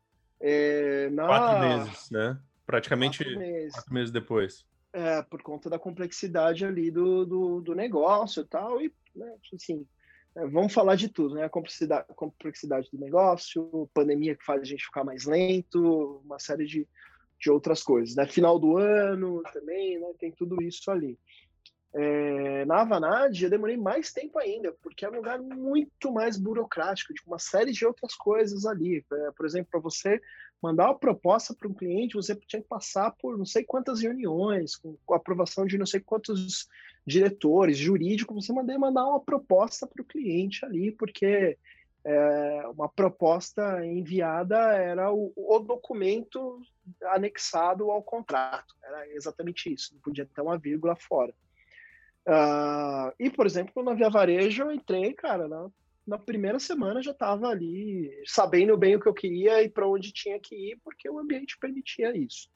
É, 0.41 1.09
na... 1.11 1.27
Quatro 1.27 1.69
meses, 1.69 2.11
né? 2.11 2.41
Praticamente 2.67 3.25
quatro 3.25 3.39
meses. 3.39 3.73
quatro 3.73 3.95
meses, 3.95 4.11
depois. 4.11 4.67
É, 4.93 5.23
por 5.23 5.43
conta 5.43 5.71
da 5.71 5.79
complexidade 5.79 6.65
ali 6.65 6.91
do, 6.91 7.25
do, 7.25 7.61
do 7.61 7.75
negócio 7.75 8.43
e 8.43 8.47
tal, 8.47 8.81
e, 8.81 8.93
né, 9.15 9.37
assim, 9.55 9.87
vamos 10.35 10.73
falar 10.73 10.97
de 10.97 11.09
tudo, 11.09 11.35
né? 11.35 11.45
A 11.45 11.49
complexidade, 11.49 12.07
complexidade 12.15 12.89
do 12.93 12.99
negócio, 12.99 13.89
pandemia 13.93 14.37
que 14.37 14.45
faz 14.45 14.63
a 14.63 14.65
gente 14.65 14.85
ficar 14.85 15.05
mais 15.05 15.25
lento, 15.25 16.21
uma 16.25 16.39
série 16.39 16.67
de, 16.67 16.87
de 17.39 17.51
outras 17.51 17.83
coisas, 17.83 18.15
né? 18.15 18.27
Final 18.27 18.59
do 18.59 18.77
ano 18.77 19.43
também, 19.53 19.99
né? 19.99 20.13
Tem 20.19 20.31
tudo 20.31 20.63
isso 20.63 20.91
ali. 20.91 21.19
É, 21.93 22.65
na 22.67 22.83
Avanade 22.83 23.43
eu 23.43 23.51
demorei 23.51 23.77
mais 23.77 24.13
tempo 24.13 24.39
ainda, 24.39 24.73
porque 24.81 25.05
é 25.05 25.11
um 25.11 25.17
lugar 25.17 25.41
muito 25.41 26.13
mais 26.13 26.37
burocrático, 26.39 27.13
de 27.13 27.21
uma 27.27 27.39
série 27.39 27.73
de 27.73 27.85
outras 27.85 28.15
coisas 28.15 28.65
ali. 28.65 29.05
É, 29.13 29.31
por 29.33 29.45
exemplo, 29.45 29.71
para 29.71 29.81
você 29.81 30.21
mandar 30.63 30.87
uma 30.87 30.99
proposta 30.99 31.55
para 31.55 31.69
um 31.69 31.75
cliente, 31.75 32.15
você 32.15 32.35
tinha 32.35 32.63
que 32.63 32.69
passar 32.69 33.11
por 33.13 33.37
não 33.37 33.47
sei 33.47 33.65
quantas 33.65 34.01
reuniões, 34.01 34.77
com, 34.77 34.97
aprovação 35.15 35.67
de 35.67 35.79
não 35.79 35.87
sei 35.87 36.01
quantos 36.01 36.69
diretores, 37.07 37.79
jurídico, 37.79 38.35
você 38.35 38.53
mandei 38.53 38.77
mandar 38.77 39.07
uma 39.07 39.21
proposta 39.21 39.87
para 39.87 40.03
o 40.03 40.05
cliente 40.05 40.65
ali, 40.65 40.93
porque 40.93 41.57
é, 42.05 42.63
uma 42.69 42.89
proposta 42.89 43.85
enviada 43.85 44.57
era 44.75 45.13
o, 45.13 45.33
o, 45.35 45.59
documento 45.59 46.61
anexado 47.05 47.91
ao 47.91 48.03
contrato. 48.03 48.75
Era 48.83 49.09
exatamente 49.15 49.73
isso, 49.73 49.95
não 49.95 50.01
podia 50.01 50.27
ter 50.27 50.41
uma 50.41 50.59
vírgula 50.59 50.95
fora. 50.95 51.35
Uh, 52.27 53.13
e, 53.19 53.31
por 53.31 53.47
exemplo, 53.47 53.83
na 53.83 53.95
Via 53.95 54.11
Varejo, 54.11 54.65
eu 54.65 54.73
entrei, 54.73 55.13
cara, 55.15 55.49
na, 55.49 55.71
na 56.07 56.19
primeira 56.19 56.59
semana 56.59 57.03
já 57.03 57.13
estava 57.13 57.49
ali 57.49 58.11
sabendo 58.27 58.77
bem 58.77 58.97
o 58.97 59.01
que 59.01 59.09
eu 59.09 59.15
queria 59.15 59.63
e 59.63 59.69
para 59.69 59.89
onde 59.89 60.13
tinha 60.13 60.39
que 60.41 60.55
ir, 60.55 60.81
porque 60.83 61.09
o 61.09 61.19
ambiente 61.19 61.59
permitia 61.59 62.17
isso. 62.17 62.51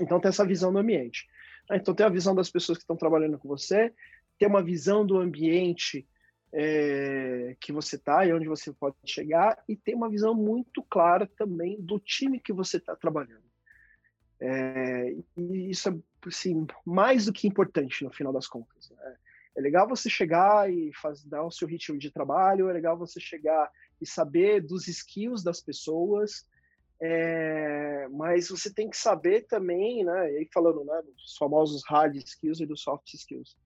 Então, 0.00 0.20
tem 0.20 0.28
essa 0.28 0.46
visão 0.46 0.72
do 0.72 0.78
ambiente. 0.78 1.26
Ah, 1.70 1.76
então, 1.76 1.94
tem 1.94 2.04
a 2.04 2.10
visão 2.10 2.34
das 2.34 2.50
pessoas 2.50 2.78
que 2.78 2.84
estão 2.84 2.96
trabalhando 2.96 3.38
com 3.38 3.48
você, 3.48 3.92
tem 4.38 4.48
uma 4.48 4.62
visão 4.62 5.06
do 5.06 5.18
ambiente 5.18 6.06
é, 6.52 7.56
que 7.60 7.72
você 7.72 7.96
está 7.96 8.24
e 8.24 8.32
onde 8.32 8.46
você 8.46 8.72
pode 8.72 8.96
chegar, 9.04 9.62
e 9.68 9.76
tem 9.76 9.94
uma 9.94 10.10
visão 10.10 10.34
muito 10.34 10.82
clara 10.82 11.26
também 11.36 11.80
do 11.80 11.98
time 11.98 12.40
que 12.40 12.52
você 12.52 12.76
está 12.76 12.94
trabalhando. 12.94 13.44
É, 14.38 15.16
e 15.36 15.70
isso 15.70 15.88
é 15.88 15.94
assim, 16.26 16.66
mais 16.84 17.26
do 17.26 17.32
que 17.32 17.48
importante 17.48 18.04
no 18.04 18.12
final 18.12 18.32
das 18.32 18.46
contas. 18.46 18.90
Né? 18.90 19.16
É 19.56 19.60
legal 19.60 19.88
você 19.88 20.10
chegar 20.10 20.70
e 20.70 20.92
dar 21.24 21.44
o 21.44 21.50
seu 21.50 21.66
ritmo 21.66 21.98
de 21.98 22.10
trabalho, 22.10 22.68
é 22.68 22.72
legal 22.72 22.96
você 22.96 23.18
chegar 23.18 23.70
e 24.00 24.06
saber 24.06 24.60
dos 24.60 24.86
skills 24.86 25.42
das 25.42 25.62
pessoas, 25.62 26.46
é, 27.00 28.06
mas 28.10 28.48
você 28.48 28.72
tem 28.72 28.88
que 28.90 28.96
saber 28.96 29.46
também, 29.46 30.04
né, 30.04 30.32
e 30.32 30.36
aí 30.38 30.48
falando 30.52 30.84
né, 30.84 31.02
dos 31.02 31.36
famosos 31.36 31.82
hard 31.86 32.16
skills 32.16 32.60
e 32.60 32.66
dos 32.66 32.82
soft 32.82 33.12
skills, 33.14 33.56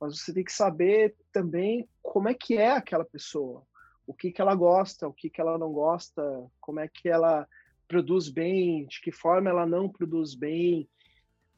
mas 0.00 0.18
você 0.18 0.32
tem 0.32 0.44
que 0.44 0.52
saber 0.52 1.14
também 1.32 1.88
como 2.02 2.28
é 2.28 2.34
que 2.34 2.56
é 2.56 2.70
aquela 2.70 3.04
pessoa, 3.04 3.62
o 4.06 4.14
que, 4.14 4.30
que 4.32 4.40
ela 4.40 4.54
gosta, 4.54 5.08
o 5.08 5.12
que, 5.12 5.30
que 5.30 5.40
ela 5.40 5.58
não 5.58 5.72
gosta, 5.72 6.22
como 6.60 6.80
é 6.80 6.88
que 6.88 7.08
ela 7.08 7.46
produz 7.86 8.28
bem, 8.28 8.86
de 8.86 9.00
que 9.00 9.12
forma 9.12 9.50
ela 9.50 9.66
não 9.66 9.88
produz 9.88 10.34
bem, 10.34 10.88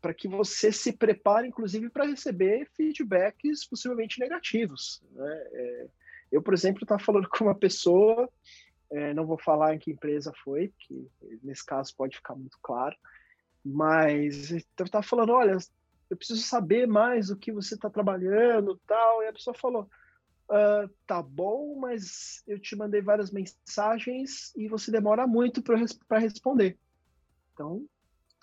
para 0.01 0.15
que 0.15 0.29
você 0.29 0.71
se 0.71 0.93
prepare, 0.93 1.49
inclusive, 1.49 1.91
para 1.91 2.07
receber 2.07 2.69
feedbacks 2.77 3.67
possivelmente 3.67 4.21
negativos. 4.21 5.03
Né? 5.13 5.43
É, 5.53 5.89
eu, 6.33 6.43
por 6.43 6.55
exemplo, 6.55 6.83
estava 6.83 7.03
falando 7.03 7.29
com 7.31 7.45
uma 7.45 7.55
pessoa, 7.55 8.29
é, 8.91 9.13
não 9.15 9.27
vou 9.27 9.39
falar 9.39 9.75
em 9.75 9.79
que 9.79 9.91
empresa 9.91 10.33
foi, 10.45 10.73
que 10.79 11.09
nesse 11.43 11.65
caso 11.65 11.95
pode 11.97 12.17
ficar 12.17 12.35
muito 12.35 12.59
claro, 12.63 12.97
mas 13.65 14.53
eu 14.53 14.85
estava 14.85 15.03
falando, 15.03 15.33
olha, 15.33 15.57
eu 16.09 16.17
preciso 16.17 16.43
saber 16.43 16.87
mais 16.87 17.31
o 17.31 17.37
que 17.37 17.51
você 17.51 17.75
está 17.75 17.91
trabalhando 17.91 18.81
tal, 18.87 19.23
e 19.23 19.27
a 19.27 19.33
pessoa 19.33 19.55
falou, 19.55 19.89
Uh, 20.49 20.89
tá 21.09 21.21
bom, 21.21 21.75
mas 21.77 22.45
eu 22.47 22.61
te 22.61 22.77
mandei 22.77 23.03
várias 23.03 23.33
mensagens 23.33 24.55
e 24.55 24.69
você 24.69 24.93
demora 24.93 25.27
muito 25.27 25.61
para 25.61 26.19
responder. 26.21 26.79
Então, 27.53 27.85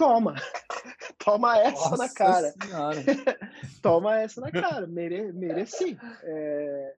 toma. 0.04 0.36
toma 1.18 1.58
essa 1.60 1.90
Nossa 1.90 1.98
na 1.98 2.10
cara. 2.14 2.54
toma 3.82 4.20
essa 4.20 4.42
na 4.42 4.52
cara. 4.52 4.86
Mere 4.86 5.32
mereci. 5.32 5.98
É... 6.24 6.96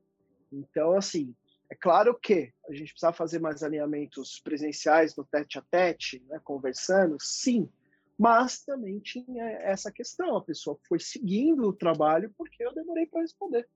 Então, 0.51 0.93
assim, 0.93 1.35
é 1.69 1.75
claro 1.75 2.17
que 2.17 2.51
a 2.67 2.73
gente 2.73 2.91
precisa 2.91 3.13
fazer 3.13 3.39
mais 3.39 3.61
alinhamentos 3.63 4.39
presenciais 4.39 5.15
no 5.15 5.23
tete 5.23 5.59
a 5.59 5.61
tete, 5.61 6.23
né, 6.27 6.39
conversando, 6.43 7.17
sim. 7.19 7.69
Mas 8.17 8.63
também 8.63 8.99
tinha 8.99 9.43
essa 9.43 9.91
questão. 9.91 10.37
A 10.37 10.41
pessoa 10.41 10.79
foi 10.87 10.99
seguindo 10.99 11.67
o 11.67 11.73
trabalho 11.73 12.33
porque 12.37 12.63
eu 12.63 12.73
demorei 12.73 13.05
para 13.05 13.21
responder. 13.21 13.67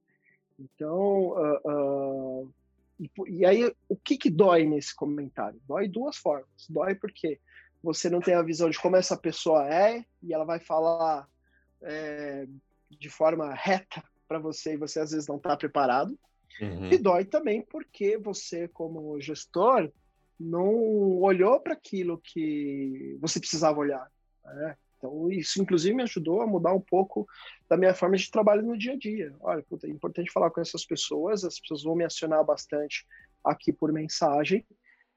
Então, 0.57 1.33
uh, 1.33 2.43
uh, 2.45 2.53
e, 2.99 3.09
e, 3.27 3.45
aí, 3.45 3.73
o 3.87 3.95
que, 3.95 4.17
que 4.17 4.29
dói 4.29 4.65
nesse 4.65 4.95
comentário? 4.95 5.59
Dói 5.67 5.87
duas 5.87 6.17
formas. 6.17 6.47
Dói 6.69 6.95
porque 6.95 7.39
você 7.83 8.09
não 8.09 8.19
tem 8.19 8.33
a 8.33 8.41
visão 8.41 8.69
de 8.69 8.79
como 8.79 8.95
essa 8.95 9.17
pessoa 9.17 9.67
é 9.67 10.03
e 10.21 10.33
ela 10.33 10.45
vai 10.45 10.59
falar 10.59 11.27
é, 11.81 12.45
de 12.89 13.09
forma 13.09 13.53
reta 13.53 14.03
para 14.27 14.39
você 14.39 14.73
e 14.73 14.77
você 14.77 14.99
às 14.99 15.11
vezes 15.11 15.27
não 15.27 15.37
está 15.37 15.55
preparado. 15.55 16.17
Uhum. 16.61 16.91
E 16.91 16.97
dói 16.97 17.25
também 17.25 17.61
porque 17.61 18.17
você, 18.17 18.67
como 18.67 19.19
gestor, 19.21 19.91
não 20.39 21.19
olhou 21.21 21.59
para 21.59 21.73
aquilo 21.73 22.19
que 22.19 23.17
você 23.19 23.39
precisava 23.39 23.79
olhar. 23.79 24.09
Né? 24.43 24.77
Então, 24.97 25.31
isso, 25.31 25.61
inclusive, 25.61 25.95
me 25.95 26.03
ajudou 26.03 26.41
a 26.41 26.47
mudar 26.47 26.73
um 26.73 26.81
pouco 26.81 27.25
da 27.69 27.77
minha 27.77 27.93
forma 27.93 28.17
de 28.17 28.29
trabalho 28.29 28.61
no 28.61 28.77
dia 28.77 28.93
a 28.93 28.97
dia. 28.97 29.33
Olha, 29.39 29.63
puta, 29.63 29.87
é 29.87 29.89
importante 29.89 30.31
falar 30.31 30.51
com 30.51 30.59
essas 30.59 30.85
pessoas, 30.85 31.45
as 31.45 31.59
pessoas 31.59 31.83
vão 31.83 31.95
me 31.95 32.03
acionar 32.03 32.43
bastante 32.43 33.07
aqui 33.43 33.71
por 33.71 33.93
mensagem, 33.93 34.65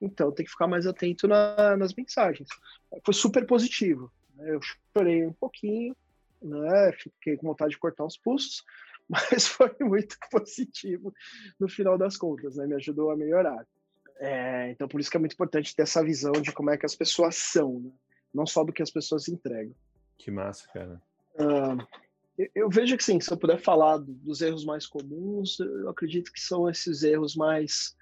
então 0.02 0.32
tem 0.32 0.44
que 0.44 0.50
ficar 0.50 0.66
mais 0.66 0.86
atento 0.86 1.28
na, 1.28 1.76
nas 1.76 1.94
mensagens. 1.94 2.48
Foi 3.04 3.14
super 3.14 3.46
positivo. 3.46 4.12
Né? 4.34 4.54
Eu 4.54 4.60
chorei 4.94 5.24
um 5.24 5.32
pouquinho, 5.32 5.96
né? 6.42 6.92
fiquei 6.92 7.36
com 7.36 7.46
vontade 7.46 7.70
de 7.70 7.78
cortar 7.78 8.04
os 8.04 8.16
pulsos, 8.16 8.64
mas 9.08 9.46
foi 9.46 9.74
muito 9.80 10.16
positivo 10.30 11.14
no 11.58 11.68
final 11.68 11.96
das 11.96 12.16
contas, 12.16 12.56
né? 12.56 12.66
me 12.66 12.74
ajudou 12.74 13.10
a 13.10 13.16
melhorar. 13.16 13.64
É, 14.18 14.70
então, 14.70 14.86
por 14.86 15.00
isso 15.00 15.10
que 15.10 15.16
é 15.16 15.20
muito 15.20 15.34
importante 15.34 15.74
ter 15.74 15.82
essa 15.82 16.02
visão 16.02 16.32
de 16.32 16.52
como 16.52 16.70
é 16.70 16.76
que 16.76 16.86
as 16.86 16.94
pessoas 16.94 17.36
são, 17.36 17.80
né? 17.80 17.90
não 18.32 18.46
só 18.46 18.64
do 18.64 18.72
que 18.72 18.82
as 18.82 18.90
pessoas 18.90 19.28
entregam. 19.28 19.74
Que 20.18 20.30
massa, 20.30 20.66
cara. 20.72 21.02
Uh, 21.34 21.84
eu, 22.38 22.48
eu, 22.54 22.70
vejo 22.70 22.96
que, 22.96 23.04
sim, 23.04 23.20
se 23.20 23.30
eu 23.30 23.36
puder 23.36 23.58
falar 23.58 23.98
dos 23.98 24.40
erros 24.40 24.64
mais 24.64 24.86
comuns, 24.86 25.58
eu 25.60 25.88
acredito 25.88 26.32
que 26.32 26.40
são 26.40 26.68
esses 26.68 27.02
erros 27.02 27.34
mais, 27.34 27.96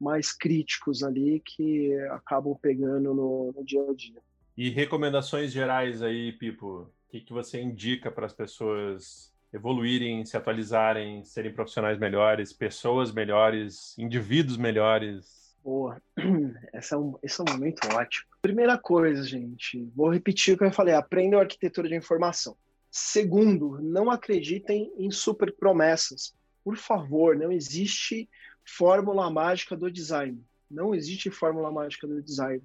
mais 0.00 0.32
críticos 0.32 1.02
ali 1.02 1.40
que 1.44 1.94
acabam 2.10 2.56
pegando 2.60 3.14
no, 3.14 3.52
no 3.56 3.64
dia 3.64 3.82
a 3.82 3.94
dia. 3.94 4.20
E 4.56 4.70
recomendações 4.70 5.52
gerais 5.52 6.02
aí, 6.02 6.32
Pipo? 6.32 6.66
O 6.66 6.90
que, 7.10 7.20
que 7.20 7.32
você 7.32 7.60
indica 7.60 8.10
para 8.10 8.26
as 8.26 8.32
pessoas 8.32 9.32
evoluírem, 9.52 10.24
se 10.24 10.36
atualizarem, 10.36 11.24
serem 11.24 11.52
profissionais 11.52 11.98
melhores, 11.98 12.52
pessoas 12.52 13.12
melhores, 13.12 13.96
indivíduos 13.98 14.56
melhores? 14.56 15.56
Boa, 15.62 16.00
esse 16.74 16.92
é, 16.92 16.96
um, 16.98 17.16
esse 17.22 17.40
é 17.40 17.44
um 17.44 17.52
momento 17.52 17.88
ótimo. 17.94 18.26
Primeira 18.42 18.76
coisa, 18.76 19.22
gente, 19.22 19.88
vou 19.94 20.10
repetir 20.10 20.54
o 20.54 20.58
que 20.58 20.64
eu 20.64 20.72
falei: 20.72 20.94
aprendam 20.94 21.40
arquitetura 21.40 21.88
de 21.88 21.96
informação. 21.96 22.56
Segundo, 22.90 23.80
não 23.80 24.10
acreditem 24.10 24.92
em 24.96 25.10
super 25.10 25.52
promessas. 25.56 26.34
Por 26.62 26.76
favor, 26.76 27.36
não 27.36 27.50
existe 27.50 28.28
fórmula 28.64 29.30
mágica 29.30 29.76
do 29.76 29.90
design. 29.90 30.44
Não 30.70 30.94
existe 30.94 31.30
fórmula 31.30 31.70
mágica 31.70 32.06
do 32.06 32.22
design. 32.22 32.62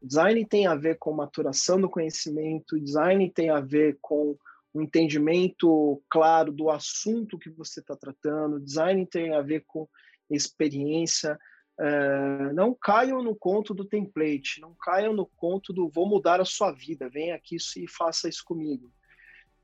Design 0.00 0.44
tem 0.46 0.66
a 0.66 0.74
ver 0.74 0.96
com 0.98 1.12
maturação 1.12 1.80
do 1.80 1.88
conhecimento, 1.88 2.80
design 2.80 3.30
tem 3.30 3.50
a 3.50 3.60
ver 3.60 3.98
com 4.00 4.36
o 4.72 4.82
entendimento 4.82 6.00
claro 6.08 6.52
do 6.52 6.70
assunto 6.70 7.38
que 7.38 7.50
você 7.50 7.80
está 7.80 7.96
tratando, 7.96 8.60
design 8.60 9.04
tem 9.06 9.34
a 9.34 9.42
ver 9.42 9.64
com 9.66 9.88
experiência. 10.30 11.38
É, 11.80 12.52
não 12.52 12.74
caiam 12.74 13.22
no 13.22 13.36
conto 13.36 13.72
do 13.72 13.84
template, 13.84 14.60
não 14.60 14.74
caiam 14.80 15.12
no 15.12 15.26
conto 15.26 15.72
do 15.72 15.88
vou 15.88 16.08
mudar 16.08 16.40
a 16.40 16.44
sua 16.44 16.72
vida, 16.72 17.08
vem 17.08 17.32
aqui 17.32 17.56
e 17.76 17.88
faça 17.88 18.28
isso 18.28 18.44
comigo. 18.44 18.92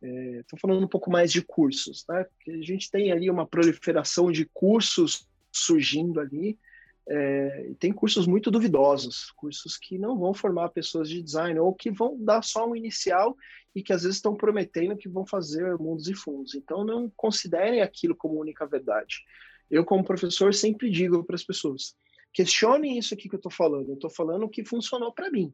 Estou 0.03 0.59
é, 0.59 0.61
falando 0.61 0.85
um 0.85 0.89
pouco 0.89 1.11
mais 1.11 1.33
de 1.33 1.43
cursos, 1.43 2.05
né? 2.09 2.25
Porque 2.25 2.51
a 2.51 2.62
gente 2.62 2.91
tem 2.91 3.11
ali 3.11 3.31
uma 3.31 3.47
proliferação 3.47 4.31
de 4.31 4.45
cursos 4.53 5.29
surgindo 5.57 6.21
ali, 6.21 6.59
é, 7.07 7.73
tem 7.79 7.93
cursos 7.93 8.27
muito 8.27 8.51
duvidosos, 8.51 9.31
cursos 9.33 9.77
que 9.77 9.99
não 9.99 10.19
vão 10.19 10.33
formar 10.33 10.71
pessoas 10.71 11.09
de 11.09 11.23
design 11.23 11.59
ou 11.61 11.75
que 11.75 11.91
vão 11.91 12.17
dar 12.19 12.43
só 12.43 12.67
um 12.67 12.75
inicial 12.75 13.37
e 13.75 13.83
que 13.83 13.93
às 13.93 14.03
vezes 14.03 14.17
estão 14.17 14.35
prometendo 14.35 14.97
que 14.97 15.09
vão 15.09 15.27
fazer 15.27 15.77
mundos 15.77 16.09
e 16.09 16.15
fundos. 16.15 16.55
Então 16.55 16.85
não 16.85 17.11
considerem 17.15 17.83
aquilo 17.83 18.17
como 18.17 18.41
única 18.41 18.67
verdade. 18.67 19.23
Eu, 19.71 19.85
como 19.85 20.05
professor, 20.05 20.55
sempre 20.55 20.91
digo 20.91 21.23
para 21.25 21.37
as 21.37 21.45
pessoas: 21.45 21.95
questionem 22.33 22.99
isso 22.99 23.13
aqui 23.13 23.29
que 23.29 23.35
eu 23.35 23.39
estou 23.39 23.53
falando. 23.53 23.91
Eu 23.91 23.95
estou 23.95 24.11
falando 24.11 24.45
o 24.45 24.49
que 24.49 24.65
funcionou 24.65 25.13
para 25.13 25.31
mim. 25.31 25.53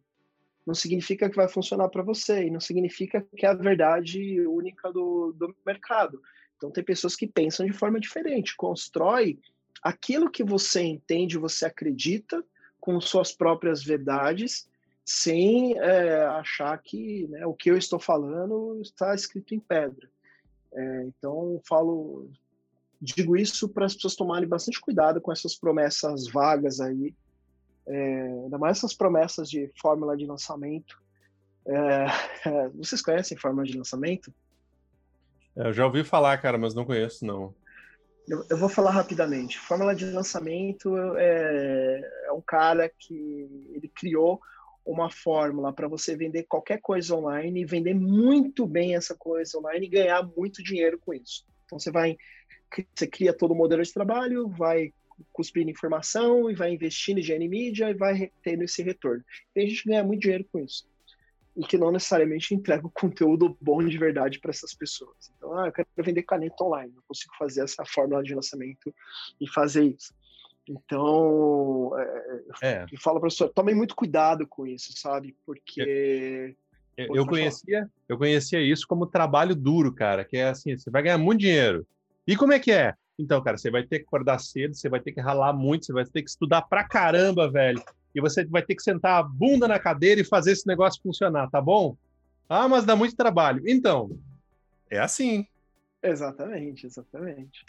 Não 0.65 0.75
significa 0.75 1.29
que 1.29 1.37
vai 1.37 1.49
funcionar 1.49 1.89
para 1.89 2.03
você 2.03 2.47
e 2.47 2.51
não 2.51 2.61
significa 2.61 3.27
que 3.37 3.45
é 3.45 3.49
a 3.49 3.55
verdade 3.55 4.47
única 4.47 4.93
do, 4.93 5.33
do 5.33 5.55
mercado. 5.67 6.21
Então 6.57 6.71
tem 6.71 6.85
pessoas 6.85 7.17
que 7.17 7.27
pensam 7.27 7.67
de 7.67 7.73
forma 7.73 7.99
diferente, 7.99 8.55
constrói 8.55 9.39
aquilo 9.83 10.31
que 10.31 10.45
você 10.45 10.83
entende, 10.83 11.39
você 11.39 11.67
acredita 11.67 12.45
com 12.81 13.01
suas 13.01 13.33
próprias 13.33 13.83
verdades, 13.83 14.69
sem 15.05 15.79
é, 15.79 16.25
achar 16.27 16.77
que 16.79 17.27
né, 17.29 17.45
o 17.47 17.55
que 17.55 17.71
eu 17.71 17.77
estou 17.77 17.99
falando 17.99 18.81
está 18.81 19.15
escrito 19.15 19.55
em 19.55 19.61
pedra. 19.61 20.09
É, 20.73 21.05
então, 21.05 21.61
falo, 21.69 22.31
digo 23.01 23.37
isso 23.37 23.69
para 23.69 23.87
as 23.87 23.95
pessoas 23.95 24.15
tomarem 24.15 24.49
bastante 24.49 24.81
cuidado 24.81 25.21
com 25.21 25.33
essas 25.33 25.57
promessas 25.57 26.29
vagas 26.29 26.81
aí, 26.81 27.15
é, 27.87 28.23
ainda 28.45 28.59
mais 28.59 28.79
essas 28.79 28.95
promessas 28.95 29.51
de 29.51 29.71
fórmula 29.81 30.17
de 30.17 30.27
lançamento. 30.27 31.01
É, 31.67 32.07
vocês 32.75 33.03
conhecem 33.03 33.37
fórmula 33.37 33.67
de 33.67 33.77
lançamento? 33.77 34.33
É, 35.57 35.69
eu 35.69 35.73
já 35.73 35.85
ouvi 35.85 36.05
falar, 36.05 36.39
cara, 36.39 36.57
mas 36.57 36.75
não 36.75 36.85
conheço, 36.85 37.25
não. 37.25 37.55
Eu, 38.31 38.47
eu, 38.49 38.57
vou 38.57 38.69
falar 38.69 38.93
rapidamente. 38.93 39.59
Fórmula 39.59 39.93
de 39.93 40.05
lançamento 40.05 40.97
é, 41.19 42.01
é 42.27 42.33
um 42.33 42.41
cara 42.41 42.89
que 42.89 43.69
ele 43.73 43.89
criou 43.89 44.41
uma 44.87 45.11
fórmula 45.11 45.73
para 45.73 45.89
você 45.89 46.17
vender 46.17 46.45
qualquer 46.45 46.81
coisa 46.81 47.17
online 47.17 47.61
e 47.61 47.65
vender 47.65 47.93
muito 47.93 48.69
bem 48.69 48.95
essa 48.95 49.17
coisa 49.17 49.59
online 49.59 49.85
e 49.85 49.91
ganhar 49.91 50.23
muito 50.37 50.63
dinheiro 50.63 50.97
com 50.97 51.13
isso. 51.13 51.45
Então 51.67 51.77
você 51.77 51.91
vai, 51.91 52.17
você 52.95 53.09
cria 53.09 53.33
todo 53.33 53.51
o 53.51 53.57
modelo 53.57 53.83
de 53.83 53.93
trabalho, 53.93 54.49
vai 54.49 54.95
cuspindo 55.33 55.69
informação 55.69 56.49
e 56.49 56.55
vai 56.55 56.73
investindo 56.73 57.19
em 57.19 57.49
mídia 57.49 57.91
e 57.91 57.95
vai 57.95 58.31
tendo 58.45 58.63
esse 58.63 58.81
retorno. 58.81 59.25
A 59.57 59.61
gente 59.61 59.89
ganha 59.89 60.05
muito 60.05 60.21
dinheiro 60.21 60.47
com 60.53 60.61
isso 60.61 60.89
e 61.57 61.65
que 61.65 61.77
não 61.77 61.91
necessariamente 61.91 62.55
entrega 62.55 62.87
o 62.87 62.91
conteúdo 62.91 63.57
bom 63.61 63.85
de 63.85 63.99
verdade 63.99 64.39
para 64.39 64.51
essas 64.51 64.75
pessoas. 64.75 65.33
Então, 65.37 65.59
ah, 65.59 65.67
eu 65.67 65.73
quero 65.73 65.89
vender 65.99 66.23
caneta 66.23 66.63
online, 66.63 66.93
eu 66.95 67.03
consigo 67.07 67.35
fazer 67.39 67.63
essa 67.63 67.85
fórmula 67.85 68.23
de 68.23 68.35
lançamento 68.35 68.95
e 69.41 69.49
fazer 69.49 69.85
isso. 69.85 70.15
Então, 70.69 71.93
é, 72.63 72.69
é. 72.69 72.87
eu 72.93 73.01
falo 73.01 73.19
para 73.19 73.19
o 73.19 73.21
professor, 73.23 73.49
tomem 73.49 73.75
muito 73.75 73.97
cuidado 73.97 74.47
com 74.47 74.67
isso, 74.67 74.93
sabe? 74.97 75.37
Porque 75.45 76.55
eu, 76.97 77.17
eu 77.17 77.27
conhecia, 77.27 77.91
eu 78.09 78.17
conhecia 78.17 78.61
isso 78.61 78.87
como 78.87 79.07
trabalho 79.07 79.55
duro, 79.57 79.93
cara, 79.93 80.25
que 80.25 80.37
é 80.37 80.49
assim, 80.49 80.77
você 80.77 80.91
vai 80.91 81.03
ganhar 81.03 81.19
muito 81.19 81.41
dinheiro. 81.41 81.85
E 82.27 82.37
como 82.37 82.53
é 82.53 82.61
que 82.61 82.71
é? 82.71 82.95
Então, 83.19 83.43
cara, 83.43 83.59
você 83.59 83.71
vai 83.71 83.83
ter 83.83 83.99
que 83.99 84.07
acordar 84.07 84.39
cedo, 84.39 84.75
você 84.75 84.89
vai 84.89 85.01
ter 85.01 85.13
que 85.13 85.21
ralar 85.21 85.53
muito, 85.53 85.87
você 85.87 85.93
vai 85.93 86.05
ter 86.05 86.23
que 86.23 86.31
estudar 86.31 86.63
pra 86.63 86.85
caramba, 86.85 87.51
velho 87.51 87.83
e 88.15 88.21
você 88.21 88.45
vai 88.45 88.63
ter 88.63 88.75
que 88.75 88.83
sentar 88.83 89.21
a 89.21 89.23
bunda 89.23 89.69
na 89.69 89.79
cadeira 89.79 90.21
e 90.21 90.25
fazer 90.25 90.53
esse 90.53 90.67
negócio 90.67 91.03
funcionar, 91.03 91.49
tá 91.51 91.61
bom? 91.61 91.97
Ah, 92.49 92.69
mas 92.69 92.85
dá 92.85 92.97
muito 92.97 93.17
trabalho. 93.17 93.63
Então, 93.67 94.19
é 94.91 94.99
assim. 94.99 95.47
Exatamente, 96.03 96.87
exatamente. 96.87 97.65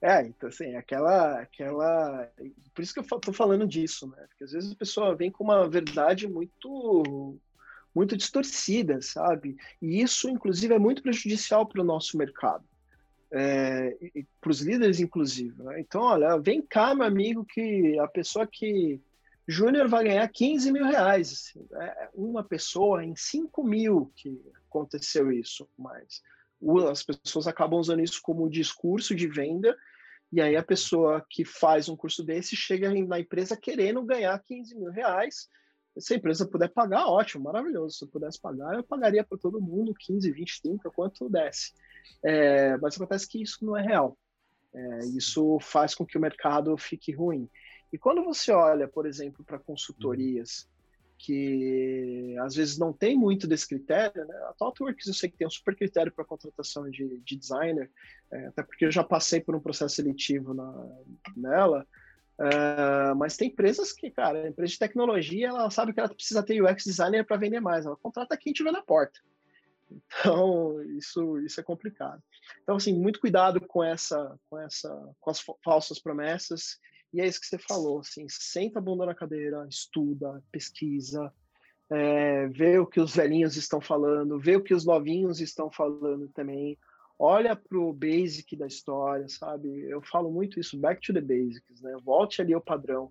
É, 0.00 0.22
então 0.26 0.48
assim, 0.48 0.76
aquela, 0.76 1.40
aquela, 1.40 2.30
por 2.74 2.82
isso 2.82 2.92
que 2.92 3.00
eu 3.00 3.20
tô 3.20 3.32
falando 3.32 3.66
disso, 3.66 4.06
né? 4.08 4.26
Porque 4.28 4.44
às 4.44 4.52
vezes 4.52 4.72
a 4.72 4.76
pessoa 4.76 5.16
vem 5.16 5.30
com 5.30 5.42
uma 5.42 5.68
verdade 5.68 6.28
muito, 6.28 7.38
muito 7.94 8.16
distorcida, 8.16 9.00
sabe? 9.00 9.56
E 9.80 10.02
isso, 10.02 10.28
inclusive, 10.28 10.74
é 10.74 10.78
muito 10.78 11.02
prejudicial 11.02 11.66
para 11.66 11.80
o 11.80 11.84
nosso 11.84 12.18
mercado, 12.18 12.64
é, 13.32 13.96
para 14.38 14.50
os 14.50 14.60
líderes, 14.60 15.00
inclusive. 15.00 15.62
Né? 15.62 15.80
Então, 15.80 16.02
olha, 16.02 16.36
vem 16.36 16.60
cá, 16.60 16.94
meu 16.94 17.06
amigo, 17.06 17.44
que 17.44 17.98
a 17.98 18.06
pessoa 18.06 18.46
que 18.46 19.00
Júnior 19.48 19.88
vai 19.88 20.04
ganhar 20.04 20.28
15 20.28 20.72
mil 20.72 20.84
reais. 20.84 21.52
É 21.72 22.10
uma 22.14 22.42
pessoa 22.42 23.04
em 23.04 23.14
5 23.14 23.62
mil 23.62 24.12
que 24.16 24.40
aconteceu 24.68 25.30
isso, 25.30 25.68
mas 25.78 26.22
as 26.90 27.02
pessoas 27.02 27.46
acabam 27.46 27.78
usando 27.78 28.02
isso 28.02 28.20
como 28.22 28.50
discurso 28.50 29.14
de 29.14 29.28
venda, 29.28 29.76
e 30.32 30.40
aí 30.40 30.56
a 30.56 30.62
pessoa 30.62 31.24
que 31.30 31.44
faz 31.44 31.88
um 31.88 31.96
curso 31.96 32.24
desse 32.24 32.56
chega 32.56 32.92
na 33.04 33.20
empresa 33.20 33.56
querendo 33.56 34.02
ganhar 34.02 34.36
15 34.42 34.74
mil 34.74 34.90
reais. 34.90 35.48
Se 35.98 36.12
a 36.12 36.16
empresa 36.16 36.46
puder 36.46 36.68
pagar, 36.68 37.06
ótimo, 37.06 37.44
maravilhoso. 37.44 37.96
Se 37.96 38.04
eu 38.04 38.08
pudesse 38.08 38.40
pagar, 38.40 38.74
eu 38.74 38.82
pagaria 38.82 39.24
para 39.24 39.38
todo 39.38 39.60
mundo 39.60 39.94
15, 39.94 40.30
20, 40.30 40.62
30, 40.62 40.90
quanto 40.90 41.30
desse. 41.30 41.72
É, 42.22 42.76
mas 42.78 42.96
acontece 42.96 43.28
que 43.28 43.40
isso 43.40 43.64
não 43.64 43.76
é 43.76 43.82
real. 43.82 44.18
É, 44.74 44.98
isso 45.16 45.58
faz 45.60 45.94
com 45.94 46.04
que 46.04 46.18
o 46.18 46.20
mercado 46.20 46.76
fique 46.76 47.12
ruim. 47.12 47.48
E 47.92 47.98
quando 47.98 48.24
você 48.24 48.52
olha, 48.52 48.88
por 48.88 49.06
exemplo, 49.06 49.44
para 49.44 49.58
consultorias 49.58 50.68
que 51.18 52.36
às 52.40 52.54
vezes 52.54 52.78
não 52.78 52.92
tem 52.92 53.16
muito 53.16 53.46
desse 53.46 53.66
critério, 53.66 54.24
né? 54.26 54.36
A 54.48 54.52
ThoughtWorks 54.52 55.06
eu 55.06 55.14
sei 55.14 55.30
que 55.30 55.36
tem 55.36 55.46
um 55.46 55.50
super 55.50 55.74
critério 55.74 56.12
para 56.12 56.24
contratação 56.24 56.90
de, 56.90 57.20
de 57.20 57.36
designer, 57.36 57.90
é, 58.30 58.46
até 58.48 58.62
porque 58.62 58.84
eu 58.84 58.90
já 58.90 59.02
passei 59.02 59.40
por 59.40 59.54
um 59.54 59.60
processo 59.60 59.94
seletivo 59.94 60.52
na, 60.52 60.88
nela, 61.34 61.86
é, 62.38 63.14
mas 63.14 63.36
tem 63.36 63.48
empresas 63.48 63.92
que, 63.92 64.10
cara, 64.10 64.48
empresa 64.48 64.72
de 64.72 64.78
tecnologia, 64.78 65.48
ela 65.48 65.70
sabe 65.70 65.94
que 65.94 66.00
ela 66.00 66.08
precisa 66.08 66.42
ter 66.42 66.62
UX 66.62 66.84
designer 66.84 67.24
para 67.24 67.38
vender 67.38 67.60
mais, 67.60 67.86
ela 67.86 67.96
contrata 67.96 68.36
quem 68.36 68.52
tiver 68.52 68.72
na 68.72 68.82
porta. 68.82 69.18
Então, 69.90 70.82
isso, 70.98 71.38
isso 71.38 71.60
é 71.60 71.62
complicado. 71.62 72.22
Então, 72.62 72.76
assim, 72.76 72.92
muito 72.92 73.20
cuidado 73.20 73.60
com 73.60 73.82
essa, 73.82 74.38
com 74.50 74.58
essa, 74.58 74.90
com 75.20 75.30
as 75.30 75.40
falsas 75.64 76.00
promessas 76.00 76.78
e 77.16 77.20
é 77.22 77.26
isso 77.26 77.40
que 77.40 77.46
você 77.46 77.56
falou, 77.56 78.00
assim, 78.00 78.26
senta 78.28 78.78
a 78.78 78.82
bunda 78.82 79.06
na 79.06 79.14
cadeira, 79.14 79.66
estuda, 79.70 80.42
pesquisa, 80.52 81.32
é, 81.88 82.46
ver 82.48 82.78
o 82.78 82.86
que 82.86 83.00
os 83.00 83.16
velhinhos 83.16 83.56
estão 83.56 83.80
falando, 83.80 84.38
ver 84.38 84.58
o 84.58 84.62
que 84.62 84.74
os 84.74 84.84
novinhos 84.84 85.40
estão 85.40 85.70
falando 85.70 86.28
também. 86.28 86.78
Olha 87.18 87.56
para 87.56 87.78
o 87.78 87.90
basic 87.90 88.54
da 88.54 88.66
história, 88.66 89.26
sabe? 89.30 89.66
Eu 89.88 90.02
falo 90.02 90.30
muito 90.30 90.60
isso, 90.60 90.78
back 90.78 91.00
to 91.00 91.14
the 91.14 91.22
basics, 91.22 91.80
né? 91.80 91.96
Volte 92.04 92.42
ali 92.42 92.52
ao 92.52 92.60
padrão. 92.60 93.10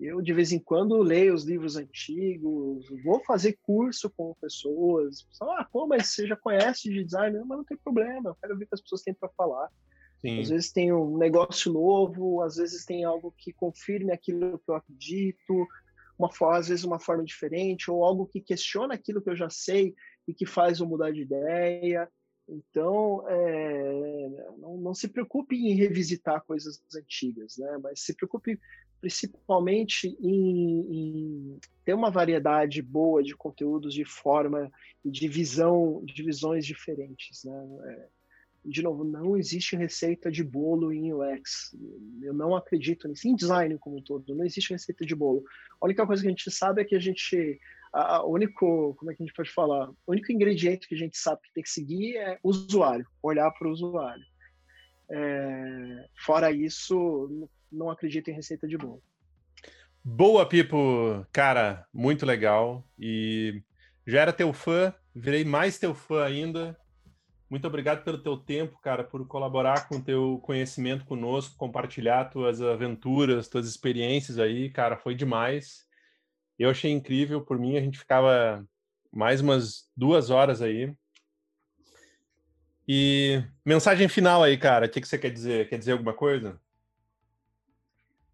Eu, 0.00 0.20
de 0.20 0.32
vez 0.32 0.50
em 0.50 0.58
quando, 0.58 1.00
leio 1.00 1.32
os 1.32 1.44
livros 1.44 1.76
antigos, 1.76 2.88
vou 3.04 3.22
fazer 3.22 3.56
curso 3.62 4.10
com 4.16 4.34
pessoas. 4.40 5.24
Ah, 5.40 5.64
pô, 5.70 5.86
mas 5.86 6.08
você 6.08 6.26
já 6.26 6.34
conhece 6.34 6.90
de 6.90 7.04
design? 7.04 7.38
Mas 7.46 7.58
não 7.58 7.64
tem 7.64 7.76
problema, 7.76 8.30
eu 8.30 8.34
quero 8.34 8.58
ver 8.58 8.64
o 8.64 8.66
que 8.66 8.74
as 8.74 8.80
pessoas 8.80 9.02
têm 9.02 9.14
para 9.14 9.28
falar. 9.28 9.70
Sim. 10.24 10.40
Às 10.40 10.48
vezes 10.48 10.72
tem 10.72 10.90
um 10.90 11.18
negócio 11.18 11.70
novo, 11.70 12.40
às 12.40 12.56
vezes 12.56 12.86
tem 12.86 13.04
algo 13.04 13.30
que 13.36 13.52
confirme 13.52 14.10
aquilo 14.10 14.58
que 14.58 14.70
eu 14.70 14.74
acredito, 14.74 15.68
uma, 16.18 16.30
às 16.56 16.68
vezes 16.68 16.82
uma 16.82 16.98
forma 16.98 17.22
diferente, 17.22 17.90
ou 17.90 18.02
algo 18.02 18.26
que 18.26 18.40
questiona 18.40 18.94
aquilo 18.94 19.20
que 19.20 19.28
eu 19.28 19.36
já 19.36 19.50
sei 19.50 19.94
e 20.26 20.32
que 20.32 20.46
faz 20.46 20.80
eu 20.80 20.86
mudar 20.86 21.10
de 21.10 21.20
ideia. 21.20 22.08
Então, 22.48 23.22
é, 23.28 24.28
não, 24.56 24.78
não, 24.78 24.94
se 24.94 25.08
preocupe 25.08 25.56
em 25.56 25.74
revisitar 25.74 26.42
coisas 26.46 26.82
antigas, 26.96 27.58
né? 27.58 27.78
mas 27.82 28.00
se 28.00 28.14
preocupe 28.14 28.58
principalmente 29.02 30.08
em, 30.22 30.80
em, 30.90 31.58
ter 31.84 31.92
uma 31.92 32.10
variedade 32.10 32.80
boa 32.80 33.22
de 33.22 33.36
conteúdos 33.36 33.92
de 33.92 34.06
forma 34.06 34.72
e 35.04 35.10
de 35.10 35.28
visão, 35.28 36.02
de 36.02 36.22
visões 36.22 36.64
diferentes. 36.64 37.44
Né? 37.44 37.78
É, 37.84 38.08
de 38.64 38.82
novo, 38.82 39.04
não 39.04 39.36
existe 39.36 39.76
receita 39.76 40.30
de 40.30 40.42
bolo 40.42 40.92
em 40.92 41.12
UX. 41.12 41.76
Eu 42.22 42.32
não 42.32 42.56
acredito 42.56 43.06
nisso. 43.06 43.28
Em 43.28 43.36
design 43.36 43.76
como 43.78 43.98
um 43.98 44.02
todo, 44.02 44.34
não 44.34 44.44
existe 44.44 44.72
receita 44.72 45.04
de 45.04 45.14
bolo. 45.14 45.44
A 45.80 45.84
única 45.84 46.06
coisa 46.06 46.22
que 46.22 46.28
a 46.28 46.30
gente 46.30 46.50
sabe 46.50 46.80
é 46.80 46.84
que 46.84 46.96
a 46.96 47.00
gente. 47.00 47.60
A, 47.92 48.24
único, 48.26 48.94
como 48.94 49.10
é 49.10 49.14
que 49.14 49.22
a 49.22 49.26
gente 49.26 49.36
pode 49.36 49.50
falar? 49.50 49.90
O 50.06 50.12
único 50.12 50.32
ingrediente 50.32 50.88
que 50.88 50.94
a 50.94 50.98
gente 50.98 51.16
sabe 51.16 51.42
que 51.42 51.52
tem 51.52 51.62
que 51.62 51.70
seguir 51.70 52.16
é 52.16 52.38
o 52.42 52.48
usuário, 52.48 53.06
olhar 53.22 53.50
para 53.52 53.68
o 53.68 53.70
usuário. 53.70 54.24
É, 55.10 56.08
fora 56.24 56.50
isso, 56.50 57.48
não 57.70 57.90
acredito 57.90 58.28
em 58.30 58.34
receita 58.34 58.66
de 58.66 58.78
bolo. 58.78 59.02
Boa, 60.02 60.46
Pipo! 60.46 61.26
Cara, 61.32 61.86
muito 61.92 62.26
legal. 62.26 62.86
E 62.98 63.62
já 64.06 64.22
era 64.22 64.32
teu 64.32 64.52
fã, 64.52 64.94
virei 65.14 65.44
mais 65.44 65.78
teu 65.78 65.94
fã 65.94 66.24
ainda. 66.24 66.76
Muito 67.54 67.68
obrigado 67.68 68.02
pelo 68.02 68.18
teu 68.18 68.36
tempo, 68.36 68.80
cara, 68.80 69.04
por 69.04 69.24
colaborar 69.28 69.86
com 69.86 69.98
o 69.98 70.02
teu 70.02 70.40
conhecimento 70.42 71.04
conosco, 71.04 71.56
compartilhar 71.56 72.24
tuas 72.24 72.60
aventuras, 72.60 73.48
tuas 73.48 73.68
experiências 73.68 74.40
aí, 74.40 74.68
cara, 74.68 74.96
foi 74.96 75.14
demais. 75.14 75.86
Eu 76.58 76.68
achei 76.68 76.90
incrível, 76.90 77.42
por 77.42 77.56
mim 77.56 77.76
a 77.76 77.80
gente 77.80 77.96
ficava 77.96 78.66
mais 79.12 79.40
umas 79.40 79.88
duas 79.96 80.30
horas 80.30 80.60
aí. 80.60 80.92
E 82.88 83.40
mensagem 83.64 84.08
final 84.08 84.42
aí, 84.42 84.58
cara, 84.58 84.86
o 84.86 84.88
que, 84.88 85.00
que 85.00 85.06
você 85.06 85.16
quer 85.16 85.30
dizer? 85.30 85.68
Quer 85.68 85.78
dizer 85.78 85.92
alguma 85.92 86.12
coisa? 86.12 86.60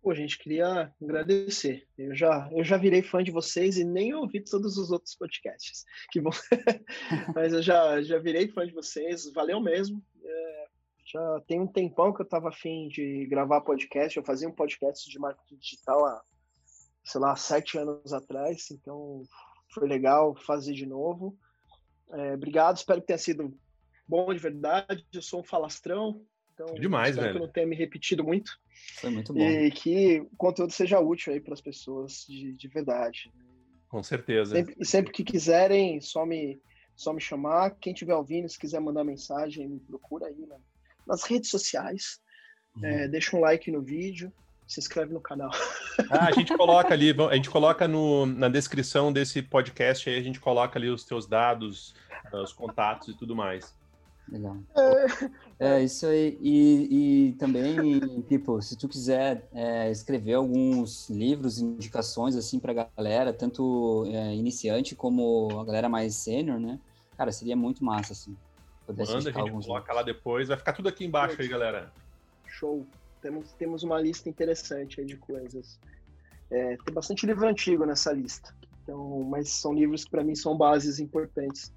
Pô, 0.02 0.14
gente, 0.14 0.39
queria 0.39 0.94
agradecer. 1.01 1.86
Eu 1.97 2.14
já, 2.14 2.48
eu 2.52 2.64
já 2.64 2.78
virei 2.78 3.02
fã 3.02 3.22
de 3.22 3.31
vocês 3.31 3.77
e 3.77 3.85
nem 3.85 4.14
ouvi 4.14 4.43
todos 4.43 4.78
os 4.78 4.90
outros 4.90 5.14
podcasts. 5.14 5.85
Que 6.10 6.20
bom. 6.20 6.31
Mas 7.35 7.52
eu 7.52 7.60
já, 7.60 8.01
já 8.01 8.18
virei 8.18 8.48
fã 8.48 8.66
de 8.66 8.72
vocês. 8.72 9.31
Valeu 9.35 9.60
mesmo. 9.60 10.02
É, 10.24 10.66
já 11.05 11.40
tem 11.47 11.60
um 11.60 11.66
tempão 11.66 12.14
que 12.14 12.22
eu 12.22 12.24
estava 12.24 12.48
afim 12.48 12.89
de 12.89 13.27
gravar 13.27 13.60
podcast. 13.60 14.16
Eu 14.16 14.24
fazia 14.24 14.48
um 14.48 14.55
podcast 14.55 15.09
de 15.10 15.18
marketing 15.18 15.56
digital 15.56 16.06
há, 16.06 16.22
sei 17.05 17.20
lá, 17.20 17.36
sete 17.36 17.77
anos 17.77 18.12
atrás. 18.14 18.70
Então, 18.70 19.22
foi 19.74 19.86
legal 19.86 20.35
fazer 20.35 20.72
de 20.72 20.86
novo. 20.86 21.36
É, 22.12 22.32
obrigado. 22.32 22.78
Espero 22.78 23.02
que 23.02 23.06
tenha 23.06 23.18
sido 23.18 23.55
bom 24.09 24.32
de 24.32 24.40
verdade. 24.40 25.06
Eu 25.12 25.20
sou 25.20 25.40
um 25.40 25.44
falastrão. 25.44 26.24
Então, 26.62 26.74
Demais, 26.74 27.16
velho. 27.16 27.31
que 27.31 27.37
eu 27.37 27.41
não 27.41 27.49
tenha 27.49 27.66
me 27.66 27.74
repetido 27.77 28.23
muito. 28.23 28.59
Foi 28.97 29.11
muito 29.11 29.32
bom. 29.32 29.41
E 29.41 29.70
que 29.70 30.20
o 30.20 30.37
conteúdo 30.37 30.73
seja 30.73 31.01
útil 31.01 31.32
aí 31.32 31.41
para 31.41 31.55
as 31.55 31.61
pessoas 31.61 32.27
de, 32.28 32.53
de 32.53 32.69
verdade. 32.69 33.32
Com 33.89 34.03
certeza. 34.03 34.55
Sempre, 34.55 34.77
e 34.78 34.85
sempre 34.85 35.12
que 35.12 35.24
quiserem, 35.24 36.01
só 36.01 36.27
me, 36.27 36.61
só 36.95 37.12
me 37.12 37.20
chamar. 37.20 37.70
Quem 37.81 37.93
estiver 37.93 38.15
ouvindo, 38.15 38.49
se 38.49 38.59
quiser 38.59 38.81
mandar 38.81 39.05
mensagem, 39.05 39.69
me 39.69 39.81
procura 39.81 40.27
aí 40.27 40.47
né? 40.47 40.57
nas 41.07 41.23
redes 41.24 41.51
sociais. 41.51 42.20
Uhum. 42.77 42.85
É, 42.85 43.09
deixa 43.09 43.37
um 43.37 43.41
like 43.41 43.70
no 43.70 43.82
vídeo 43.82 44.32
se 44.66 44.78
inscreve 44.78 45.12
no 45.12 45.20
canal. 45.20 45.51
Ah, 46.09 46.28
a 46.28 46.31
gente 46.31 46.57
coloca 46.57 46.95
ali, 46.95 47.12
a 47.28 47.35
gente 47.35 47.51
coloca 47.51 47.89
no, 47.89 48.24
na 48.24 48.49
descrição 48.49 49.12
desse 49.12 49.43
podcast 49.43 50.09
aí, 50.09 50.16
a 50.16 50.23
gente 50.23 50.39
coloca 50.39 50.78
ali 50.78 50.89
os 50.89 51.05
teus 51.05 51.27
dados, 51.27 51.93
os 52.32 52.53
contatos 52.53 53.09
e 53.09 53.15
tudo 53.15 53.35
mais. 53.35 53.74
Legal. 54.31 54.57
É, 55.59 55.78
é 55.78 55.85
isso 55.85 56.07
aí. 56.07 56.39
E, 56.40 57.28
e 57.28 57.32
também, 57.32 58.23
Pipo, 58.23 58.61
se 58.62 58.77
tu 58.77 58.89
quiser 58.89 59.48
é, 59.52 59.90
escrever 59.90 60.35
alguns 60.35 61.11
livros, 61.11 61.59
indicações 61.59 62.36
assim 62.36 62.59
para 62.59 62.90
galera, 62.97 63.32
tanto 63.32 64.05
é, 64.07 64.35
iniciante 64.35 64.94
como 64.94 65.59
a 65.59 65.65
galera 65.65 65.89
mais 65.89 66.15
sênior, 66.15 66.61
né? 66.61 66.78
Cara, 67.16 67.32
seria 67.32 67.57
muito 67.57 67.85
massa 67.85 68.12
assim. 68.12 68.36
Manda, 68.89 69.02
a 69.02 69.07
gente 69.07 69.32
coloca 69.32 69.44
livros. 69.44 69.94
lá 69.94 70.02
depois. 70.02 70.48
Vai 70.48 70.57
ficar 70.57 70.73
tudo 70.73 70.89
aqui 70.89 71.05
embaixo 71.05 71.40
aí, 71.40 71.48
galera. 71.48 71.93
Show. 72.47 72.86
Temos, 73.20 73.52
temos 73.52 73.82
uma 73.82 74.01
lista 74.01 74.28
interessante 74.28 75.01
aí 75.01 75.07
de 75.07 75.16
coisas. 75.16 75.78
É, 76.51 76.77
tem 76.85 76.94
bastante 76.94 77.27
livro 77.27 77.47
antigo 77.47 77.85
nessa 77.85 78.12
lista. 78.12 78.55
Então, 78.82 79.23
mas 79.24 79.51
são 79.51 79.74
livros 79.74 80.05
que 80.05 80.11
para 80.11 80.24
mim 80.24 80.35
são 80.35 80.57
bases 80.57 80.98
importantes 80.98 81.73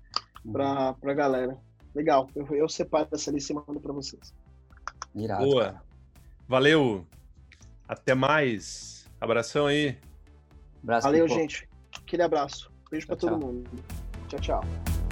para 0.52 0.96
uhum. 1.04 1.10
a 1.10 1.14
galera. 1.14 1.58
Legal. 1.96 2.30
Eu, 2.36 2.48
eu 2.56 2.70
separo 2.70 3.08
essa 3.12 3.32
lista 3.32 3.54
e 3.54 3.56
mando 3.56 3.80
para 3.80 3.94
vocês. 3.94 4.34
Irado, 5.16 5.46
Boa. 5.46 5.66
Cara. 5.66 5.82
Valeu. 6.48 7.08
Até 7.88 8.16
mais. 8.16 9.08
Abração 9.20 9.68
aí. 9.68 9.98
Abraço, 10.82 11.08
Valeu, 11.08 11.28
gente. 11.28 11.68
Aquele 11.98 12.24
abraço. 12.24 12.72
Beijo 12.90 13.08
para 13.08 13.16
todo 13.16 13.38
mundo. 13.38 13.70
Tchau, 14.28 14.40
tchau. 14.40 15.03